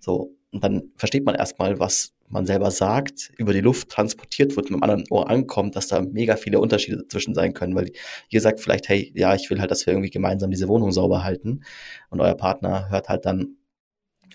So, 0.00 0.32
und 0.52 0.62
dann 0.64 0.90
versteht 0.96 1.24
man 1.24 1.34
erstmal, 1.34 1.78
was 1.78 2.12
man 2.28 2.46
selber 2.46 2.70
sagt, 2.70 3.30
über 3.36 3.52
die 3.52 3.60
Luft 3.60 3.88
transportiert 3.88 4.56
wird, 4.56 4.70
mit 4.70 4.78
dem 4.78 4.82
anderen 4.82 5.04
Ohr 5.10 5.30
ankommt, 5.30 5.76
dass 5.76 5.88
da 5.88 6.00
mega 6.00 6.36
viele 6.36 6.60
Unterschiede 6.60 7.06
zwischen 7.08 7.34
sein 7.34 7.54
können, 7.54 7.74
weil 7.74 7.92
ihr 8.30 8.40
sagt 8.40 8.60
vielleicht, 8.60 8.88
hey, 8.88 9.12
ja, 9.14 9.34
ich 9.34 9.48
will 9.48 9.60
halt, 9.60 9.70
dass 9.70 9.86
wir 9.86 9.92
irgendwie 9.92 10.10
gemeinsam 10.10 10.50
diese 10.50 10.68
Wohnung 10.68 10.92
sauber 10.92 11.22
halten 11.22 11.62
und 12.10 12.20
euer 12.20 12.34
Partner 12.34 12.90
hört 12.90 13.08
halt 13.08 13.26
dann, 13.26 13.56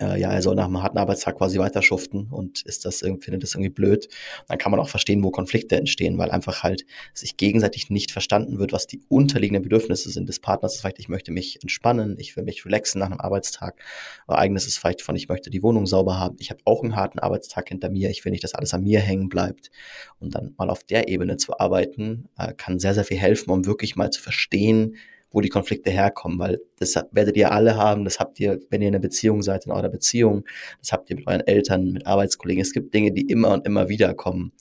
äh, 0.00 0.20
ja, 0.20 0.32
er 0.32 0.42
soll 0.42 0.54
nach 0.54 0.66
einem 0.66 0.82
harten 0.82 0.98
Arbeitstag 0.98 1.36
quasi 1.36 1.58
weiter 1.58 1.82
schuften 1.82 2.28
und 2.30 2.62
ist 2.62 2.84
das 2.84 3.02
irgendwie, 3.02 3.24
findet 3.24 3.42
das 3.42 3.54
irgendwie 3.54 3.70
blöd. 3.70 4.08
Dann 4.48 4.58
kann 4.58 4.70
man 4.70 4.80
auch 4.80 4.88
verstehen, 4.88 5.22
wo 5.22 5.30
Konflikte 5.30 5.76
entstehen, 5.76 6.18
weil 6.18 6.30
einfach 6.30 6.62
halt 6.62 6.84
sich 7.14 7.36
gegenseitig 7.36 7.90
nicht 7.90 8.10
verstanden 8.10 8.58
wird, 8.58 8.72
was 8.72 8.86
die 8.86 9.00
unterliegenden 9.08 9.62
Bedürfnisse 9.62 10.10
sind 10.10 10.28
des 10.28 10.40
Partners. 10.40 10.72
Das 10.72 10.76
ist 10.76 10.80
vielleicht, 10.80 10.98
ich 10.98 11.08
möchte 11.08 11.32
mich 11.32 11.62
entspannen, 11.62 12.16
ich 12.18 12.36
will 12.36 12.44
mich 12.44 12.64
relaxen 12.64 12.98
nach 13.00 13.10
einem 13.10 13.20
Arbeitstag. 13.20 13.80
Aber 14.26 14.38
eigenes 14.38 14.66
ist 14.66 14.78
vielleicht 14.78 15.02
von, 15.02 15.16
ich 15.16 15.28
möchte 15.28 15.50
die 15.50 15.62
Wohnung 15.62 15.86
sauber 15.86 16.18
haben. 16.18 16.36
Ich 16.38 16.50
habe 16.50 16.60
auch 16.64 16.82
einen 16.82 16.96
harten 16.96 17.18
Arbeitstag 17.18 17.68
hinter 17.68 17.90
mir. 17.90 18.10
Ich 18.10 18.24
will 18.24 18.32
nicht, 18.32 18.44
dass 18.44 18.54
alles 18.54 18.74
an 18.74 18.82
mir 18.82 19.00
hängen 19.00 19.28
bleibt. 19.28 19.70
Und 20.18 20.34
dann 20.34 20.54
mal 20.56 20.70
auf 20.70 20.84
der 20.84 21.08
Ebene 21.08 21.36
zu 21.36 21.58
arbeiten, 21.58 22.28
äh, 22.38 22.54
kann 22.54 22.78
sehr, 22.78 22.94
sehr 22.94 23.04
viel 23.04 23.18
helfen, 23.18 23.50
um 23.50 23.66
wirklich 23.66 23.96
mal 23.96 24.10
zu 24.10 24.22
verstehen, 24.22 24.96
wo 25.32 25.40
die 25.40 25.48
Konflikte 25.48 25.90
herkommen, 25.90 26.38
weil 26.38 26.60
das 26.78 26.94
werdet 27.10 27.36
ihr 27.36 27.52
alle 27.52 27.76
haben, 27.76 28.04
das 28.04 28.20
habt 28.20 28.38
ihr, 28.38 28.60
wenn 28.70 28.82
ihr 28.82 28.88
in 28.88 28.94
einer 28.94 29.02
Beziehung 29.02 29.42
seid, 29.42 29.66
in 29.66 29.72
eurer 29.72 29.88
Beziehung, 29.88 30.44
das 30.80 30.92
habt 30.92 31.10
ihr 31.10 31.16
mit 31.16 31.26
euren 31.26 31.40
Eltern, 31.46 31.92
mit 31.92 32.06
Arbeitskollegen. 32.06 32.62
Es 32.62 32.72
gibt 32.72 32.94
Dinge, 32.94 33.12
die 33.12 33.22
immer 33.22 33.52
und 33.52 33.66
immer 33.66 33.88
wieder 33.88 34.14
kommen. 34.14 34.52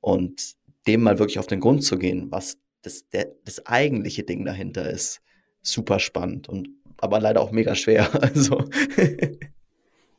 Und 0.00 0.54
dem 0.86 1.02
mal 1.02 1.18
wirklich 1.18 1.38
auf 1.38 1.46
den 1.46 1.60
Grund 1.60 1.84
zu 1.84 1.98
gehen, 1.98 2.30
was 2.30 2.58
das, 2.82 3.08
der, 3.10 3.32
das 3.44 3.66
eigentliche 3.66 4.24
Ding 4.24 4.44
dahinter 4.44 4.88
ist, 4.90 5.20
super 5.62 5.98
spannend 5.98 6.48
und 6.48 6.68
aber 6.98 7.20
leider 7.20 7.40
auch 7.40 7.50
mega 7.50 7.74
schwer. 7.74 8.08
Also. 8.20 8.64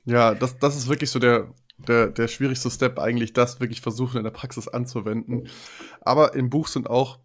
ja, 0.05 0.35
das, 0.35 0.57
das 0.59 0.75
ist 0.75 0.89
wirklich 0.89 1.09
so 1.09 1.19
der, 1.19 1.53
der, 1.77 2.07
der 2.07 2.27
schwierigste 2.27 2.69
Step, 2.69 2.99
eigentlich 2.99 3.33
das 3.33 3.59
wirklich 3.59 3.81
versuchen 3.81 4.17
in 4.17 4.23
der 4.23 4.31
Praxis 4.31 4.67
anzuwenden. 4.67 5.47
Aber 6.01 6.35
im 6.35 6.49
Buch 6.49 6.67
sind 6.67 6.89
auch 6.89 7.19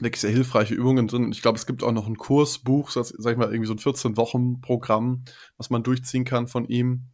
wirklich 0.00 0.20
sehr 0.20 0.30
hilfreiche 0.30 0.74
Übungen 0.74 1.06
drin. 1.06 1.32
Ich 1.32 1.42
glaube, 1.42 1.58
es 1.58 1.66
gibt 1.66 1.82
auch 1.82 1.92
noch 1.92 2.06
ein 2.06 2.16
Kursbuch, 2.16 2.90
sag 2.90 3.10
ich 3.10 3.36
mal, 3.36 3.52
irgendwie 3.52 3.66
so 3.66 3.74
ein 3.74 3.78
14-Wochen-Programm, 3.78 5.24
was 5.56 5.70
man 5.70 5.82
durchziehen 5.82 6.24
kann 6.24 6.48
von 6.48 6.66
ihm. 6.66 7.08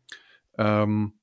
Ähm, 0.56 1.18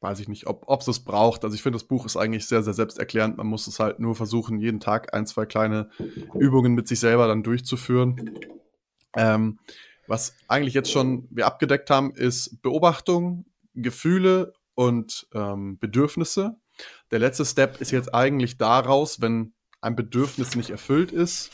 weiß 0.00 0.18
ich 0.20 0.28
nicht, 0.28 0.46
ob 0.46 0.64
es 0.80 0.86
das 0.86 1.00
braucht. 1.00 1.44
Also 1.44 1.54
ich 1.54 1.62
finde, 1.62 1.78
das 1.78 1.86
Buch 1.86 2.06
ist 2.06 2.16
eigentlich 2.16 2.46
sehr, 2.46 2.62
sehr 2.62 2.72
selbsterklärend. 2.72 3.36
Man 3.36 3.46
muss 3.46 3.66
es 3.66 3.78
halt 3.78 4.00
nur 4.00 4.14
versuchen, 4.14 4.58
jeden 4.58 4.80
Tag 4.80 5.14
ein, 5.14 5.26
zwei 5.26 5.44
kleine 5.44 5.90
Übungen 6.34 6.74
mit 6.74 6.88
sich 6.88 7.00
selber 7.00 7.26
dann 7.28 7.42
durchzuführen. 7.42 8.38
Ähm, 9.14 9.58
was 10.06 10.34
eigentlich 10.48 10.74
jetzt 10.74 10.90
schon 10.90 11.28
wir 11.30 11.46
abgedeckt 11.46 11.90
haben, 11.90 12.14
ist 12.14 12.62
Beobachtung, 12.62 13.44
Gefühle 13.74 14.54
und 14.74 15.28
ähm, 15.34 15.78
Bedürfnisse. 15.78 16.56
Der 17.10 17.18
letzte 17.18 17.44
Step 17.44 17.80
ist 17.80 17.90
jetzt 17.90 18.14
eigentlich 18.14 18.56
daraus, 18.56 19.20
wenn 19.20 19.52
ein 19.80 19.96
Bedürfnis 19.96 20.56
nicht 20.56 20.70
erfüllt 20.70 21.12
ist, 21.12 21.50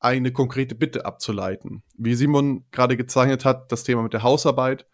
eine 0.00 0.32
konkrete 0.32 0.74
Bitte 0.74 1.04
abzuleiten. 1.06 1.82
Wie 1.96 2.14
Simon 2.14 2.66
gerade 2.70 2.96
gezeichnet 2.96 3.44
hat, 3.44 3.72
das 3.72 3.84
Thema 3.84 4.02
mit 4.02 4.12
der 4.12 4.22
Hausarbeit. 4.22 4.86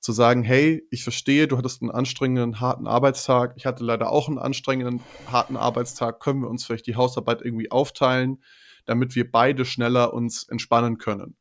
zu 0.00 0.12
sagen, 0.12 0.44
hey, 0.44 0.86
ich 0.92 1.02
verstehe, 1.02 1.48
du 1.48 1.58
hattest 1.58 1.82
einen 1.82 1.90
anstrengenden, 1.90 2.60
harten 2.60 2.86
Arbeitstag. 2.86 3.54
Ich 3.56 3.66
hatte 3.66 3.82
leider 3.82 4.12
auch 4.12 4.28
einen 4.28 4.38
anstrengenden, 4.38 5.00
harten 5.26 5.56
Arbeitstag. 5.56 6.20
Können 6.20 6.42
wir 6.42 6.48
uns 6.48 6.64
vielleicht 6.64 6.86
die 6.86 6.94
Hausarbeit 6.94 7.42
irgendwie 7.42 7.72
aufteilen, 7.72 8.40
damit 8.86 9.16
wir 9.16 9.28
beide 9.28 9.64
schneller 9.64 10.14
uns 10.14 10.48
entspannen 10.48 10.98
können? 10.98 11.36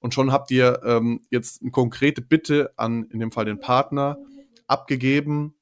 Und 0.00 0.12
schon 0.12 0.32
habt 0.32 0.50
ihr 0.50 0.82
ähm, 0.84 1.22
jetzt 1.30 1.62
eine 1.62 1.70
konkrete 1.70 2.20
Bitte 2.20 2.74
an, 2.76 3.04
in 3.04 3.20
dem 3.20 3.32
Fall 3.32 3.46
den 3.46 3.58
Partner, 3.58 4.18
abgegeben, 4.66 5.54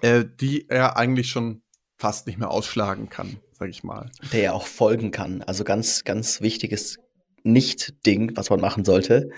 äh, 0.00 0.24
die 0.24 0.68
er 0.68 0.96
eigentlich 0.96 1.28
schon 1.28 1.62
fast 1.96 2.26
nicht 2.26 2.40
mehr 2.40 2.50
ausschlagen 2.50 3.08
kann, 3.08 3.36
sag 3.62 3.70
ich 3.70 3.84
mal. 3.84 4.10
Der 4.32 4.40
ja 4.40 4.52
auch 4.52 4.66
folgen 4.66 5.12
kann. 5.12 5.42
Also 5.42 5.62
ganz, 5.62 6.02
ganz 6.02 6.40
wichtiges 6.40 6.98
Nicht-Ding, 7.44 8.36
was 8.36 8.50
man 8.50 8.60
machen 8.60 8.84
sollte, 8.84 9.30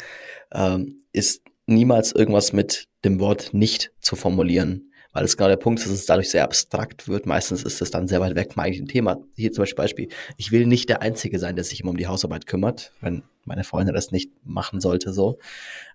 ähm, 0.53 1.03
ist 1.13 1.43
niemals 1.67 2.13
irgendwas 2.13 2.55
mit 2.55 2.87
dem 3.05 3.21
Wort 3.21 3.53
nicht 3.53 3.93
zu 4.01 4.17
formulieren. 4.17 4.91
Weil 5.13 5.25
es 5.25 5.37
genau 5.37 5.49
der 5.49 5.57
Punkt 5.57 5.81
ist, 5.81 5.87
dass 5.87 5.95
es 5.95 6.07
dadurch 6.07 6.31
sehr 6.31 6.43
abstrakt 6.43 7.07
wird. 7.07 7.27
Meistens 7.27 7.65
ist 7.65 7.83
es 7.83 7.91
dann 7.91 8.09
sehr 8.09 8.21
weit 8.21 8.35
weg 8.35 8.55
vom 8.55 8.63
eigentlichen 8.63 8.89
Thema. 8.89 9.19
Hier 9.37 9.53
zum 9.53 9.67
Beispiel 9.77 10.09
ich 10.39 10.51
will 10.53 10.67
nicht 10.67 10.89
der 10.89 11.03
Einzige 11.03 11.39
sein, 11.39 11.55
der 11.55 11.65
sich 11.65 11.81
immer 11.81 11.91
um 11.91 11.99
die 11.99 12.07
Hausarbeit 12.07 12.47
kümmert, 12.47 12.93
wenn 13.03 13.25
meine 13.45 13.63
Freundin 13.63 13.95
das 13.95 14.11
nicht 14.11 14.33
machen 14.43 14.81
sollte, 14.81 15.13
so. 15.13 15.39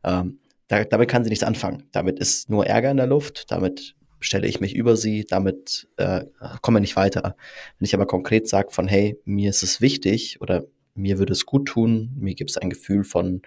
Ähm, 0.03 0.39
da, 0.67 0.83
damit 0.83 1.09
kann 1.09 1.23
sie 1.23 1.31
nichts 1.31 1.43
anfangen. 1.43 1.89
Damit 1.91 2.19
ist 2.19 2.49
nur 2.49 2.67
Ärger 2.67 2.91
in 2.91 2.97
der 2.97 3.07
Luft, 3.07 3.51
damit 3.51 3.95
stelle 4.19 4.47
ich 4.47 4.59
mich 4.59 4.75
über 4.75 4.97
sie, 4.97 5.25
damit 5.25 5.87
äh, 5.97 6.25
komme 6.61 6.79
ich 6.79 6.81
nicht 6.81 6.95
weiter. 6.95 7.35
Wenn 7.77 7.85
ich 7.85 7.93
aber 7.93 8.07
konkret 8.07 8.47
sage 8.47 8.71
von, 8.71 8.87
hey, 8.87 9.19
mir 9.25 9.49
ist 9.49 9.63
es 9.63 9.81
wichtig 9.81 10.41
oder 10.41 10.65
mir 10.95 11.17
würde 11.17 11.33
es 11.33 11.45
gut 11.45 11.67
tun, 11.67 12.11
mir 12.17 12.35
gibt 12.35 12.49
es 12.49 12.57
ein 12.57 12.69
Gefühl 12.69 13.03
von 13.03 13.41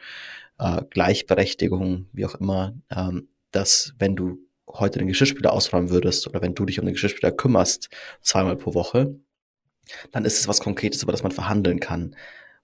äh, 0.59 0.83
Gleichberechtigung, 0.91 2.07
wie 2.13 2.27
auch 2.27 2.35
immer, 2.37 2.75
ähm, 2.91 3.29
dass 3.51 3.95
wenn 3.99 4.17
du 4.17 4.39
heute 4.69 4.99
den 4.99 5.09
Geschirrspüler 5.09 5.53
ausräumen 5.53 5.91
würdest 5.91 6.27
oder 6.27 6.41
wenn 6.41 6.55
du 6.55 6.65
dich 6.65 6.81
um 6.81 6.87
den 6.87 6.95
Geschirrspüler 6.95 7.33
kümmerst, 7.33 7.91
zweimal 8.23 8.57
pro 8.57 8.75
Woche, 8.75 9.15
dann 10.13 10.25
ist 10.25 10.41
es 10.41 10.49
was 10.49 10.61
Konkretes, 10.61 11.03
über 11.03 11.13
das 11.13 11.23
man 11.23 11.33
verhandeln 11.33 11.81
kann 11.81 12.17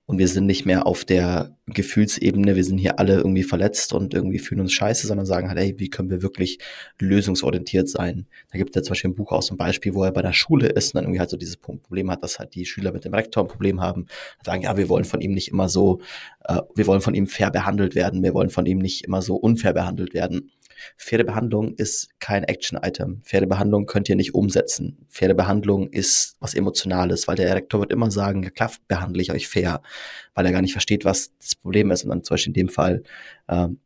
und 0.09 0.19
wir 0.19 0.27
sind 0.27 0.47
nicht 0.47 0.65
mehr 0.65 0.87
auf 0.87 1.05
der 1.05 1.55
Gefühlsebene, 1.67 2.57
wir 2.57 2.65
sind 2.65 2.79
hier 2.79 2.99
alle 2.99 3.19
irgendwie 3.19 3.43
verletzt 3.43 3.93
und 3.93 4.15
irgendwie 4.15 4.39
fühlen 4.39 4.63
uns 4.63 4.73
scheiße, 4.73 5.07
sondern 5.07 5.27
sagen 5.27 5.49
halt, 5.49 5.59
hey, 5.59 5.75
wie 5.77 5.91
können 5.91 6.09
wir 6.09 6.23
wirklich 6.23 6.59
lösungsorientiert 6.99 7.91
sein? 7.91 8.27
Da 8.51 8.57
gibt 8.57 8.71
es 8.71 8.77
ja 8.77 8.83
zum 8.83 8.93
Beispiel 8.93 9.11
ein 9.11 9.15
Buch 9.15 9.33
aus 9.33 9.49
dem 9.49 9.59
Beispiel, 9.59 9.93
wo 9.93 10.03
er 10.03 10.13
bei 10.13 10.23
der 10.23 10.33
Schule 10.33 10.69
ist 10.69 10.95
und 10.95 10.95
dann 10.95 11.05
irgendwie 11.05 11.21
halt 11.21 11.29
so 11.29 11.37
dieses 11.37 11.59
Problem 11.59 12.11
hat, 12.11 12.23
dass 12.23 12.39
halt 12.39 12.55
die 12.55 12.65
Schüler 12.65 12.91
mit 12.91 13.05
dem 13.05 13.13
Rektor 13.13 13.45
ein 13.45 13.49
Problem 13.49 13.83
haben, 13.83 14.07
sagen, 14.43 14.63
ja, 14.63 14.79
wir 14.79 14.89
wollen 14.89 15.05
von 15.05 15.21
ihm 15.21 15.33
nicht 15.33 15.49
immer 15.49 15.69
so, 15.69 16.01
äh, 16.47 16.63
wir 16.75 16.87
wollen 16.87 17.03
von 17.03 17.15
ihm 17.15 17.27
fair 17.27 17.51
behandelt 17.51 17.95
werden, 17.95 18.23
wir 18.23 18.33
wollen 18.33 18.49
von 18.49 18.65
ihm 18.65 18.79
nicht 18.79 19.05
immer 19.05 19.21
so 19.21 19.37
unfair 19.37 19.75
behandelt 19.75 20.15
werden. 20.15 20.53
Faire 20.97 21.25
Behandlung 21.25 21.75
ist 21.75 22.09
kein 22.21 22.45
Action-Item. 22.45 23.21
Faire 23.25 23.47
Behandlung 23.47 23.87
könnt 23.87 24.09
ihr 24.09 24.17
nicht 24.17 24.35
umsetzen. 24.35 25.07
Faire 25.09 25.35
Behandlung 25.35 25.89
ist 25.89 26.37
was 26.41 26.55
Emotionales, 26.55 27.29
weil 27.29 27.37
der 27.37 27.55
Rektor 27.55 27.81
wird 27.81 27.93
immer 27.93 28.11
sagen, 28.11 28.43
ja 28.43 28.51
klar 28.51 28.73
behandle 28.87 29.23
ich 29.23 29.33
euch 29.33 29.49
fair, 29.49 29.83
weil 30.35 30.47
er 30.47 30.53
gar 30.53 30.63
nicht 30.63 30.73
versteht, 30.73 31.05
was 31.05 31.37
das 31.39 31.55
Problem 31.55 31.91
ist. 31.91 32.05
Und 32.05 32.11
dann 32.11 32.25
zum 32.25 32.35
Beispiel 32.35 32.51
in 32.51 32.55
dem 32.55 32.69
Fall 32.69 33.03
ähm, 33.49 33.81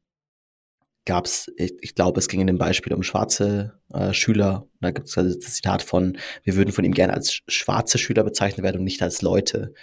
gab 1.04 1.26
es, 1.26 1.50
ich, 1.56 1.74
ich 1.80 1.94
glaube, 1.94 2.20
es 2.20 2.28
ging 2.28 2.40
in 2.40 2.46
dem 2.46 2.58
Beispiel 2.58 2.92
um 2.92 3.02
schwarze 3.02 3.78
äh, 3.92 4.12
Schüler. 4.12 4.66
Da 4.80 4.90
gibt 4.90 5.08
es 5.08 5.18
also 5.18 5.34
das 5.38 5.54
Zitat 5.54 5.82
von, 5.82 6.18
wir 6.44 6.56
würden 6.56 6.72
von 6.72 6.84
ihm 6.84 6.92
gerne 6.92 7.14
als 7.14 7.40
schwarze 7.48 7.98
Schüler 7.98 8.24
bezeichnet 8.24 8.64
werden 8.64 8.78
und 8.78 8.84
nicht 8.84 9.02
als 9.02 9.22
Leute 9.22 9.74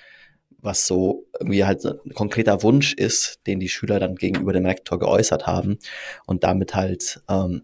was 0.61 0.85
so 0.85 1.25
irgendwie 1.39 1.65
halt 1.65 1.83
ein 1.85 2.13
konkreter 2.13 2.63
Wunsch 2.63 2.93
ist, 2.93 3.39
den 3.47 3.59
die 3.59 3.69
Schüler 3.69 3.99
dann 3.99 4.15
gegenüber 4.15 4.53
dem 4.53 4.65
Rektor 4.65 4.99
geäußert 4.99 5.47
haben. 5.47 5.77
Und 6.25 6.43
damit 6.43 6.75
halt 6.75 7.21
ähm, 7.29 7.63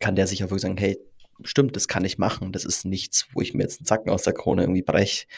kann 0.00 0.16
der 0.16 0.26
sich 0.26 0.42
auch 0.42 0.48
wirklich 0.48 0.62
sagen, 0.62 0.76
hey, 0.76 0.98
stimmt, 1.44 1.76
das 1.76 1.88
kann 1.88 2.04
ich 2.04 2.18
machen. 2.18 2.52
Das 2.52 2.64
ist 2.64 2.84
nichts, 2.84 3.28
wo 3.32 3.40
ich 3.40 3.54
mir 3.54 3.62
jetzt 3.62 3.80
einen 3.80 3.86
Zacken 3.86 4.10
aus 4.10 4.22
der 4.22 4.34
Krone 4.34 4.62
irgendwie 4.62 4.82
brech. 4.82 5.28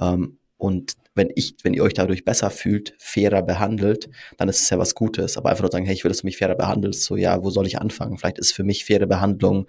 Ähm, 0.00 0.38
und 0.64 0.94
wenn 1.14 1.28
ich, 1.34 1.56
wenn 1.62 1.74
ihr 1.74 1.82
euch 1.82 1.92
dadurch 1.92 2.24
besser 2.24 2.48
fühlt, 2.48 2.94
fairer 2.98 3.42
behandelt, 3.42 4.08
dann 4.38 4.48
ist 4.48 4.62
es 4.62 4.70
ja 4.70 4.78
was 4.78 4.94
Gutes. 4.94 5.36
Aber 5.36 5.50
einfach 5.50 5.62
nur 5.62 5.70
sagen, 5.70 5.84
hey, 5.84 5.94
ich 5.94 6.04
will, 6.04 6.08
dass 6.08 6.22
du 6.22 6.26
mich 6.26 6.38
fairer 6.38 6.54
behandelst, 6.54 7.04
so 7.04 7.16
ja, 7.16 7.44
wo 7.44 7.50
soll 7.50 7.66
ich 7.66 7.78
anfangen? 7.78 8.16
Vielleicht 8.16 8.38
ist 8.38 8.52
für 8.52 8.64
mich 8.64 8.86
faire 8.86 9.06
Behandlung, 9.06 9.66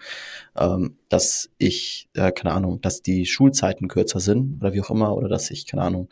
ähm, 0.55 0.97
dass 1.09 1.49
ich, 1.57 2.07
äh, 2.13 2.31
keine 2.31 2.53
Ahnung, 2.53 2.79
dass 2.79 3.01
die 3.01 3.25
Schulzeiten 3.25 3.89
kürzer 3.89 4.21
sind 4.21 4.61
oder 4.61 4.73
wie 4.73 4.79
auch 4.79 4.89
immer, 4.89 5.17
oder 5.17 5.27
dass 5.27 5.51
ich, 5.51 5.67
keine 5.67 5.83
Ahnung, 5.83 6.07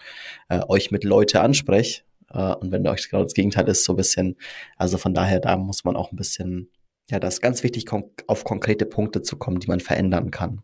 äh, 0.50 0.60
euch 0.68 0.92
mit 0.92 1.06
Leute 1.06 1.40
anspreche. 1.40 2.02
Äh, 2.30 2.56
und 2.56 2.74
wenn 2.74 2.86
euch 2.86 3.10
genau 3.10 3.24
das 3.24 3.34
Gegenteil 3.34 3.70
ist, 3.70 3.86
so 3.86 3.94
ein 3.94 3.98
bisschen, 3.98 4.36
also 4.76 4.98
von 4.98 5.14
daher, 5.14 5.40
da 5.40 5.56
muss 5.56 5.86
man 5.86 5.96
auch 5.96 6.12
ein 6.12 6.18
bisschen, 6.18 6.70
ja, 7.10 7.22
das 7.22 7.36
ist 7.36 7.42
ganz 7.42 7.64
wichtig, 7.64 7.86
auf 8.28 8.44
konkrete 8.44 8.86
Punkte 8.86 9.22
zu 9.22 9.38
kommen, 9.38 9.62
die 9.62 9.68
man 9.68 9.80
verändern 9.80 10.30
kann 10.30 10.62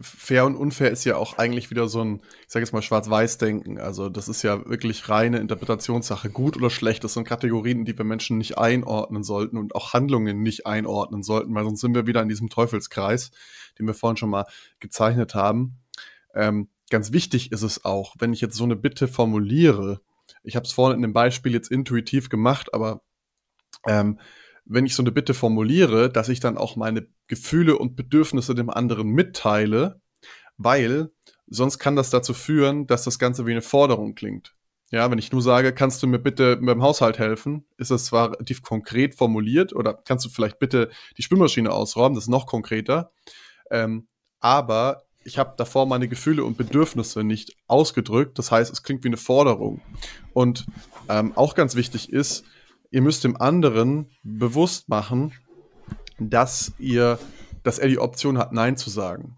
fair 0.00 0.46
und 0.46 0.54
unfair 0.54 0.90
ist 0.90 1.04
ja 1.04 1.16
auch 1.16 1.38
eigentlich 1.38 1.70
wieder 1.70 1.88
so 1.88 2.02
ein, 2.02 2.20
ich 2.46 2.52
sage 2.52 2.64
jetzt 2.64 2.72
mal, 2.72 2.82
Schwarz-Weiß-Denken. 2.82 3.78
Also 3.78 4.08
das 4.08 4.28
ist 4.28 4.42
ja 4.42 4.68
wirklich 4.68 5.08
reine 5.08 5.38
Interpretationssache. 5.38 6.30
Gut 6.30 6.56
oder 6.56 6.70
schlecht, 6.70 7.02
das 7.02 7.14
sind 7.14 7.26
Kategorien, 7.26 7.84
die 7.84 7.96
wir 7.98 8.04
Menschen 8.04 8.38
nicht 8.38 8.58
einordnen 8.58 9.24
sollten 9.24 9.56
und 9.58 9.74
auch 9.74 9.92
Handlungen 9.92 10.42
nicht 10.42 10.66
einordnen 10.66 11.22
sollten, 11.22 11.54
weil 11.54 11.64
sonst 11.64 11.80
sind 11.80 11.94
wir 11.94 12.06
wieder 12.06 12.22
in 12.22 12.28
diesem 12.28 12.48
Teufelskreis, 12.48 13.32
den 13.78 13.86
wir 13.86 13.94
vorhin 13.94 14.16
schon 14.16 14.30
mal 14.30 14.46
gezeichnet 14.78 15.34
haben. 15.34 15.78
Ähm, 16.34 16.68
ganz 16.90 17.12
wichtig 17.12 17.50
ist 17.50 17.62
es 17.62 17.84
auch, 17.84 18.14
wenn 18.18 18.32
ich 18.32 18.40
jetzt 18.40 18.56
so 18.56 18.64
eine 18.64 18.76
Bitte 18.76 19.08
formuliere, 19.08 20.00
ich 20.44 20.56
habe 20.56 20.64
es 20.64 20.72
vorhin 20.72 20.96
in 20.96 21.02
dem 21.02 21.12
Beispiel 21.12 21.52
jetzt 21.52 21.70
intuitiv 21.70 22.28
gemacht, 22.28 22.72
aber 22.72 23.02
ähm, 23.86 24.18
wenn 24.68 24.86
ich 24.86 24.94
so 24.94 25.02
eine 25.02 25.12
Bitte 25.12 25.34
formuliere, 25.34 26.10
dass 26.10 26.28
ich 26.28 26.40
dann 26.40 26.58
auch 26.58 26.76
meine 26.76 27.06
Gefühle 27.26 27.78
und 27.78 27.96
Bedürfnisse 27.96 28.54
dem 28.54 28.70
anderen 28.70 29.08
mitteile, 29.08 30.00
weil 30.56 31.10
sonst 31.46 31.78
kann 31.78 31.96
das 31.96 32.10
dazu 32.10 32.34
führen, 32.34 32.86
dass 32.86 33.04
das 33.04 33.18
Ganze 33.18 33.46
wie 33.46 33.52
eine 33.52 33.62
Forderung 33.62 34.14
klingt. 34.14 34.54
Ja, 34.90 35.10
wenn 35.10 35.18
ich 35.18 35.32
nur 35.32 35.42
sage, 35.42 35.74
kannst 35.74 36.02
du 36.02 36.06
mir 36.06 36.18
bitte 36.18 36.56
beim 36.56 36.82
Haushalt 36.82 37.18
helfen, 37.18 37.66
ist 37.76 37.90
das 37.90 38.06
zwar 38.06 38.32
relativ 38.32 38.62
konkret 38.62 39.14
formuliert 39.14 39.74
oder 39.74 39.94
kannst 39.94 40.24
du 40.24 40.30
vielleicht 40.30 40.58
bitte 40.58 40.90
die 41.18 41.22
Spülmaschine 41.22 41.72
ausräumen, 41.72 42.14
das 42.14 42.24
ist 42.24 42.30
noch 42.30 42.46
konkreter, 42.46 43.12
ähm, 43.70 44.08
aber 44.40 45.02
ich 45.24 45.36
habe 45.38 45.54
davor 45.58 45.84
meine 45.84 46.08
Gefühle 46.08 46.42
und 46.42 46.56
Bedürfnisse 46.56 47.22
nicht 47.22 47.54
ausgedrückt, 47.66 48.38
das 48.38 48.50
heißt, 48.50 48.72
es 48.72 48.82
klingt 48.82 49.04
wie 49.04 49.08
eine 49.08 49.18
Forderung. 49.18 49.82
Und 50.32 50.64
ähm, 51.10 51.36
auch 51.36 51.54
ganz 51.54 51.74
wichtig 51.74 52.10
ist, 52.10 52.44
ihr 52.90 53.02
müsst 53.02 53.24
dem 53.24 53.40
anderen 53.40 54.10
bewusst 54.22 54.88
machen, 54.88 55.32
dass 56.18 56.72
ihr, 56.78 57.18
dass 57.62 57.78
er 57.78 57.88
die 57.88 57.98
Option 57.98 58.38
hat, 58.38 58.52
Nein 58.52 58.76
zu 58.76 58.90
sagen. 58.90 59.36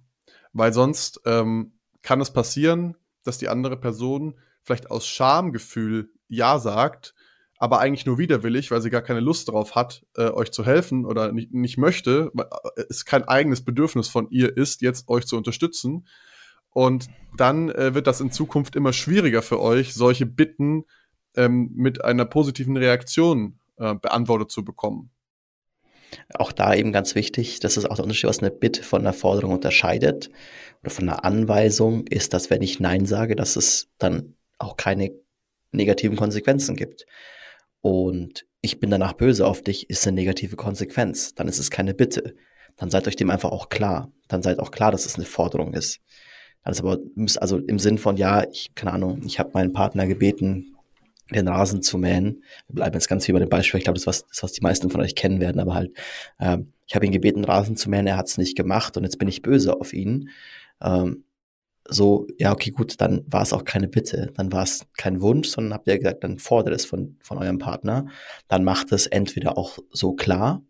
Weil 0.52 0.72
sonst 0.72 1.20
ähm, 1.26 1.72
kann 2.02 2.20
es 2.20 2.32
passieren, 2.32 2.96
dass 3.24 3.38
die 3.38 3.48
andere 3.48 3.76
Person 3.76 4.38
vielleicht 4.62 4.90
aus 4.90 5.06
Schamgefühl 5.06 6.10
Ja 6.28 6.58
sagt, 6.58 7.14
aber 7.58 7.78
eigentlich 7.80 8.06
nur 8.06 8.16
widerwillig, 8.16 8.70
weil 8.70 8.80
sie 8.80 8.88
gar 8.88 9.02
keine 9.02 9.20
Lust 9.20 9.48
darauf 9.48 9.74
hat, 9.74 10.06
äh, 10.16 10.30
euch 10.30 10.50
zu 10.50 10.64
helfen 10.64 11.04
oder 11.04 11.30
nicht, 11.30 11.52
nicht 11.52 11.76
möchte, 11.76 12.30
weil 12.32 12.48
äh, 12.76 12.84
es 12.88 13.04
kein 13.04 13.24
eigenes 13.24 13.64
Bedürfnis 13.64 14.08
von 14.08 14.30
ihr 14.30 14.56
ist, 14.56 14.80
jetzt 14.80 15.08
euch 15.08 15.26
zu 15.26 15.36
unterstützen. 15.36 16.06
Und 16.70 17.08
dann 17.36 17.68
äh, 17.70 17.94
wird 17.94 18.06
das 18.06 18.20
in 18.20 18.32
Zukunft 18.32 18.76
immer 18.76 18.94
schwieriger 18.94 19.42
für 19.42 19.60
euch, 19.60 19.92
solche 19.92 20.24
Bitten 20.24 20.84
ähm, 21.36 21.70
mit 21.74 22.04
einer 22.04 22.24
positiven 22.24 22.76
Reaktion 22.76 23.58
äh, 23.78 23.94
beantwortet 23.94 24.50
zu 24.50 24.64
bekommen. 24.64 25.10
Auch 26.34 26.52
da 26.52 26.74
eben 26.74 26.92
ganz 26.92 27.14
wichtig, 27.14 27.60
das 27.60 27.76
ist 27.76 27.84
auch 27.84 27.96
der 27.96 28.04
Unterschied, 28.04 28.28
was 28.28 28.40
eine 28.40 28.50
Bitte 28.50 28.82
von 28.82 29.00
einer 29.00 29.12
Forderung 29.12 29.52
unterscheidet 29.52 30.30
oder 30.82 30.90
von 30.90 31.08
einer 31.08 31.24
Anweisung, 31.24 32.06
ist, 32.06 32.34
dass 32.34 32.50
wenn 32.50 32.62
ich 32.62 32.80
Nein 32.80 33.06
sage, 33.06 33.36
dass 33.36 33.56
es 33.56 33.88
dann 33.98 34.34
auch 34.58 34.76
keine 34.76 35.12
negativen 35.72 36.16
Konsequenzen 36.16 36.76
gibt. 36.76 37.06
Und 37.80 38.46
ich 38.60 38.80
bin 38.80 38.90
danach 38.90 39.12
böse 39.14 39.46
auf 39.46 39.62
dich, 39.62 39.88
ist 39.88 40.06
eine 40.06 40.16
negative 40.16 40.56
Konsequenz. 40.56 41.34
Dann 41.34 41.48
ist 41.48 41.58
es 41.58 41.70
keine 41.70 41.94
Bitte. 41.94 42.34
Dann 42.76 42.90
seid 42.90 43.06
euch 43.06 43.16
dem 43.16 43.30
einfach 43.30 43.50
auch 43.50 43.68
klar. 43.68 44.12
Dann 44.28 44.42
seid 44.42 44.58
auch 44.58 44.70
klar, 44.70 44.92
dass 44.92 45.06
es 45.06 45.14
eine 45.14 45.24
Forderung 45.24 45.74
ist. 45.74 46.00
Ist 46.66 46.80
aber, 46.80 46.98
also 47.38 47.58
im 47.58 47.78
Sinn 47.78 47.96
von, 47.96 48.16
ja, 48.16 48.44
ich, 48.50 48.74
keine 48.74 48.92
Ahnung, 48.92 49.22
ich 49.24 49.38
habe 49.38 49.50
meinen 49.54 49.72
Partner 49.72 50.06
gebeten, 50.06 50.76
den 51.36 51.48
Rasen 51.48 51.82
zu 51.82 51.98
mähen. 51.98 52.42
Wir 52.68 52.74
bleiben 52.74 52.94
jetzt 52.94 53.08
ganz 53.08 53.26
viel 53.26 53.32
bei 53.32 53.40
dem 53.40 53.48
Beispiel. 53.48 53.78
Ich 53.78 53.84
glaube, 53.84 53.98
das 53.98 54.02
ist 54.02 54.06
was, 54.06 54.26
das 54.28 54.42
was 54.42 54.52
die 54.52 54.62
meisten 54.62 54.90
von 54.90 55.00
euch 55.00 55.14
kennen 55.14 55.40
werden, 55.40 55.60
aber 55.60 55.74
halt, 55.74 55.96
ähm, 56.38 56.72
ich 56.86 56.94
habe 56.94 57.06
ihn 57.06 57.12
gebeten, 57.12 57.44
Rasen 57.44 57.76
zu 57.76 57.88
mähen, 57.88 58.06
er 58.06 58.16
hat 58.16 58.28
es 58.28 58.38
nicht 58.38 58.56
gemacht 58.56 58.96
und 58.96 59.04
jetzt 59.04 59.18
bin 59.18 59.28
ich 59.28 59.42
böse 59.42 59.78
auf 59.80 59.92
ihn. 59.92 60.30
Ähm, 60.82 61.24
so, 61.88 62.26
ja, 62.38 62.52
okay, 62.52 62.70
gut, 62.70 63.00
dann 63.00 63.24
war 63.26 63.42
es 63.42 63.52
auch 63.52 63.64
keine 63.64 63.88
Bitte, 63.88 64.32
dann 64.36 64.52
war 64.52 64.62
es 64.62 64.86
kein 64.96 65.20
Wunsch, 65.20 65.48
sondern 65.48 65.74
habt 65.74 65.88
ihr 65.88 65.98
gesagt, 65.98 66.22
dann 66.24 66.38
fordert 66.38 66.74
es 66.74 66.84
von, 66.84 67.16
von 67.20 67.38
eurem 67.38 67.58
Partner. 67.58 68.06
Dann 68.48 68.64
macht 68.64 68.92
es 68.92 69.06
entweder 69.06 69.58
auch 69.58 69.78
so 69.90 70.12
klar 70.12 70.62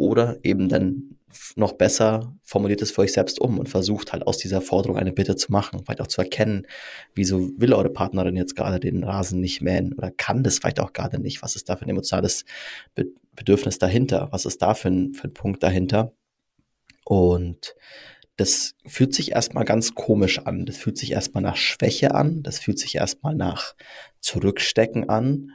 oder 0.00 0.38
eben 0.42 0.68
dann 0.68 1.16
noch 1.54 1.74
besser 1.74 2.34
formuliert 2.42 2.82
es 2.82 2.90
für 2.90 3.02
euch 3.02 3.12
selbst 3.12 3.40
um 3.40 3.58
und 3.58 3.68
versucht 3.68 4.12
halt 4.12 4.26
aus 4.26 4.38
dieser 4.38 4.60
Forderung 4.60 4.96
eine 4.96 5.12
Bitte 5.12 5.36
zu 5.36 5.52
machen, 5.52 5.82
vielleicht 5.84 6.00
auch 6.00 6.08
zu 6.08 6.20
erkennen, 6.22 6.66
wieso 7.14 7.50
will 7.56 7.72
eure 7.72 7.90
Partnerin 7.90 8.36
jetzt 8.36 8.56
gerade 8.56 8.80
den 8.80 9.04
Rasen 9.04 9.40
nicht 9.40 9.60
mähen 9.60 9.92
oder 9.92 10.10
kann 10.10 10.42
das 10.42 10.58
vielleicht 10.58 10.80
auch 10.80 10.92
gerade 10.92 11.20
nicht, 11.20 11.42
was 11.42 11.54
ist 11.54 11.68
da 11.68 11.76
für 11.76 11.84
ein 11.84 11.90
emotionales 11.90 12.44
Be 12.94 13.06
Bedürfnis 13.36 13.78
dahinter? 13.78 14.28
Was 14.32 14.44
ist 14.44 14.60
da 14.60 14.74
für 14.74 14.88
ein, 14.88 15.14
für 15.14 15.28
ein 15.28 15.32
Punkt 15.32 15.62
dahinter? 15.62 16.12
Und 17.04 17.74
das 18.36 18.74
fühlt 18.86 19.14
sich 19.14 19.32
erstmal 19.32 19.64
ganz 19.64 19.94
komisch 19.94 20.40
an. 20.40 20.66
Das 20.66 20.76
fühlt 20.76 20.98
sich 20.98 21.12
erstmal 21.12 21.42
nach 21.42 21.56
Schwäche 21.56 22.14
an. 22.14 22.42
Das 22.42 22.58
fühlt 22.58 22.78
sich 22.78 22.96
erstmal 22.96 23.34
nach 23.34 23.74
Zurückstecken 24.20 25.08
an. 25.08 25.52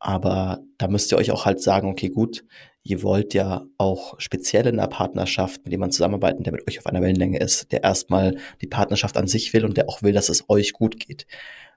Aber 0.00 0.64
da 0.78 0.88
müsst 0.88 1.12
ihr 1.12 1.18
euch 1.18 1.30
auch 1.30 1.44
halt 1.44 1.60
sagen, 1.60 1.88
okay, 1.88 2.08
gut, 2.08 2.42
ihr 2.82 3.02
wollt 3.02 3.34
ja 3.34 3.66
auch 3.78 4.18
speziell 4.18 4.66
in 4.66 4.78
einer 4.78 4.88
Partnerschaft, 4.88 5.64
mit 5.64 5.72
dem 5.72 5.80
man 5.80 5.92
zusammenarbeiten, 5.92 6.42
der 6.42 6.52
mit 6.52 6.66
euch 6.68 6.78
auf 6.78 6.86
einer 6.86 7.02
Wellenlänge 7.02 7.38
ist, 7.38 7.72
der 7.72 7.82
erstmal 7.82 8.36
die 8.60 8.66
Partnerschaft 8.66 9.16
an 9.16 9.26
sich 9.26 9.52
will 9.52 9.64
und 9.64 9.76
der 9.76 9.88
auch 9.88 10.02
will, 10.02 10.12
dass 10.12 10.28
es 10.28 10.48
euch 10.48 10.72
gut 10.72 10.98
geht. 10.98 11.26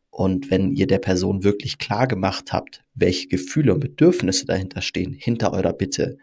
Und 0.10 0.52
wenn 0.52 0.72
ihr 0.72 0.88
der 0.88 1.00
Person 1.00 1.44
wirklich 1.44 1.80
klar 1.80 2.08
gemacht 2.08 2.54
habt, 2.54 2.84
welche 2.94 3.28
Gefühle 3.28 3.74
und 3.74 3.80
Bedürfnisse 3.80 4.46
dahinter 4.46 4.82
stehen, 4.82 5.14
hinter 5.14 5.54
eurer 5.54 5.74
Bitte, 5.74 6.18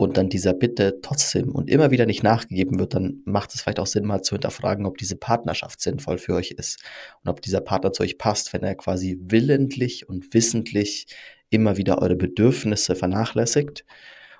und 0.00 0.16
dann 0.16 0.30
dieser 0.30 0.54
Bitte 0.54 1.00
trotzdem 1.02 1.50
und 1.50 1.68
immer 1.68 1.90
wieder 1.90 2.06
nicht 2.06 2.22
nachgegeben 2.22 2.78
wird, 2.78 2.94
dann 2.94 3.20
macht 3.26 3.54
es 3.54 3.60
vielleicht 3.60 3.78
auch 3.80 3.86
Sinn, 3.86 4.06
mal 4.06 4.22
zu 4.22 4.34
hinterfragen, 4.34 4.86
ob 4.86 4.96
diese 4.96 5.14
Partnerschaft 5.14 5.78
sinnvoll 5.82 6.16
für 6.16 6.36
euch 6.36 6.52
ist 6.52 6.82
und 7.22 7.28
ob 7.28 7.42
dieser 7.42 7.60
Partner 7.60 7.92
zu 7.92 8.02
euch 8.02 8.16
passt, 8.16 8.54
wenn 8.54 8.62
er 8.62 8.76
quasi 8.76 9.18
willentlich 9.20 10.08
und 10.08 10.32
wissentlich 10.32 11.06
immer 11.50 11.76
wieder 11.76 12.00
eure 12.00 12.16
Bedürfnisse 12.16 12.94
vernachlässigt 12.94 13.84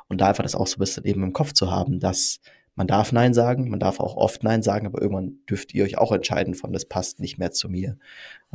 und 0.09 0.21
da 0.21 0.29
einfach 0.29 0.43
das 0.43 0.55
auch 0.55 0.67
so 0.67 0.77
ein 0.77 0.81
bisschen 0.81 1.05
eben 1.05 1.23
im 1.23 1.33
Kopf 1.33 1.53
zu 1.53 1.71
haben, 1.71 2.01
dass 2.01 2.41
man 2.75 2.87
darf 2.87 3.13
Nein 3.13 3.35
sagen, 3.35 3.69
man 3.69 3.81
darf 3.81 4.01
auch 4.01 4.17
oft 4.17 4.43
Nein 4.43 4.63
sagen, 4.63 4.87
aber 4.87 5.03
irgendwann 5.03 5.41
dürft 5.49 5.75
ihr 5.75 5.85
euch 5.85 5.99
auch 5.99 6.13
entscheiden 6.13 6.55
von, 6.55 6.73
das 6.73 6.87
passt 6.87 7.21
nicht 7.21 7.37
mehr 7.37 7.51
zu 7.51 7.69
mir. 7.69 7.99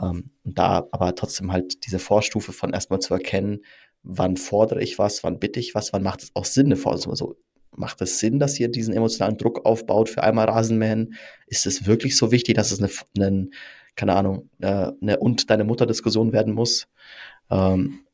Ähm, 0.02 0.32
und 0.44 0.58
da 0.58 0.88
aber 0.92 1.14
trotzdem 1.16 1.52
halt 1.52 1.86
diese 1.86 2.00
Vorstufe 2.00 2.54
von 2.54 2.74
erstmal 2.74 3.00
zu 3.00 3.14
erkennen, 3.14 3.60
wann 4.04 4.38
fordere 4.38 4.82
ich 4.82 4.98
was, 4.98 5.24
wann 5.24 5.40
bitte 5.40 5.60
ich 5.60 5.76
was, 5.76 5.94
wann 5.94 6.04
macht 6.04 6.24
es 6.24 6.32
auch 6.34 6.46
Sinn, 6.46 6.72
eine 6.72 6.80
Also 6.84 7.36
macht 7.76 8.02
es 8.02 8.20
Sinn, 8.20 8.40
dass 8.40 8.60
ihr 8.60 8.70
diesen 8.70 8.94
emotionalen 8.94 9.38
Druck 9.38 9.66
aufbaut 9.66 10.10
für 10.10 10.24
einmal 10.24 10.46
Rasenmähen? 10.46 11.16
Ist 11.48 11.66
es 11.66 11.86
wirklich 11.86 12.18
so 12.18 12.32
wichtig, 12.32 12.56
dass 12.56 12.72
es 12.72 12.80
eine, 12.80 12.90
eine 13.18 13.50
keine 13.96 14.16
Ahnung, 14.16 14.50
eine, 14.62 14.96
eine 15.02 15.20
und 15.20 15.50
deine 15.50 15.66
Mutter 15.66 15.86
Diskussion 15.86 16.34
werden 16.34 16.54
muss? 16.54 16.88
Ähm, 17.50 18.05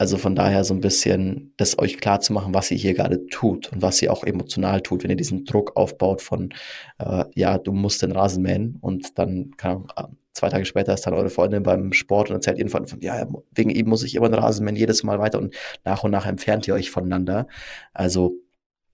also 0.00 0.16
von 0.16 0.34
daher 0.34 0.64
so 0.64 0.72
ein 0.72 0.80
bisschen 0.80 1.52
das 1.58 1.78
euch 1.78 1.98
klar 1.98 2.20
zu 2.20 2.32
machen, 2.32 2.54
was 2.54 2.70
ihr 2.70 2.78
hier 2.78 2.94
gerade 2.94 3.26
tut 3.26 3.70
und 3.70 3.82
was 3.82 4.00
ihr 4.00 4.10
auch 4.10 4.24
emotional 4.24 4.80
tut, 4.80 5.02
wenn 5.02 5.10
ihr 5.10 5.16
diesen 5.16 5.44
Druck 5.44 5.76
aufbaut 5.76 6.22
von, 6.22 6.54
äh, 6.98 7.26
ja, 7.34 7.58
du 7.58 7.72
musst 7.72 8.00
den 8.00 8.12
Rasen 8.12 8.42
mähen 8.42 8.78
und 8.80 9.18
dann, 9.18 9.50
keine 9.58 9.84
Ahnung, 9.94 10.16
zwei 10.32 10.48
Tage 10.48 10.64
später 10.64 10.94
ist 10.94 11.06
dann 11.06 11.12
eure 11.12 11.28
Freundin 11.28 11.62
beim 11.64 11.92
Sport 11.92 12.30
und 12.30 12.36
erzählt 12.36 12.58
ihnen 12.58 12.70
von, 12.70 12.86
von 12.86 13.02
ja, 13.02 13.28
wegen 13.50 13.68
ihm 13.68 13.90
muss 13.90 14.02
ich 14.02 14.14
immer 14.14 14.30
den 14.30 14.40
Rasen 14.40 14.64
mähen, 14.64 14.74
jedes 14.74 15.02
Mal 15.02 15.18
weiter 15.18 15.38
und 15.38 15.54
nach 15.84 16.02
und 16.02 16.12
nach 16.12 16.24
entfernt 16.24 16.66
ihr 16.66 16.72
euch 16.72 16.90
voneinander. 16.90 17.46
Also 17.92 18.32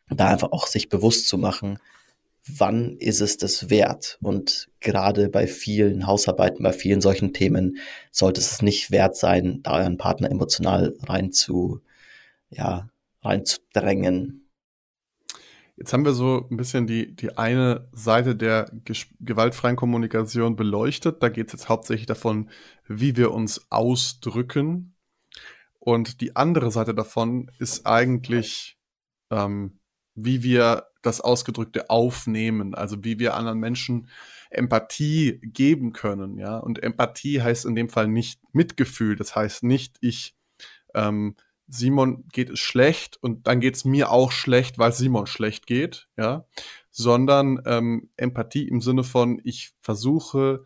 da 0.09 0.27
einfach 0.27 0.51
auch 0.51 0.67
sich 0.67 0.89
bewusst 0.89 1.29
zu 1.29 1.39
machen, 1.39 1.79
wann 2.47 2.97
ist 2.99 3.21
es 3.21 3.37
das 3.37 3.71
wert? 3.71 4.19
Und 4.23 4.69
gerade 4.81 5.29
bei 5.29 5.47
vielen 5.47 6.07
Hausarbeiten, 6.07 6.63
bei 6.63 6.73
vielen 6.73 7.01
solchen 7.01 7.33
Themen 7.33 7.79
sollte 8.11 8.41
es 8.41 8.63
nicht 8.63 8.91
wert 8.91 9.17
sein, 9.17 9.61
da 9.63 9.79
euren 9.79 9.99
Partner 9.99 10.31
emotional 10.31 10.97
rein 11.03 11.33
zu, 11.33 11.81
ja, 12.51 12.89
reinzudrängen. 13.23 14.43
Jetzt 15.77 15.93
haben 15.93 16.07
wir 16.07 16.13
so 16.13 16.47
ein 16.51 16.57
bisschen 16.57 16.87
die, 16.87 17.15
die 17.15 17.37
eine 17.37 17.89
Seite 17.93 18.35
der 18.35 18.71
gewaltfreien 19.21 19.77
Kommunikation 19.77 20.57
beleuchtet. 20.57 21.23
Da 21.23 21.29
geht 21.29 21.49
es 21.49 21.53
jetzt 21.53 21.69
hauptsächlich 21.69 22.07
davon, 22.07 22.49
wie 22.89 23.17
wir 23.17 23.33
uns 23.33 23.67
ausdrücken. 23.71 24.95
Und 25.79 26.21
die 26.23 26.35
andere 26.35 26.71
Seite 26.71 26.95
davon 26.95 27.51
ist 27.59 27.87
eigentlich, 27.87 28.79
ähm, 29.31 29.79
wie 30.15 30.43
wir 30.43 30.87
das 31.07 31.21
Ausgedrückte 31.21 31.91
aufnehmen, 31.91 32.75
also 32.75 33.05
wie 33.05 33.19
wir 33.19 33.35
anderen 33.35 33.59
Menschen 33.59 34.09
Empathie 34.51 35.41
geben 35.43 35.93
können, 35.93 36.39
ja. 36.39 36.59
Und 36.59 36.83
Empathie 36.83 37.43
heißt 37.43 37.65
in 37.65 37.75
dem 37.75 37.89
Fall 37.89 38.09
nicht 38.09 38.41
Mitgefühl, 38.53 39.17
das 39.17 39.35
heißt 39.35 39.63
nicht, 39.63 39.97
ich 40.01 40.37
ähm, 40.95 41.37
Simon 41.69 42.25
geht 42.33 42.51
es 42.51 42.61
schlecht 42.61 43.19
und 43.21 43.47
dann 43.47 43.61
geht 43.61 43.75
es 43.75 43.85
mir 43.85 44.11
auch 44.11 44.31
schlecht, 44.31 44.79
weil 44.79 44.93
Simon 44.93 45.27
schlecht 45.27 45.67
geht, 45.67 46.09
ja, 46.17 46.47
sondern 46.91 47.61
ähm, 47.67 48.11
Empathie 48.17 48.69
im 48.69 48.81
Sinne 48.81 49.05
von, 49.05 49.41
ich 49.45 49.73
versuche 49.81 50.65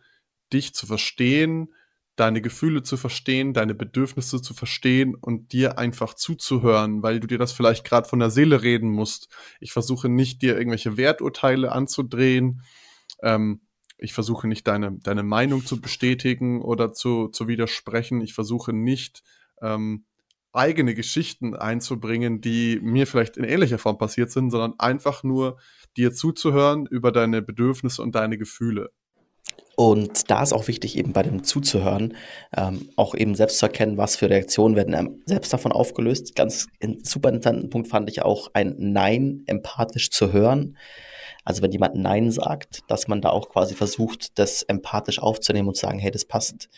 dich 0.53 0.73
zu 0.73 0.85
verstehen, 0.85 1.73
deine 2.15 2.41
Gefühle 2.41 2.83
zu 2.83 2.97
verstehen, 2.97 3.53
deine 3.53 3.73
Bedürfnisse 3.73 4.41
zu 4.41 4.53
verstehen 4.53 5.15
und 5.15 5.53
dir 5.53 5.77
einfach 5.77 6.13
zuzuhören, 6.13 7.03
weil 7.03 7.19
du 7.19 7.27
dir 7.27 7.37
das 7.37 7.51
vielleicht 7.51 7.85
gerade 7.85 8.07
von 8.07 8.19
der 8.19 8.29
Seele 8.29 8.61
reden 8.61 8.89
musst. 8.89 9.29
Ich 9.59 9.71
versuche 9.71 10.09
nicht, 10.09 10.41
dir 10.41 10.57
irgendwelche 10.57 10.97
Werturteile 10.97 11.71
anzudrehen. 11.71 12.61
Ähm, 13.23 13.61
ich 13.97 14.13
versuche 14.13 14.47
nicht, 14.47 14.67
deine, 14.67 14.93
deine 14.99 15.23
Meinung 15.23 15.65
zu 15.65 15.79
bestätigen 15.79 16.61
oder 16.61 16.91
zu, 16.91 17.29
zu 17.29 17.47
widersprechen. 17.47 18.21
Ich 18.21 18.33
versuche 18.33 18.73
nicht, 18.73 19.23
ähm, 19.61 20.05
eigene 20.53 20.95
Geschichten 20.95 21.55
einzubringen, 21.55 22.41
die 22.41 22.79
mir 22.81 23.07
vielleicht 23.07 23.37
in 23.37 23.43
ähnlicher 23.43 23.77
Form 23.77 23.97
passiert 23.97 24.31
sind, 24.31 24.51
sondern 24.51 24.73
einfach 24.79 25.23
nur 25.23 25.59
dir 25.97 26.13
zuzuhören 26.13 26.85
über 26.85 27.11
deine 27.11 27.41
Bedürfnisse 27.41 28.01
und 28.01 28.15
deine 28.15 28.37
Gefühle. 28.37 28.91
Und 29.81 30.29
da 30.29 30.43
ist 30.43 30.53
auch 30.53 30.67
wichtig, 30.67 30.95
eben 30.95 31.11
bei 31.11 31.23
dem 31.23 31.43
Zuzuhören, 31.43 32.15
ähm, 32.55 32.89
auch 32.97 33.15
eben 33.15 33.33
selbst 33.33 33.57
zu 33.57 33.65
erkennen, 33.65 33.97
was 33.97 34.15
für 34.15 34.29
Reaktionen 34.29 34.75
werden 34.75 34.93
einem 34.93 35.23
selbst 35.25 35.51
davon 35.51 35.71
aufgelöst. 35.71 36.35
Ganz 36.35 36.67
in, 36.77 37.03
super 37.03 37.29
interessanten 37.29 37.71
Punkt 37.71 37.87
fand 37.87 38.07
ich 38.07 38.21
auch, 38.21 38.49
ein 38.53 38.75
Nein 38.77 39.41
empathisch 39.47 40.11
zu 40.11 40.31
hören. 40.31 40.77
Also 41.45 41.63
wenn 41.63 41.71
jemand 41.71 41.95
Nein 41.95 42.29
sagt, 42.29 42.81
dass 42.91 43.07
man 43.07 43.21
da 43.21 43.31
auch 43.31 43.49
quasi 43.49 43.73
versucht, 43.73 44.37
das 44.37 44.61
empathisch 44.61 45.17
aufzunehmen 45.17 45.69
und 45.69 45.73
zu 45.73 45.87
sagen, 45.87 45.97
hey, 45.97 46.11
das 46.11 46.25
passt. 46.25 46.69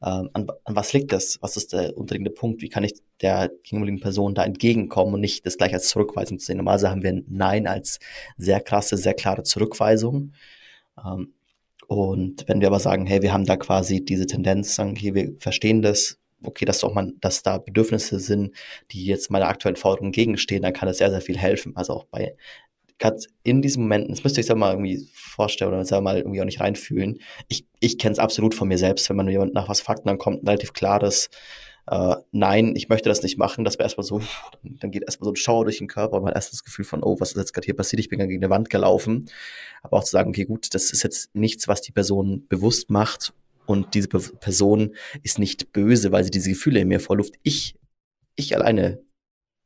Ähm, 0.00 0.30
an, 0.32 0.46
an, 0.62 0.76
was 0.76 0.92
liegt 0.92 1.10
das? 1.10 1.38
Was 1.40 1.56
ist 1.56 1.72
der 1.72 1.96
unterliegende 1.98 2.30
Punkt? 2.30 2.62
Wie 2.62 2.68
kann 2.68 2.84
ich 2.84 2.92
der 3.20 3.50
gegenüberliegenden 3.64 4.04
Person 4.04 4.32
da 4.36 4.44
entgegenkommen 4.44 5.14
und 5.14 5.22
nicht 5.22 5.44
das 5.44 5.58
gleich 5.58 5.74
als 5.74 5.88
Zurückweisung 5.88 6.38
zu 6.38 6.46
sehen? 6.46 6.58
Normalerweise 6.58 6.90
haben 6.90 7.02
wir 7.02 7.10
ein 7.10 7.24
Nein 7.28 7.66
als 7.66 7.98
sehr 8.36 8.60
krasse, 8.60 8.96
sehr 8.96 9.14
klare 9.14 9.42
Zurückweisung. 9.42 10.34
Ähm, 11.04 11.34
und 11.88 12.44
wenn 12.48 12.60
wir 12.60 12.68
aber 12.68 12.80
sagen, 12.80 13.06
hey, 13.06 13.22
wir 13.22 13.32
haben 13.32 13.46
da 13.46 13.56
quasi 13.56 14.04
diese 14.04 14.26
Tendenz, 14.26 14.74
sagen, 14.74 14.90
okay, 14.90 15.14
wir 15.14 15.34
verstehen 15.38 15.82
das, 15.82 16.18
okay, 16.42 16.64
dass 16.64 16.84
auch 16.84 16.94
man, 16.94 17.14
dass 17.20 17.42
da 17.42 17.58
Bedürfnisse 17.58 18.18
sind, 18.18 18.54
die 18.90 19.06
jetzt 19.06 19.30
meiner 19.30 19.48
aktuellen 19.48 19.76
Forderung 19.76 20.12
gegenstehen, 20.12 20.62
dann 20.62 20.72
kann 20.72 20.88
das 20.88 20.98
sehr, 20.98 21.10
sehr 21.10 21.20
viel 21.20 21.38
helfen. 21.38 21.76
Also 21.76 21.94
auch 21.94 22.04
bei 22.04 22.36
gerade 22.98 23.18
in 23.42 23.62
diesen 23.62 23.82
Momenten, 23.82 24.14
das 24.14 24.24
müsst 24.24 24.38
ihr 24.38 24.44
euch 24.44 24.54
mal 24.54 24.72
irgendwie 24.72 25.08
vorstellen 25.12 25.72
oder 25.72 25.84
selber 25.84 26.02
mal 26.02 26.18
irgendwie 26.18 26.40
auch 26.40 26.46
nicht 26.46 26.60
reinfühlen. 26.60 27.20
Ich, 27.48 27.66
ich 27.80 27.98
kenne 27.98 28.12
es 28.12 28.18
absolut 28.18 28.54
von 28.54 28.68
mir 28.68 28.78
selbst, 28.78 29.08
wenn 29.08 29.16
man 29.16 29.28
jemand 29.28 29.54
nach 29.54 29.68
was 29.68 29.80
fragt, 29.80 30.06
dann 30.06 30.18
kommt 30.18 30.42
ein 30.42 30.46
relativ 30.46 30.72
klares 30.72 31.28
äh, 31.86 32.16
Nein, 32.32 32.74
ich 32.76 32.88
möchte 32.88 33.08
das 33.08 33.22
nicht 33.22 33.38
machen. 33.38 33.64
Das 33.64 33.74
wäre 33.74 33.84
erstmal 33.84 34.04
so, 34.04 34.20
dann 34.62 34.90
geht 34.90 35.04
erstmal 35.04 35.26
so 35.26 35.32
ein 35.32 35.36
Schauer 35.36 35.64
durch 35.64 35.78
den 35.78 35.88
Körper, 35.88 36.20
man 36.20 36.28
hat 36.28 36.36
erst 36.36 36.52
das 36.52 36.64
Gefühl 36.64 36.84
von, 36.84 37.02
oh, 37.02 37.20
was 37.20 37.30
ist 37.30 37.36
jetzt 37.36 37.52
gerade 37.52 37.66
hier 37.66 37.76
passiert? 37.76 38.00
Ich 38.00 38.08
bin 38.08 38.18
gegen 38.18 38.42
eine 38.42 38.50
Wand 38.50 38.70
gelaufen. 38.70 39.30
Aber 39.82 39.98
auch 39.98 40.04
zu 40.04 40.12
sagen, 40.12 40.30
okay, 40.30 40.44
gut, 40.44 40.74
das 40.74 40.92
ist 40.92 41.02
jetzt 41.02 41.34
nichts, 41.34 41.68
was 41.68 41.82
die 41.82 41.92
Person 41.92 42.46
bewusst 42.48 42.90
macht 42.90 43.34
und 43.66 43.94
diese 43.94 44.08
Be 44.08 44.20
Person 44.20 44.94
ist 45.22 45.38
nicht 45.38 45.72
böse, 45.72 46.12
weil 46.12 46.24
sie 46.24 46.30
diese 46.30 46.50
Gefühle 46.50 46.80
in 46.80 46.88
mir 46.88 47.00
vorluft. 47.00 47.34
Ich, 47.42 47.76
ich 48.36 48.54
alleine 48.54 49.02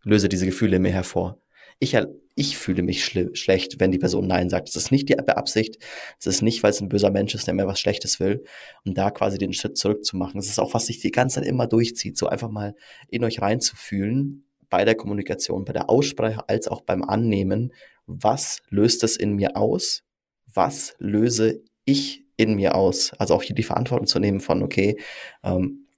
löse 0.03 0.29
diese 0.29 0.47
Gefühle 0.47 0.77
in 0.77 0.83
mir 0.83 0.93
hervor. 0.93 1.41
Ich, 1.81 1.97
ich 2.39 2.57
fühle 2.57 2.85
mich 2.85 3.05
schlecht, 3.05 3.81
wenn 3.81 3.91
die 3.91 3.99
Person 3.99 4.29
Nein 4.29 4.49
sagt. 4.49 4.69
Das 4.69 4.77
ist 4.77 4.93
nicht 4.93 5.09
die 5.09 5.17
Beabsicht. 5.17 5.79
Das 6.19 6.27
ist 6.27 6.41
nicht, 6.41 6.63
weil 6.63 6.71
es 6.71 6.81
ein 6.81 6.89
böser 6.89 7.11
Mensch 7.11 7.35
ist, 7.35 7.49
der 7.49 7.55
mir 7.55 7.67
was 7.67 7.81
Schlechtes 7.81 8.21
will. 8.21 8.45
Und 8.85 8.97
da 8.97 9.11
quasi 9.11 9.39
den 9.39 9.53
Schritt 9.53 9.77
zurückzumachen. 9.77 10.37
Das 10.37 10.49
ist 10.49 10.61
auch, 10.61 10.73
was 10.73 10.87
sich 10.87 11.01
die 11.01 11.11
ganze 11.11 11.41
Zeit 11.41 11.49
immer 11.49 11.67
durchzieht. 11.67 12.17
So 12.17 12.29
einfach 12.29 12.49
mal 12.49 12.77
in 13.09 13.25
euch 13.25 13.43
reinzufühlen, 13.43 14.45
bei 14.71 14.85
der 14.85 14.95
Kommunikation, 14.95 15.65
bei 15.65 15.73
der 15.73 15.91
Aussprache 15.91 16.49
als 16.49 16.69
auch 16.69 16.83
beim 16.83 17.03
Annehmen. 17.03 17.73
Was 18.07 18.63
löst 18.69 19.03
es 19.03 19.17
in 19.17 19.35
mir 19.35 19.57
aus? 19.57 20.05
Was 20.47 20.95
löse 21.01 21.61
ich 21.85 22.25
in 22.37 22.55
mir 22.55 22.77
aus? 22.77 23.13
Also 23.19 23.35
auch 23.35 23.43
hier 23.43 23.57
die 23.57 23.65
Verantwortung 23.65 24.07
zu 24.07 24.21
nehmen 24.21 24.39
von, 24.39 24.63
okay, 24.63 24.97
ähm, 25.43 25.89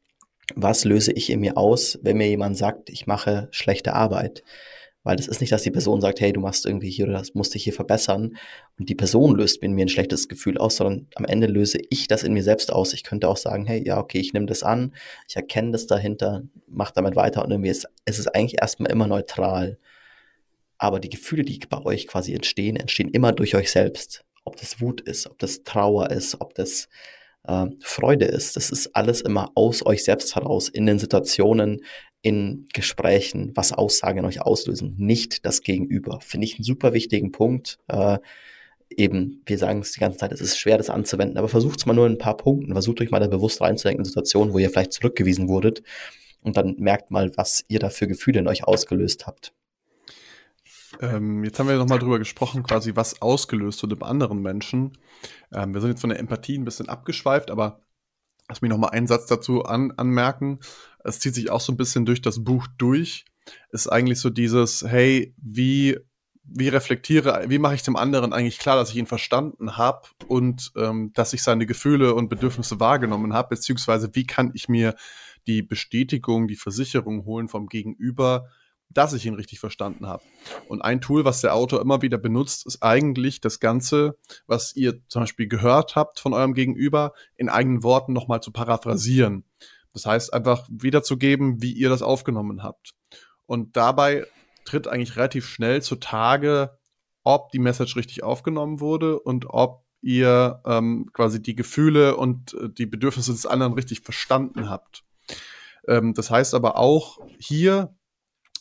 was 0.54 0.84
löse 0.84 1.12
ich 1.12 1.28
in 1.28 1.40
mir 1.40 1.58
aus, 1.58 1.98
wenn 2.02 2.16
mir 2.16 2.28
jemand 2.28 2.56
sagt, 2.56 2.88
ich 2.88 3.06
mache 3.06 3.48
schlechte 3.50 3.92
Arbeit? 3.92 4.42
Weil 5.02 5.16
das 5.16 5.28
ist 5.28 5.40
nicht, 5.40 5.50
dass 5.50 5.62
die 5.62 5.70
Person 5.70 6.00
sagt, 6.02 6.20
hey, 6.20 6.32
du 6.32 6.40
machst 6.40 6.66
irgendwie 6.66 6.90
hier 6.90 7.06
oder 7.06 7.18
das 7.18 7.34
musst 7.34 7.54
dich 7.54 7.64
hier 7.64 7.72
verbessern 7.72 8.36
und 8.78 8.88
die 8.88 8.94
Person 8.94 9.34
löst 9.34 9.62
in 9.62 9.72
mir 9.72 9.86
ein 9.86 9.88
schlechtes 9.88 10.28
Gefühl 10.28 10.58
aus, 10.58 10.76
sondern 10.76 11.06
am 11.14 11.24
Ende 11.24 11.46
löse 11.46 11.78
ich 11.88 12.06
das 12.06 12.22
in 12.22 12.34
mir 12.34 12.42
selbst 12.42 12.70
aus. 12.70 12.92
Ich 12.92 13.02
könnte 13.02 13.28
auch 13.28 13.38
sagen, 13.38 13.64
hey, 13.64 13.82
ja, 13.86 13.98
okay, 13.98 14.18
ich 14.18 14.34
nehme 14.34 14.46
das 14.46 14.62
an, 14.62 14.94
ich 15.26 15.36
erkenne 15.36 15.72
das 15.72 15.86
dahinter, 15.86 16.42
mach 16.66 16.90
damit 16.90 17.16
weiter 17.16 17.42
und 17.42 17.50
irgendwie 17.50 17.70
ist 17.70 17.86
es 18.04 18.18
ist 18.18 18.34
eigentlich 18.34 18.60
erstmal 18.60 18.90
immer 18.90 19.06
neutral. 19.06 19.78
Aber 20.76 21.00
die 21.00 21.10
Gefühle, 21.10 21.44
die 21.44 21.58
bei 21.68 21.82
euch 21.84 22.06
quasi 22.06 22.34
entstehen, 22.34 22.76
entstehen 22.76 23.10
immer 23.10 23.32
durch 23.32 23.54
euch 23.54 23.70
selbst. 23.70 24.24
Ob 24.44 24.56
das 24.56 24.80
Wut 24.80 25.00
ist, 25.02 25.26
ob 25.26 25.38
das 25.38 25.62
Trauer 25.62 26.10
ist, 26.10 26.40
ob 26.40 26.54
das 26.54 26.88
äh, 27.44 27.66
Freude 27.80 28.26
ist. 28.26 28.56
Das 28.56 28.70
ist 28.70 28.94
alles 28.94 29.20
immer 29.20 29.50
aus 29.54 29.84
euch 29.84 30.04
selbst 30.04 30.34
heraus 30.34 30.68
in 30.68 30.86
den 30.86 30.98
Situationen, 30.98 31.82
in 32.22 32.66
Gesprächen, 32.72 33.52
was 33.54 33.72
Aussagen 33.72 34.18
in 34.18 34.24
euch 34.24 34.42
auslösen, 34.42 34.94
nicht 34.98 35.46
das 35.46 35.62
Gegenüber. 35.62 36.20
Finde 36.20 36.46
ich 36.46 36.56
einen 36.56 36.64
super 36.64 36.92
wichtigen 36.92 37.32
Punkt. 37.32 37.78
Äh, 37.88 38.18
eben, 38.90 39.42
wir 39.46 39.58
sagen 39.58 39.80
es 39.80 39.92
die 39.92 40.00
ganze 40.00 40.18
Zeit, 40.18 40.32
es 40.32 40.40
ist 40.40 40.58
schwer, 40.58 40.76
das 40.76 40.90
anzuwenden, 40.90 41.38
aber 41.38 41.48
versucht 41.48 41.78
es 41.78 41.86
mal 41.86 41.94
nur 41.94 42.06
in 42.06 42.12
ein 42.12 42.18
paar 42.18 42.36
Punkten. 42.36 42.72
Versucht 42.72 43.00
euch 43.00 43.10
mal 43.10 43.20
da 43.20 43.26
bewusst 43.26 43.60
reinzudenken 43.60 44.02
in 44.02 44.08
Situationen, 44.08 44.52
wo 44.52 44.58
ihr 44.58 44.70
vielleicht 44.70 44.92
zurückgewiesen 44.92 45.48
wurdet 45.48 45.82
und 46.42 46.56
dann 46.56 46.76
merkt 46.78 47.10
mal, 47.10 47.32
was 47.36 47.64
ihr 47.68 47.78
da 47.78 47.90
für 47.90 48.06
Gefühle 48.06 48.40
in 48.40 48.48
euch 48.48 48.64
ausgelöst 48.64 49.26
habt. 49.26 49.52
Ähm, 51.00 51.44
jetzt 51.44 51.58
haben 51.58 51.68
wir 51.68 51.76
nochmal 51.76 51.98
drüber 51.98 52.18
gesprochen, 52.18 52.62
quasi 52.62 52.96
was 52.96 53.22
ausgelöst 53.22 53.82
wurde 53.82 53.96
bei 53.96 54.06
anderen 54.06 54.42
Menschen. 54.42 54.98
Ähm, 55.52 55.72
wir 55.72 55.80
sind 55.80 55.90
jetzt 55.90 56.00
von 56.00 56.10
der 56.10 56.18
Empathie 56.18 56.58
ein 56.58 56.64
bisschen 56.64 56.88
abgeschweift, 56.88 57.50
aber 57.50 57.80
lass 58.50 58.62
mich 58.62 58.68
nochmal 58.68 58.90
einen 58.90 59.06
Satz 59.06 59.26
dazu 59.26 59.64
an, 59.64 59.92
anmerken. 59.92 60.58
Es 61.04 61.20
zieht 61.20 61.34
sich 61.34 61.50
auch 61.50 61.60
so 61.60 61.72
ein 61.72 61.76
bisschen 61.76 62.04
durch 62.04 62.20
das 62.20 62.44
Buch 62.44 62.66
durch. 62.76 63.24
Ist 63.70 63.88
eigentlich 63.88 64.20
so 64.20 64.28
dieses, 64.28 64.84
hey, 64.86 65.34
wie 65.38 65.96
wie 66.52 66.68
reflektiere, 66.68 67.44
wie 67.46 67.60
mache 67.60 67.76
ich 67.76 67.84
dem 67.84 67.94
anderen 67.94 68.32
eigentlich 68.32 68.58
klar, 68.58 68.74
dass 68.74 68.90
ich 68.90 68.96
ihn 68.96 69.06
verstanden 69.06 69.76
habe 69.76 70.08
und 70.26 70.72
ähm, 70.76 71.12
dass 71.14 71.32
ich 71.32 71.44
seine 71.44 71.64
Gefühle 71.64 72.14
und 72.14 72.28
Bedürfnisse 72.28 72.80
wahrgenommen 72.80 73.34
habe, 73.34 73.50
beziehungsweise 73.50 74.10
wie 74.14 74.26
kann 74.26 74.50
ich 74.54 74.68
mir 74.68 74.96
die 75.46 75.62
Bestätigung, 75.62 76.48
die 76.48 76.56
Versicherung 76.56 77.24
holen 77.24 77.48
vom 77.48 77.68
Gegenüber, 77.68 78.48
dass 78.90 79.12
ich 79.12 79.24
ihn 79.24 79.34
richtig 79.34 79.60
verstanden 79.60 80.06
habe. 80.06 80.22
Und 80.68 80.82
ein 80.82 81.00
Tool, 81.00 81.24
was 81.24 81.40
der 81.40 81.54
Autor 81.54 81.80
immer 81.80 82.02
wieder 82.02 82.18
benutzt, 82.18 82.66
ist 82.66 82.82
eigentlich 82.82 83.40
das 83.40 83.60
Ganze, 83.60 84.18
was 84.46 84.74
ihr 84.74 85.06
zum 85.08 85.22
Beispiel 85.22 85.46
gehört 85.46 85.96
habt 85.96 86.20
von 86.20 86.32
eurem 86.32 86.54
Gegenüber, 86.54 87.12
in 87.36 87.48
eigenen 87.48 87.82
Worten 87.82 88.12
nochmal 88.12 88.42
zu 88.42 88.50
paraphrasieren. 88.50 89.44
Das 89.92 90.06
heißt, 90.06 90.34
einfach 90.34 90.68
wiederzugeben, 90.70 91.62
wie 91.62 91.72
ihr 91.72 91.88
das 91.88 92.02
aufgenommen 92.02 92.62
habt. 92.62 92.94
Und 93.46 93.76
dabei 93.76 94.26
tritt 94.64 94.88
eigentlich 94.88 95.16
relativ 95.16 95.46
schnell 95.46 95.82
zutage, 95.82 96.78
ob 97.22 97.50
die 97.50 97.58
Message 97.58 97.96
richtig 97.96 98.22
aufgenommen 98.22 98.80
wurde 98.80 99.18
und 99.18 99.46
ob 99.48 99.84
ihr 100.02 100.62
ähm, 100.64 101.10
quasi 101.12 101.42
die 101.42 101.54
Gefühle 101.54 102.16
und 102.16 102.54
äh, 102.54 102.68
die 102.70 102.86
Bedürfnisse 102.86 103.32
des 103.32 103.46
anderen 103.46 103.74
richtig 103.74 104.00
verstanden 104.00 104.70
habt. 104.70 105.04
Ähm, 105.86 106.14
das 106.14 106.30
heißt 106.30 106.54
aber 106.54 106.76
auch 106.78 107.18
hier 107.38 107.94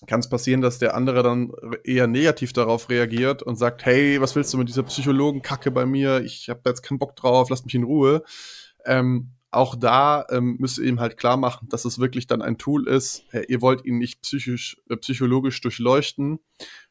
kann 0.08 0.20
es 0.20 0.30
passieren, 0.30 0.62
dass 0.62 0.80
der 0.80 0.95
andere 0.95 1.24
dann 1.24 1.52
eher 1.84 2.08
negativ 2.08 2.54
darauf 2.54 2.89
reagiert 2.89 3.43
und 3.43 3.58
sagt, 3.58 3.86
hey, 3.86 4.22
was 4.22 4.36
willst 4.36 4.54
du 4.54 4.58
mit 4.58 4.70
dieser 4.70 4.84
Psychologenkacke 4.84 5.72
bei 5.72 5.86
mir? 5.86 6.22
Ich 6.22 6.50
habe 6.50 6.62
jetzt 6.66 6.82
keinen 6.82 7.00
Bock 7.00 7.16
drauf, 7.16 7.50
lass 7.50 7.66
mich 7.66 7.76
in 7.76 7.84
Ruhe. 7.84 8.24
Ähm, 8.86 9.32
auch 9.52 9.76
da 9.76 10.26
ähm, 10.30 10.58
müsst 10.60 10.78
ihr 10.78 10.86
ihm 10.86 11.00
halt 11.00 11.18
klar 11.18 11.36
machen, 11.36 11.70
dass 11.70 11.84
es 11.84 11.97
wirklich 11.97 12.28
dann 12.28 12.43
ein 12.43 12.60
Tool 12.60 12.88
ist. 12.88 13.24
Ihr 13.47 13.62
wollt 13.62 13.84
ihn 13.84 13.97
nicht 13.97 14.22
psychisch, 14.22 14.78
äh, 14.89 14.97
psychologisch 14.97 15.60
durchleuchten, 15.62 16.39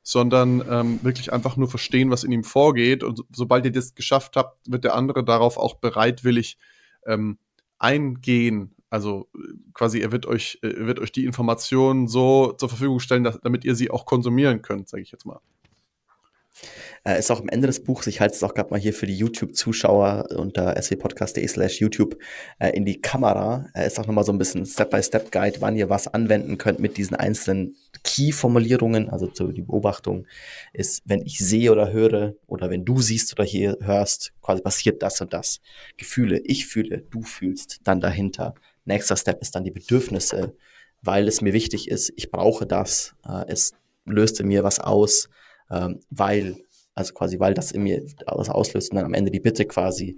sondern 0.03 0.65
ähm, 0.69 0.99
wirklich 1.03 1.33
einfach 1.33 1.57
nur 1.57 1.69
verstehen, 1.69 2.11
was 2.11 2.25
in 2.25 2.33
ihm 2.33 2.43
vorgeht. 2.43 3.05
Und 3.05 3.23
sobald 3.31 3.65
ihr 3.65 3.71
das 3.71 3.95
geschafft 3.95 4.35
habt, 4.35 4.59
wird 4.69 4.83
der 4.83 4.97
andere 4.97 5.25
darauf 5.25 5.57
auch 5.57 5.75
bereitwillig 5.75 6.59
ähm, 7.07 7.39
eingehen. 7.79 8.75
Also 8.91 9.29
äh, 9.35 9.39
quasi, 9.75 10.01
er 10.01 10.13
wird 10.13 10.27
euch, 10.27 10.59
äh, 10.63 10.69
er 10.69 10.87
wird 10.87 10.99
euch 10.99 11.13
die 11.13 11.25
Informationen 11.25 12.09
so 12.09 12.53
zur 12.53 12.69
Verfügung 12.69 13.01
stellen, 13.01 13.25
dass, 13.25 13.41
damit 13.41 13.65
ihr 13.65 13.75
sie 13.75 13.91
auch 13.91 14.07
konsumieren 14.07 14.63
könnt, 14.63 14.89
sage 14.89 15.03
ich 15.03 15.13
jetzt 15.13 15.27
mal. 15.27 15.41
Äh, 17.05 17.19
ist 17.19 17.31
auch 17.31 17.41
am 17.41 17.49
Ende 17.49 17.67
des 17.67 17.85
Buchs, 17.85 18.07
ich 18.07 18.21
halte 18.21 18.35
es 18.35 18.43
auch 18.43 18.55
gerade 18.55 18.71
mal 18.71 18.81
hier 18.81 18.93
für 18.93 19.07
die 19.07 19.17
YouTube-Zuschauer 19.17 20.29
unter 20.37 20.81
swpodcast.de 20.81 21.47
slash 21.47 21.81
YouTube 21.81 22.19
äh, 22.59 22.71
in 22.71 22.85
die 22.85 23.01
Kamera. 23.01 23.69
Äh, 23.75 23.87
ist 23.87 23.99
auch 23.99 24.07
nochmal 24.07 24.25
so 24.25 24.33
ein 24.33 24.39
bisschen 24.39 24.67
Step-by-Step-Guide, 24.67 25.61
wann 25.61 25.77
ihr 25.77 25.89
was 25.89 26.09
anwenden 26.09 26.59
könnt 26.59 26.81
mit 26.81 26.97
diesen 26.97 27.17
einzelnen 27.17 27.77
Key-Formulierungen. 28.05 29.09
Also 29.11 29.31
so 29.33 29.49
die 29.49 29.63
Beobachtung 29.63 30.27
ist, 30.73 31.03
wenn 31.05 31.23
ich 31.23 31.39
sehe 31.39 31.73
oder 31.73 31.93
höre 31.93 32.35
oder 32.47 32.71
wenn 32.71 32.85
du 32.85 33.01
siehst 33.01 33.33
oder 33.33 33.45
hier 33.45 33.79
hörst, 33.81 34.33
quasi 34.43 34.63
passiert 34.63 35.03
das 35.03 35.21
und 35.21 35.33
das. 35.33 35.61
Gefühle, 35.97 36.41
ich 36.45 36.67
fühle, 36.67 37.03
du 37.11 37.23
fühlst, 37.23 37.81
dann 37.85 38.01
dahinter. 38.01 38.55
Nächster 38.89 39.17
Step 39.17 39.41
ist 39.43 39.55
dann 39.55 39.65
die 39.65 39.71
Bedürfnisse, 39.71 40.55
weil 41.03 41.29
es 41.29 41.43
mir 41.43 41.53
wichtig 41.53 41.89
ist, 41.89 42.13
ich 42.17 42.31
brauche 42.31 42.67
das, 42.67 43.15
äh, 43.25 43.45
es 43.47 43.73
löste 44.05 44.45
mir 44.45 44.65
was 44.65 44.81
aus, 44.81 45.29
ähm, 45.71 46.01
weil, 46.11 46.57
also 46.95 47.15
quasi, 47.15 47.39
weil 47.39 47.55
das 47.55 47.71
in 47.71 47.83
mir 47.83 48.03
was 48.27 48.49
auslöst 48.49 48.91
und 48.91 48.97
dann 48.97 49.05
am 49.05 49.15
Ende 49.15 49.31
die 49.31 49.41
Bitte 49.41 49.67
quasi, 49.67 50.17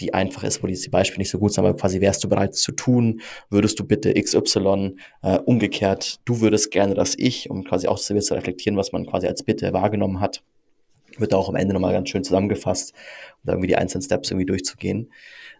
die 0.00 0.14
einfach 0.14 0.42
ist, 0.44 0.62
wo 0.62 0.66
die 0.66 0.88
Beispiele 0.88 1.18
nicht 1.18 1.30
so 1.30 1.38
gut 1.38 1.52
sind, 1.52 1.64
aber 1.64 1.76
quasi 1.76 2.00
wärst 2.00 2.24
du 2.24 2.28
bereit 2.28 2.54
zu 2.54 2.72
tun, 2.72 3.20
würdest 3.50 3.78
du 3.78 3.84
bitte 3.84 4.14
XY 4.14 4.96
äh, 5.22 5.38
umgekehrt, 5.38 6.20
du 6.24 6.40
würdest 6.40 6.70
gerne, 6.70 6.94
dass 6.94 7.14
ich, 7.16 7.50
um 7.50 7.64
quasi 7.64 7.88
auch 7.88 7.98
zu 7.98 8.14
reflektieren, 8.14 8.76
was 8.78 8.92
man 8.92 9.06
quasi 9.06 9.26
als 9.26 9.42
Bitte 9.42 9.72
wahrgenommen 9.72 10.20
hat, 10.20 10.42
wird 11.18 11.34
auch 11.34 11.48
am 11.48 11.56
Ende 11.56 11.74
nochmal 11.74 11.92
ganz 11.92 12.08
schön 12.08 12.24
zusammengefasst, 12.24 12.92
um 13.42 13.46
da 13.46 13.52
irgendwie 13.52 13.68
die 13.68 13.76
einzelnen 13.76 14.02
Steps 14.02 14.30
irgendwie 14.30 14.46
durchzugehen, 14.46 15.10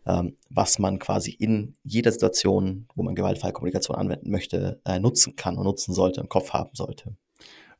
was 0.04 0.78
man 0.78 0.98
quasi 0.98 1.32
in 1.32 1.76
jeder 1.82 2.12
Situation, 2.12 2.86
wo 2.94 3.02
man 3.02 3.14
gewaltfreie 3.14 3.52
Kommunikation 3.52 3.96
anwenden 3.96 4.30
möchte, 4.30 4.80
äh, 4.84 4.98
nutzen 4.98 5.36
kann 5.36 5.56
und 5.56 5.64
nutzen 5.64 5.92
sollte, 5.92 6.20
im 6.20 6.28
Kopf 6.28 6.52
haben 6.52 6.70
sollte. 6.72 7.14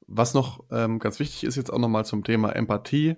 Was 0.06 0.34
noch 0.34 0.64
ähm, 0.70 0.98
ganz 0.98 1.18
wichtig 1.20 1.44
ist, 1.44 1.56
jetzt 1.56 1.72
auch 1.72 1.78
nochmal 1.78 2.04
zum 2.04 2.24
Thema 2.24 2.50
Empathie. 2.50 3.16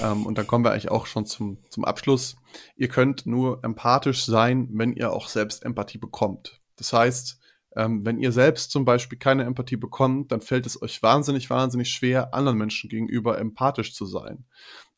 Ähm, 0.00 0.26
und 0.26 0.38
dann 0.38 0.46
kommen 0.46 0.64
wir 0.64 0.72
eigentlich 0.72 0.90
auch 0.90 1.06
schon 1.06 1.26
zum, 1.26 1.58
zum 1.68 1.84
Abschluss. 1.84 2.36
Ihr 2.76 2.88
könnt 2.88 3.26
nur 3.26 3.62
empathisch 3.64 4.24
sein, 4.24 4.68
wenn 4.72 4.92
ihr 4.92 5.12
auch 5.12 5.28
selbst 5.28 5.64
Empathie 5.64 5.98
bekommt. 5.98 6.60
Das 6.76 6.92
heißt, 6.92 7.38
ähm, 7.76 8.04
wenn 8.04 8.18
ihr 8.18 8.32
selbst 8.32 8.70
zum 8.70 8.84
Beispiel 8.84 9.18
keine 9.18 9.44
Empathie 9.44 9.76
bekommt, 9.76 10.30
dann 10.30 10.40
fällt 10.40 10.66
es 10.66 10.80
euch 10.80 11.02
wahnsinnig, 11.02 11.48
wahnsinnig 11.50 11.88
schwer, 11.90 12.34
anderen 12.34 12.58
Menschen 12.58 12.90
gegenüber 12.90 13.38
empathisch 13.38 13.94
zu 13.94 14.04
sein. 14.06 14.44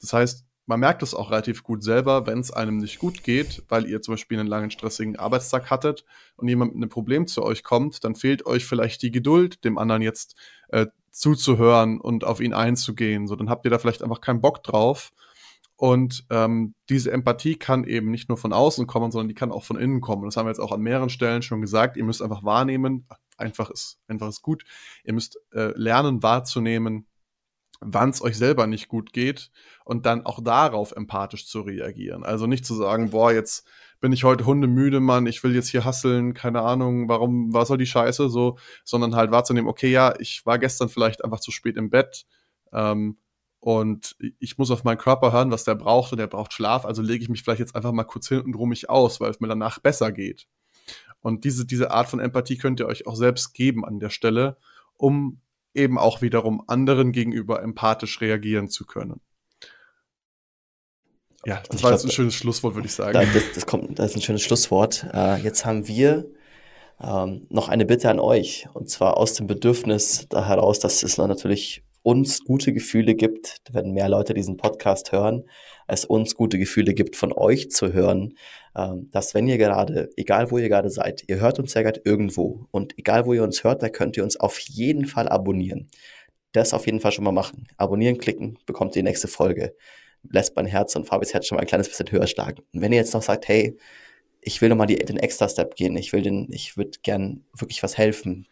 Das 0.00 0.12
heißt, 0.12 0.44
man 0.66 0.80
merkt 0.80 1.02
es 1.02 1.14
auch 1.14 1.30
relativ 1.30 1.62
gut 1.62 1.82
selber, 1.82 2.26
wenn 2.26 2.38
es 2.38 2.50
einem 2.50 2.78
nicht 2.78 2.98
gut 2.98 3.22
geht, 3.22 3.62
weil 3.68 3.86
ihr 3.86 4.00
zum 4.00 4.14
Beispiel 4.14 4.38
einen 4.38 4.48
langen, 4.48 4.70
stressigen 4.70 5.16
Arbeitstag 5.16 5.70
hattet 5.70 6.04
und 6.36 6.48
jemand 6.48 6.74
mit 6.74 6.82
einem 6.82 6.90
Problem 6.90 7.26
zu 7.26 7.42
euch 7.42 7.62
kommt, 7.62 8.04
dann 8.04 8.14
fehlt 8.14 8.46
euch 8.46 8.64
vielleicht 8.64 9.02
die 9.02 9.10
Geduld, 9.10 9.64
dem 9.64 9.78
anderen 9.78 10.02
jetzt 10.02 10.36
äh, 10.68 10.86
zuzuhören 11.10 12.00
und 12.00 12.24
auf 12.24 12.40
ihn 12.40 12.54
einzugehen. 12.54 13.26
So, 13.26 13.36
dann 13.36 13.50
habt 13.50 13.64
ihr 13.66 13.70
da 13.70 13.78
vielleicht 13.78 14.02
einfach 14.02 14.20
keinen 14.20 14.40
Bock 14.40 14.62
drauf. 14.62 15.12
Und 15.76 16.24
ähm, 16.30 16.74
diese 16.88 17.10
Empathie 17.10 17.56
kann 17.56 17.84
eben 17.84 18.10
nicht 18.10 18.28
nur 18.28 18.38
von 18.38 18.52
außen 18.52 18.86
kommen, 18.86 19.10
sondern 19.10 19.28
die 19.28 19.34
kann 19.34 19.52
auch 19.52 19.64
von 19.64 19.76
innen 19.76 20.00
kommen. 20.00 20.24
Das 20.24 20.36
haben 20.36 20.46
wir 20.46 20.50
jetzt 20.50 20.60
auch 20.60 20.72
an 20.72 20.80
mehreren 20.80 21.10
Stellen 21.10 21.42
schon 21.42 21.60
gesagt. 21.60 21.96
Ihr 21.96 22.04
müsst 22.04 22.22
einfach 22.22 22.44
wahrnehmen, 22.44 23.06
einfach 23.36 23.70
ist, 23.70 23.98
einfach 24.06 24.28
ist 24.28 24.42
gut. 24.42 24.64
Ihr 25.04 25.14
müsst 25.14 25.38
äh, 25.52 25.72
lernen 25.76 26.22
wahrzunehmen, 26.22 27.06
wann 27.80 28.10
es 28.10 28.22
euch 28.22 28.36
selber 28.36 28.66
nicht 28.66 28.88
gut 28.88 29.12
geht 29.12 29.50
und 29.84 30.06
dann 30.06 30.24
auch 30.26 30.42
darauf 30.42 30.92
empathisch 30.92 31.46
zu 31.46 31.60
reagieren. 31.60 32.24
Also 32.24 32.46
nicht 32.46 32.64
zu 32.64 32.74
sagen, 32.74 33.10
boah, 33.10 33.32
jetzt 33.32 33.66
bin 34.00 34.12
ich 34.12 34.24
heute 34.24 34.46
hundemüde, 34.46 35.00
Mann, 35.00 35.26
ich 35.26 35.42
will 35.42 35.54
jetzt 35.54 35.68
hier 35.68 35.84
hasseln, 35.84 36.34
keine 36.34 36.62
Ahnung, 36.62 37.08
warum, 37.08 37.52
was 37.52 37.68
soll 37.68 37.78
die 37.78 37.86
Scheiße, 37.86 38.28
so, 38.28 38.58
sondern 38.84 39.16
halt 39.16 39.30
wahrzunehmen, 39.30 39.68
okay, 39.68 39.90
ja, 39.90 40.14
ich 40.18 40.44
war 40.44 40.58
gestern 40.58 40.88
vielleicht 40.88 41.24
einfach 41.24 41.40
zu 41.40 41.50
spät 41.50 41.76
im 41.76 41.90
Bett 41.90 42.26
ähm, 42.72 43.18
und 43.60 44.16
ich 44.38 44.58
muss 44.58 44.70
auf 44.70 44.84
meinen 44.84 44.98
Körper 44.98 45.32
hören, 45.32 45.50
was 45.50 45.64
der 45.64 45.74
braucht 45.74 46.12
und 46.12 46.18
der 46.18 46.26
braucht 46.26 46.52
Schlaf, 46.52 46.84
also 46.84 47.00
lege 47.00 47.22
ich 47.22 47.30
mich 47.30 47.42
vielleicht 47.42 47.60
jetzt 47.60 47.74
einfach 47.74 47.92
mal 47.92 48.04
kurz 48.04 48.28
hin 48.28 48.40
und 48.40 48.54
ruhe 48.54 48.68
mich 48.68 48.90
aus, 48.90 49.20
weil 49.20 49.30
es 49.30 49.40
mir 49.40 49.48
danach 49.48 49.78
besser 49.78 50.12
geht. 50.12 50.46
Und 51.20 51.44
diese, 51.44 51.64
diese 51.64 51.90
Art 51.90 52.08
von 52.08 52.20
Empathie 52.20 52.58
könnt 52.58 52.80
ihr 52.80 52.86
euch 52.86 53.06
auch 53.06 53.16
selbst 53.16 53.54
geben 53.54 53.86
an 53.86 54.00
der 54.00 54.10
Stelle, 54.10 54.58
um 54.98 55.40
eben 55.74 55.98
auch 55.98 56.22
wiederum 56.22 56.62
anderen 56.66 57.12
gegenüber 57.12 57.62
empathisch 57.62 58.20
reagieren 58.20 58.68
zu 58.68 58.86
können. 58.86 59.20
Ja, 61.46 61.62
das 61.68 61.76
ich 61.76 61.82
war 61.82 61.90
glaub, 61.90 62.00
jetzt 62.00 62.04
ein 62.04 62.14
schönes 62.14 62.34
Schlusswort, 62.34 62.74
würde 62.74 62.86
ich 62.86 62.94
sagen. 62.94 63.28
Das, 63.34 63.52
das, 63.54 63.66
kommt, 63.66 63.98
das 63.98 64.10
ist 64.10 64.16
ein 64.16 64.22
schönes 64.22 64.42
Schlusswort. 64.42 65.06
Äh, 65.12 65.36
jetzt 65.42 65.66
haben 65.66 65.86
wir 65.86 66.26
ähm, 67.02 67.46
noch 67.50 67.68
eine 67.68 67.84
Bitte 67.84 68.08
an 68.08 68.18
euch. 68.18 68.66
Und 68.72 68.88
zwar 68.88 69.18
aus 69.18 69.34
dem 69.34 69.46
Bedürfnis 69.46 70.26
da 70.30 70.46
heraus, 70.46 70.78
dass 70.78 71.02
es 71.02 71.18
natürlich 71.18 71.84
uns 72.02 72.44
gute 72.44 72.72
Gefühle 72.72 73.14
gibt, 73.14 73.56
wenn 73.72 73.92
mehr 73.92 74.08
Leute 74.08 74.34
diesen 74.34 74.56
Podcast 74.56 75.12
hören, 75.12 75.44
es 75.86 76.04
uns 76.04 76.34
gute 76.34 76.58
Gefühle 76.58 76.94
gibt, 76.94 77.16
von 77.16 77.32
euch 77.32 77.70
zu 77.70 77.92
hören, 77.92 78.34
dass 78.74 79.34
wenn 79.34 79.46
ihr 79.46 79.58
gerade, 79.58 80.10
egal 80.16 80.50
wo 80.50 80.58
ihr 80.58 80.68
gerade 80.68 80.90
seid, 80.90 81.24
ihr 81.28 81.40
hört 81.40 81.58
uns 81.58 81.74
ja 81.74 81.82
gerade 81.82 82.00
irgendwo 82.04 82.66
und 82.70 82.98
egal 82.98 83.24
wo 83.26 83.32
ihr 83.32 83.42
uns 83.44 83.62
hört, 83.64 83.82
da 83.82 83.88
könnt 83.88 84.16
ihr 84.16 84.24
uns 84.24 84.36
auf 84.36 84.58
jeden 84.58 85.06
Fall 85.06 85.28
abonnieren. 85.28 85.88
Das 86.52 86.74
auf 86.74 86.86
jeden 86.86 87.00
Fall 87.00 87.12
schon 87.12 87.24
mal 87.24 87.32
machen. 87.32 87.66
Abonnieren 87.76 88.18
klicken, 88.18 88.58
bekommt 88.66 88.94
die 88.94 89.02
nächste 89.02 89.28
Folge 89.28 89.74
lässt 90.30 90.56
mein 90.56 90.66
Herz 90.66 90.96
und 90.96 91.06
Fabis 91.06 91.34
Herz 91.34 91.46
schon 91.46 91.56
mal 91.56 91.62
ein 91.62 91.66
kleines 91.66 91.88
bisschen 91.88 92.10
höher 92.10 92.26
schlagen. 92.26 92.62
Und 92.72 92.80
wenn 92.80 92.92
ihr 92.92 92.98
jetzt 92.98 93.14
noch 93.14 93.22
sagt, 93.22 93.48
hey, 93.48 93.76
ich 94.40 94.60
will 94.60 94.68
nochmal 94.68 94.86
den 94.86 95.16
extra 95.16 95.48
Step 95.48 95.74
gehen, 95.74 95.96
ich 95.96 96.12
will 96.12 96.22
den, 96.22 96.48
ich 96.50 96.76
würde 96.76 96.98
gern 97.02 97.44
wirklich 97.56 97.82
was 97.82 97.96
helfen, 97.96 98.46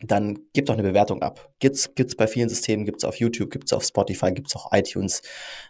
dann 0.00 0.38
gebt 0.52 0.68
doch 0.68 0.74
eine 0.74 0.84
Bewertung 0.84 1.22
ab. 1.22 1.52
Gibt's, 1.58 1.94
gibt's 1.94 2.14
bei 2.14 2.28
vielen 2.28 2.48
Systemen, 2.48 2.84
gibt's 2.84 3.04
auf 3.04 3.16
YouTube, 3.16 3.50
gibt's 3.50 3.72
auf 3.72 3.84
Spotify, 3.84 4.32
gibt's 4.32 4.54
auch 4.54 4.72
iTunes. 4.72 5.22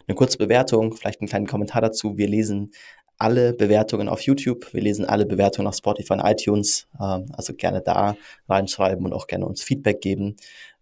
Eine 0.07 0.15
kurze 0.15 0.37
Bewertung, 0.37 0.95
vielleicht 0.95 1.19
einen 1.19 1.29
kleinen 1.29 1.47
Kommentar 1.47 1.81
dazu. 1.81 2.17
Wir 2.17 2.27
lesen 2.27 2.71
alle 3.19 3.53
Bewertungen 3.53 4.09
auf 4.09 4.21
YouTube. 4.21 4.73
Wir 4.73 4.81
lesen 4.81 5.05
alle 5.05 5.25
Bewertungen 5.25 5.67
auf 5.67 5.75
Spotify 5.75 6.13
und 6.13 6.21
iTunes. 6.21 6.87
Ähm, 6.99 7.25
also 7.33 7.53
gerne 7.53 7.81
da 7.81 8.15
reinschreiben 8.47 9.05
und 9.05 9.13
auch 9.13 9.27
gerne 9.27 9.45
uns 9.45 9.61
Feedback 9.61 10.01
geben, 10.01 10.37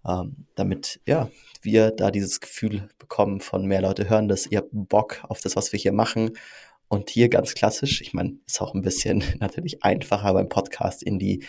ähm, 0.07 0.45
damit 0.55 1.01
ja, 1.05 1.29
wir 1.61 1.91
da 1.91 2.11
dieses 2.11 2.39
Gefühl 2.39 2.87
bekommen 2.99 3.41
von 3.41 3.65
mehr 3.65 3.81
Leute 3.81 4.09
hören 4.09 4.27
dass 4.27 4.47
Ihr 4.47 4.63
Bock 4.71 5.23
auf 5.27 5.41
das, 5.41 5.55
was 5.55 5.73
wir 5.73 5.79
hier 5.79 5.91
machen. 5.91 6.37
Und 6.89 7.09
hier 7.09 7.27
ganz 7.27 7.53
klassisch, 7.53 8.01
ich 8.01 8.13
meine, 8.13 8.37
ist 8.45 8.61
auch 8.61 8.73
ein 8.73 8.81
bisschen 8.81 9.23
natürlich 9.39 9.83
einfacher 9.83 10.33
beim 10.33 10.47
Podcast 10.47 11.03
in 11.03 11.19
die 11.19 11.43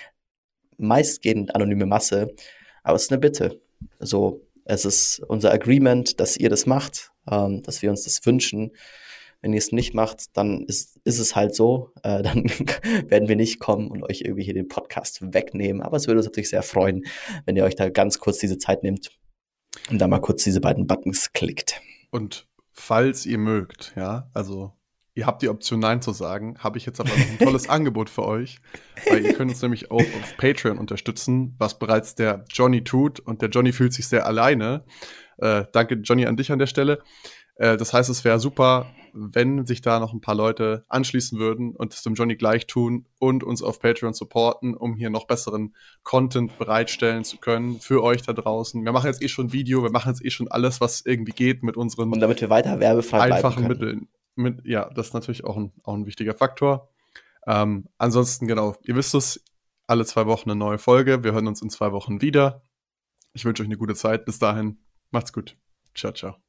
meistgehend 0.78 1.54
anonyme 1.54 1.86
Masse, 1.86 2.34
aber 2.82 2.96
es 2.96 3.02
ist 3.02 3.12
eine 3.12 3.20
Bitte. 3.20 3.60
Also 4.00 4.40
es 4.64 4.84
ist 4.84 5.20
unser 5.28 5.52
Agreement, 5.52 6.18
dass 6.20 6.36
ihr 6.36 6.48
das 6.48 6.66
macht, 6.66 7.12
ähm, 7.30 7.62
dass 7.62 7.82
wir 7.82 7.90
uns 7.90 8.04
das 8.04 8.24
wünschen. 8.24 8.72
Wenn 9.40 9.52
ihr 9.52 9.58
es 9.58 9.72
nicht 9.72 9.94
macht, 9.94 10.36
dann 10.36 10.64
ist, 10.64 10.98
ist 11.04 11.18
es 11.18 11.36
halt 11.36 11.54
so. 11.54 11.92
Äh, 12.02 12.22
dann 12.22 12.44
werden 13.08 13.28
wir 13.28 13.36
nicht 13.36 13.60
kommen 13.60 13.88
und 13.88 14.02
euch 14.02 14.22
irgendwie 14.22 14.44
hier 14.44 14.54
den 14.54 14.68
Podcast 14.68 15.32
wegnehmen. 15.32 15.82
Aber 15.82 15.96
es 15.96 16.06
würde 16.06 16.18
uns 16.18 16.26
natürlich 16.26 16.50
sehr 16.50 16.62
freuen, 16.62 17.04
wenn 17.44 17.56
ihr 17.56 17.64
euch 17.64 17.76
da 17.76 17.88
ganz 17.88 18.18
kurz 18.18 18.38
diese 18.38 18.58
Zeit 18.58 18.82
nehmt 18.82 19.10
und 19.90 19.98
da 19.98 20.08
mal 20.08 20.20
kurz 20.20 20.44
diese 20.44 20.60
beiden 20.60 20.86
Buttons 20.86 21.32
klickt. 21.32 21.80
Und 22.10 22.46
falls 22.72 23.26
ihr 23.26 23.38
mögt, 23.38 23.92
ja, 23.96 24.30
also 24.34 24.72
ihr 25.14 25.26
habt 25.26 25.42
die 25.42 25.48
Option 25.48 25.80
Nein 25.80 26.00
zu 26.00 26.12
sagen, 26.12 26.56
habe 26.60 26.78
ich 26.78 26.86
jetzt 26.86 27.00
aber 27.00 27.10
noch 27.10 27.16
ein 27.16 27.38
tolles 27.44 27.68
Angebot 27.68 28.08
für 28.08 28.24
euch, 28.24 28.60
weil 29.08 29.24
ihr 29.24 29.34
könnt 29.34 29.50
uns 29.50 29.60
nämlich 29.60 29.90
auch 29.90 30.00
auf 30.00 30.36
Patreon 30.36 30.78
unterstützen, 30.78 31.56
was 31.58 31.78
bereits 31.78 32.14
der 32.14 32.44
Johnny 32.50 32.84
tut 32.84 33.18
und 33.18 33.42
der 33.42 33.48
Johnny 33.48 33.72
fühlt 33.72 33.92
sich 33.92 34.06
sehr 34.06 34.26
alleine. 34.26 34.84
Äh, 35.38 35.64
danke 35.72 35.96
Johnny 35.96 36.26
an 36.26 36.36
dich 36.36 36.52
an 36.52 36.60
der 36.60 36.66
Stelle. 36.66 37.02
Äh, 37.58 37.76
das 37.76 37.92
heißt, 37.92 38.08
es 38.08 38.24
wäre 38.24 38.40
super, 38.40 38.86
wenn 39.12 39.66
sich 39.66 39.80
da 39.82 40.00
noch 40.00 40.12
ein 40.12 40.20
paar 40.20 40.34
Leute 40.34 40.84
anschließen 40.88 41.38
würden 41.38 41.74
und 41.74 41.92
es 41.92 42.02
dem 42.02 42.14
Johnny 42.14 42.36
gleich 42.36 42.66
tun 42.66 43.06
und 43.18 43.42
uns 43.42 43.62
auf 43.62 43.80
Patreon 43.80 44.14
supporten, 44.14 44.74
um 44.74 44.94
hier 44.94 45.10
noch 45.10 45.26
besseren 45.26 45.74
Content 46.02 46.56
bereitstellen 46.58 47.24
zu 47.24 47.38
können 47.38 47.80
für 47.80 48.02
euch 48.02 48.22
da 48.22 48.32
draußen. 48.32 48.84
Wir 48.84 48.92
machen 48.92 49.06
jetzt 49.06 49.22
eh 49.22 49.28
schon 49.28 49.52
Video, 49.52 49.82
wir 49.82 49.90
machen 49.90 50.10
jetzt 50.10 50.24
eh 50.24 50.30
schon 50.30 50.48
alles, 50.48 50.80
was 50.80 51.04
irgendwie 51.04 51.32
geht 51.32 51.62
mit 51.62 51.76
unseren 51.76 52.12
und 52.12 52.20
damit 52.20 52.40
wir 52.40 52.50
weiter 52.50 52.80
werbefrei 52.80 53.32
einfachen 53.32 53.66
Mitteln. 53.66 54.08
Mit, 54.36 54.64
ja, 54.64 54.88
das 54.90 55.08
ist 55.08 55.14
natürlich 55.14 55.44
auch 55.44 55.56
ein, 55.56 55.72
auch 55.82 55.94
ein 55.94 56.06
wichtiger 56.06 56.34
Faktor. 56.34 56.88
Ähm, 57.46 57.88
ansonsten, 57.98 58.46
genau, 58.46 58.76
ihr 58.82 58.94
wisst 58.94 59.14
es, 59.14 59.42
alle 59.88 60.04
zwei 60.04 60.26
Wochen 60.26 60.50
eine 60.50 60.58
neue 60.58 60.78
Folge. 60.78 61.24
Wir 61.24 61.32
hören 61.32 61.48
uns 61.48 61.62
in 61.62 61.70
zwei 61.70 61.92
Wochen 61.92 62.20
wieder. 62.20 62.62
Ich 63.32 63.44
wünsche 63.44 63.62
euch 63.62 63.68
eine 63.68 63.78
gute 63.78 63.94
Zeit. 63.94 64.26
Bis 64.26 64.38
dahin, 64.38 64.78
macht's 65.10 65.32
gut. 65.32 65.56
Ciao, 65.94 66.12
ciao. 66.12 66.47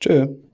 Tschö. 0.00 0.49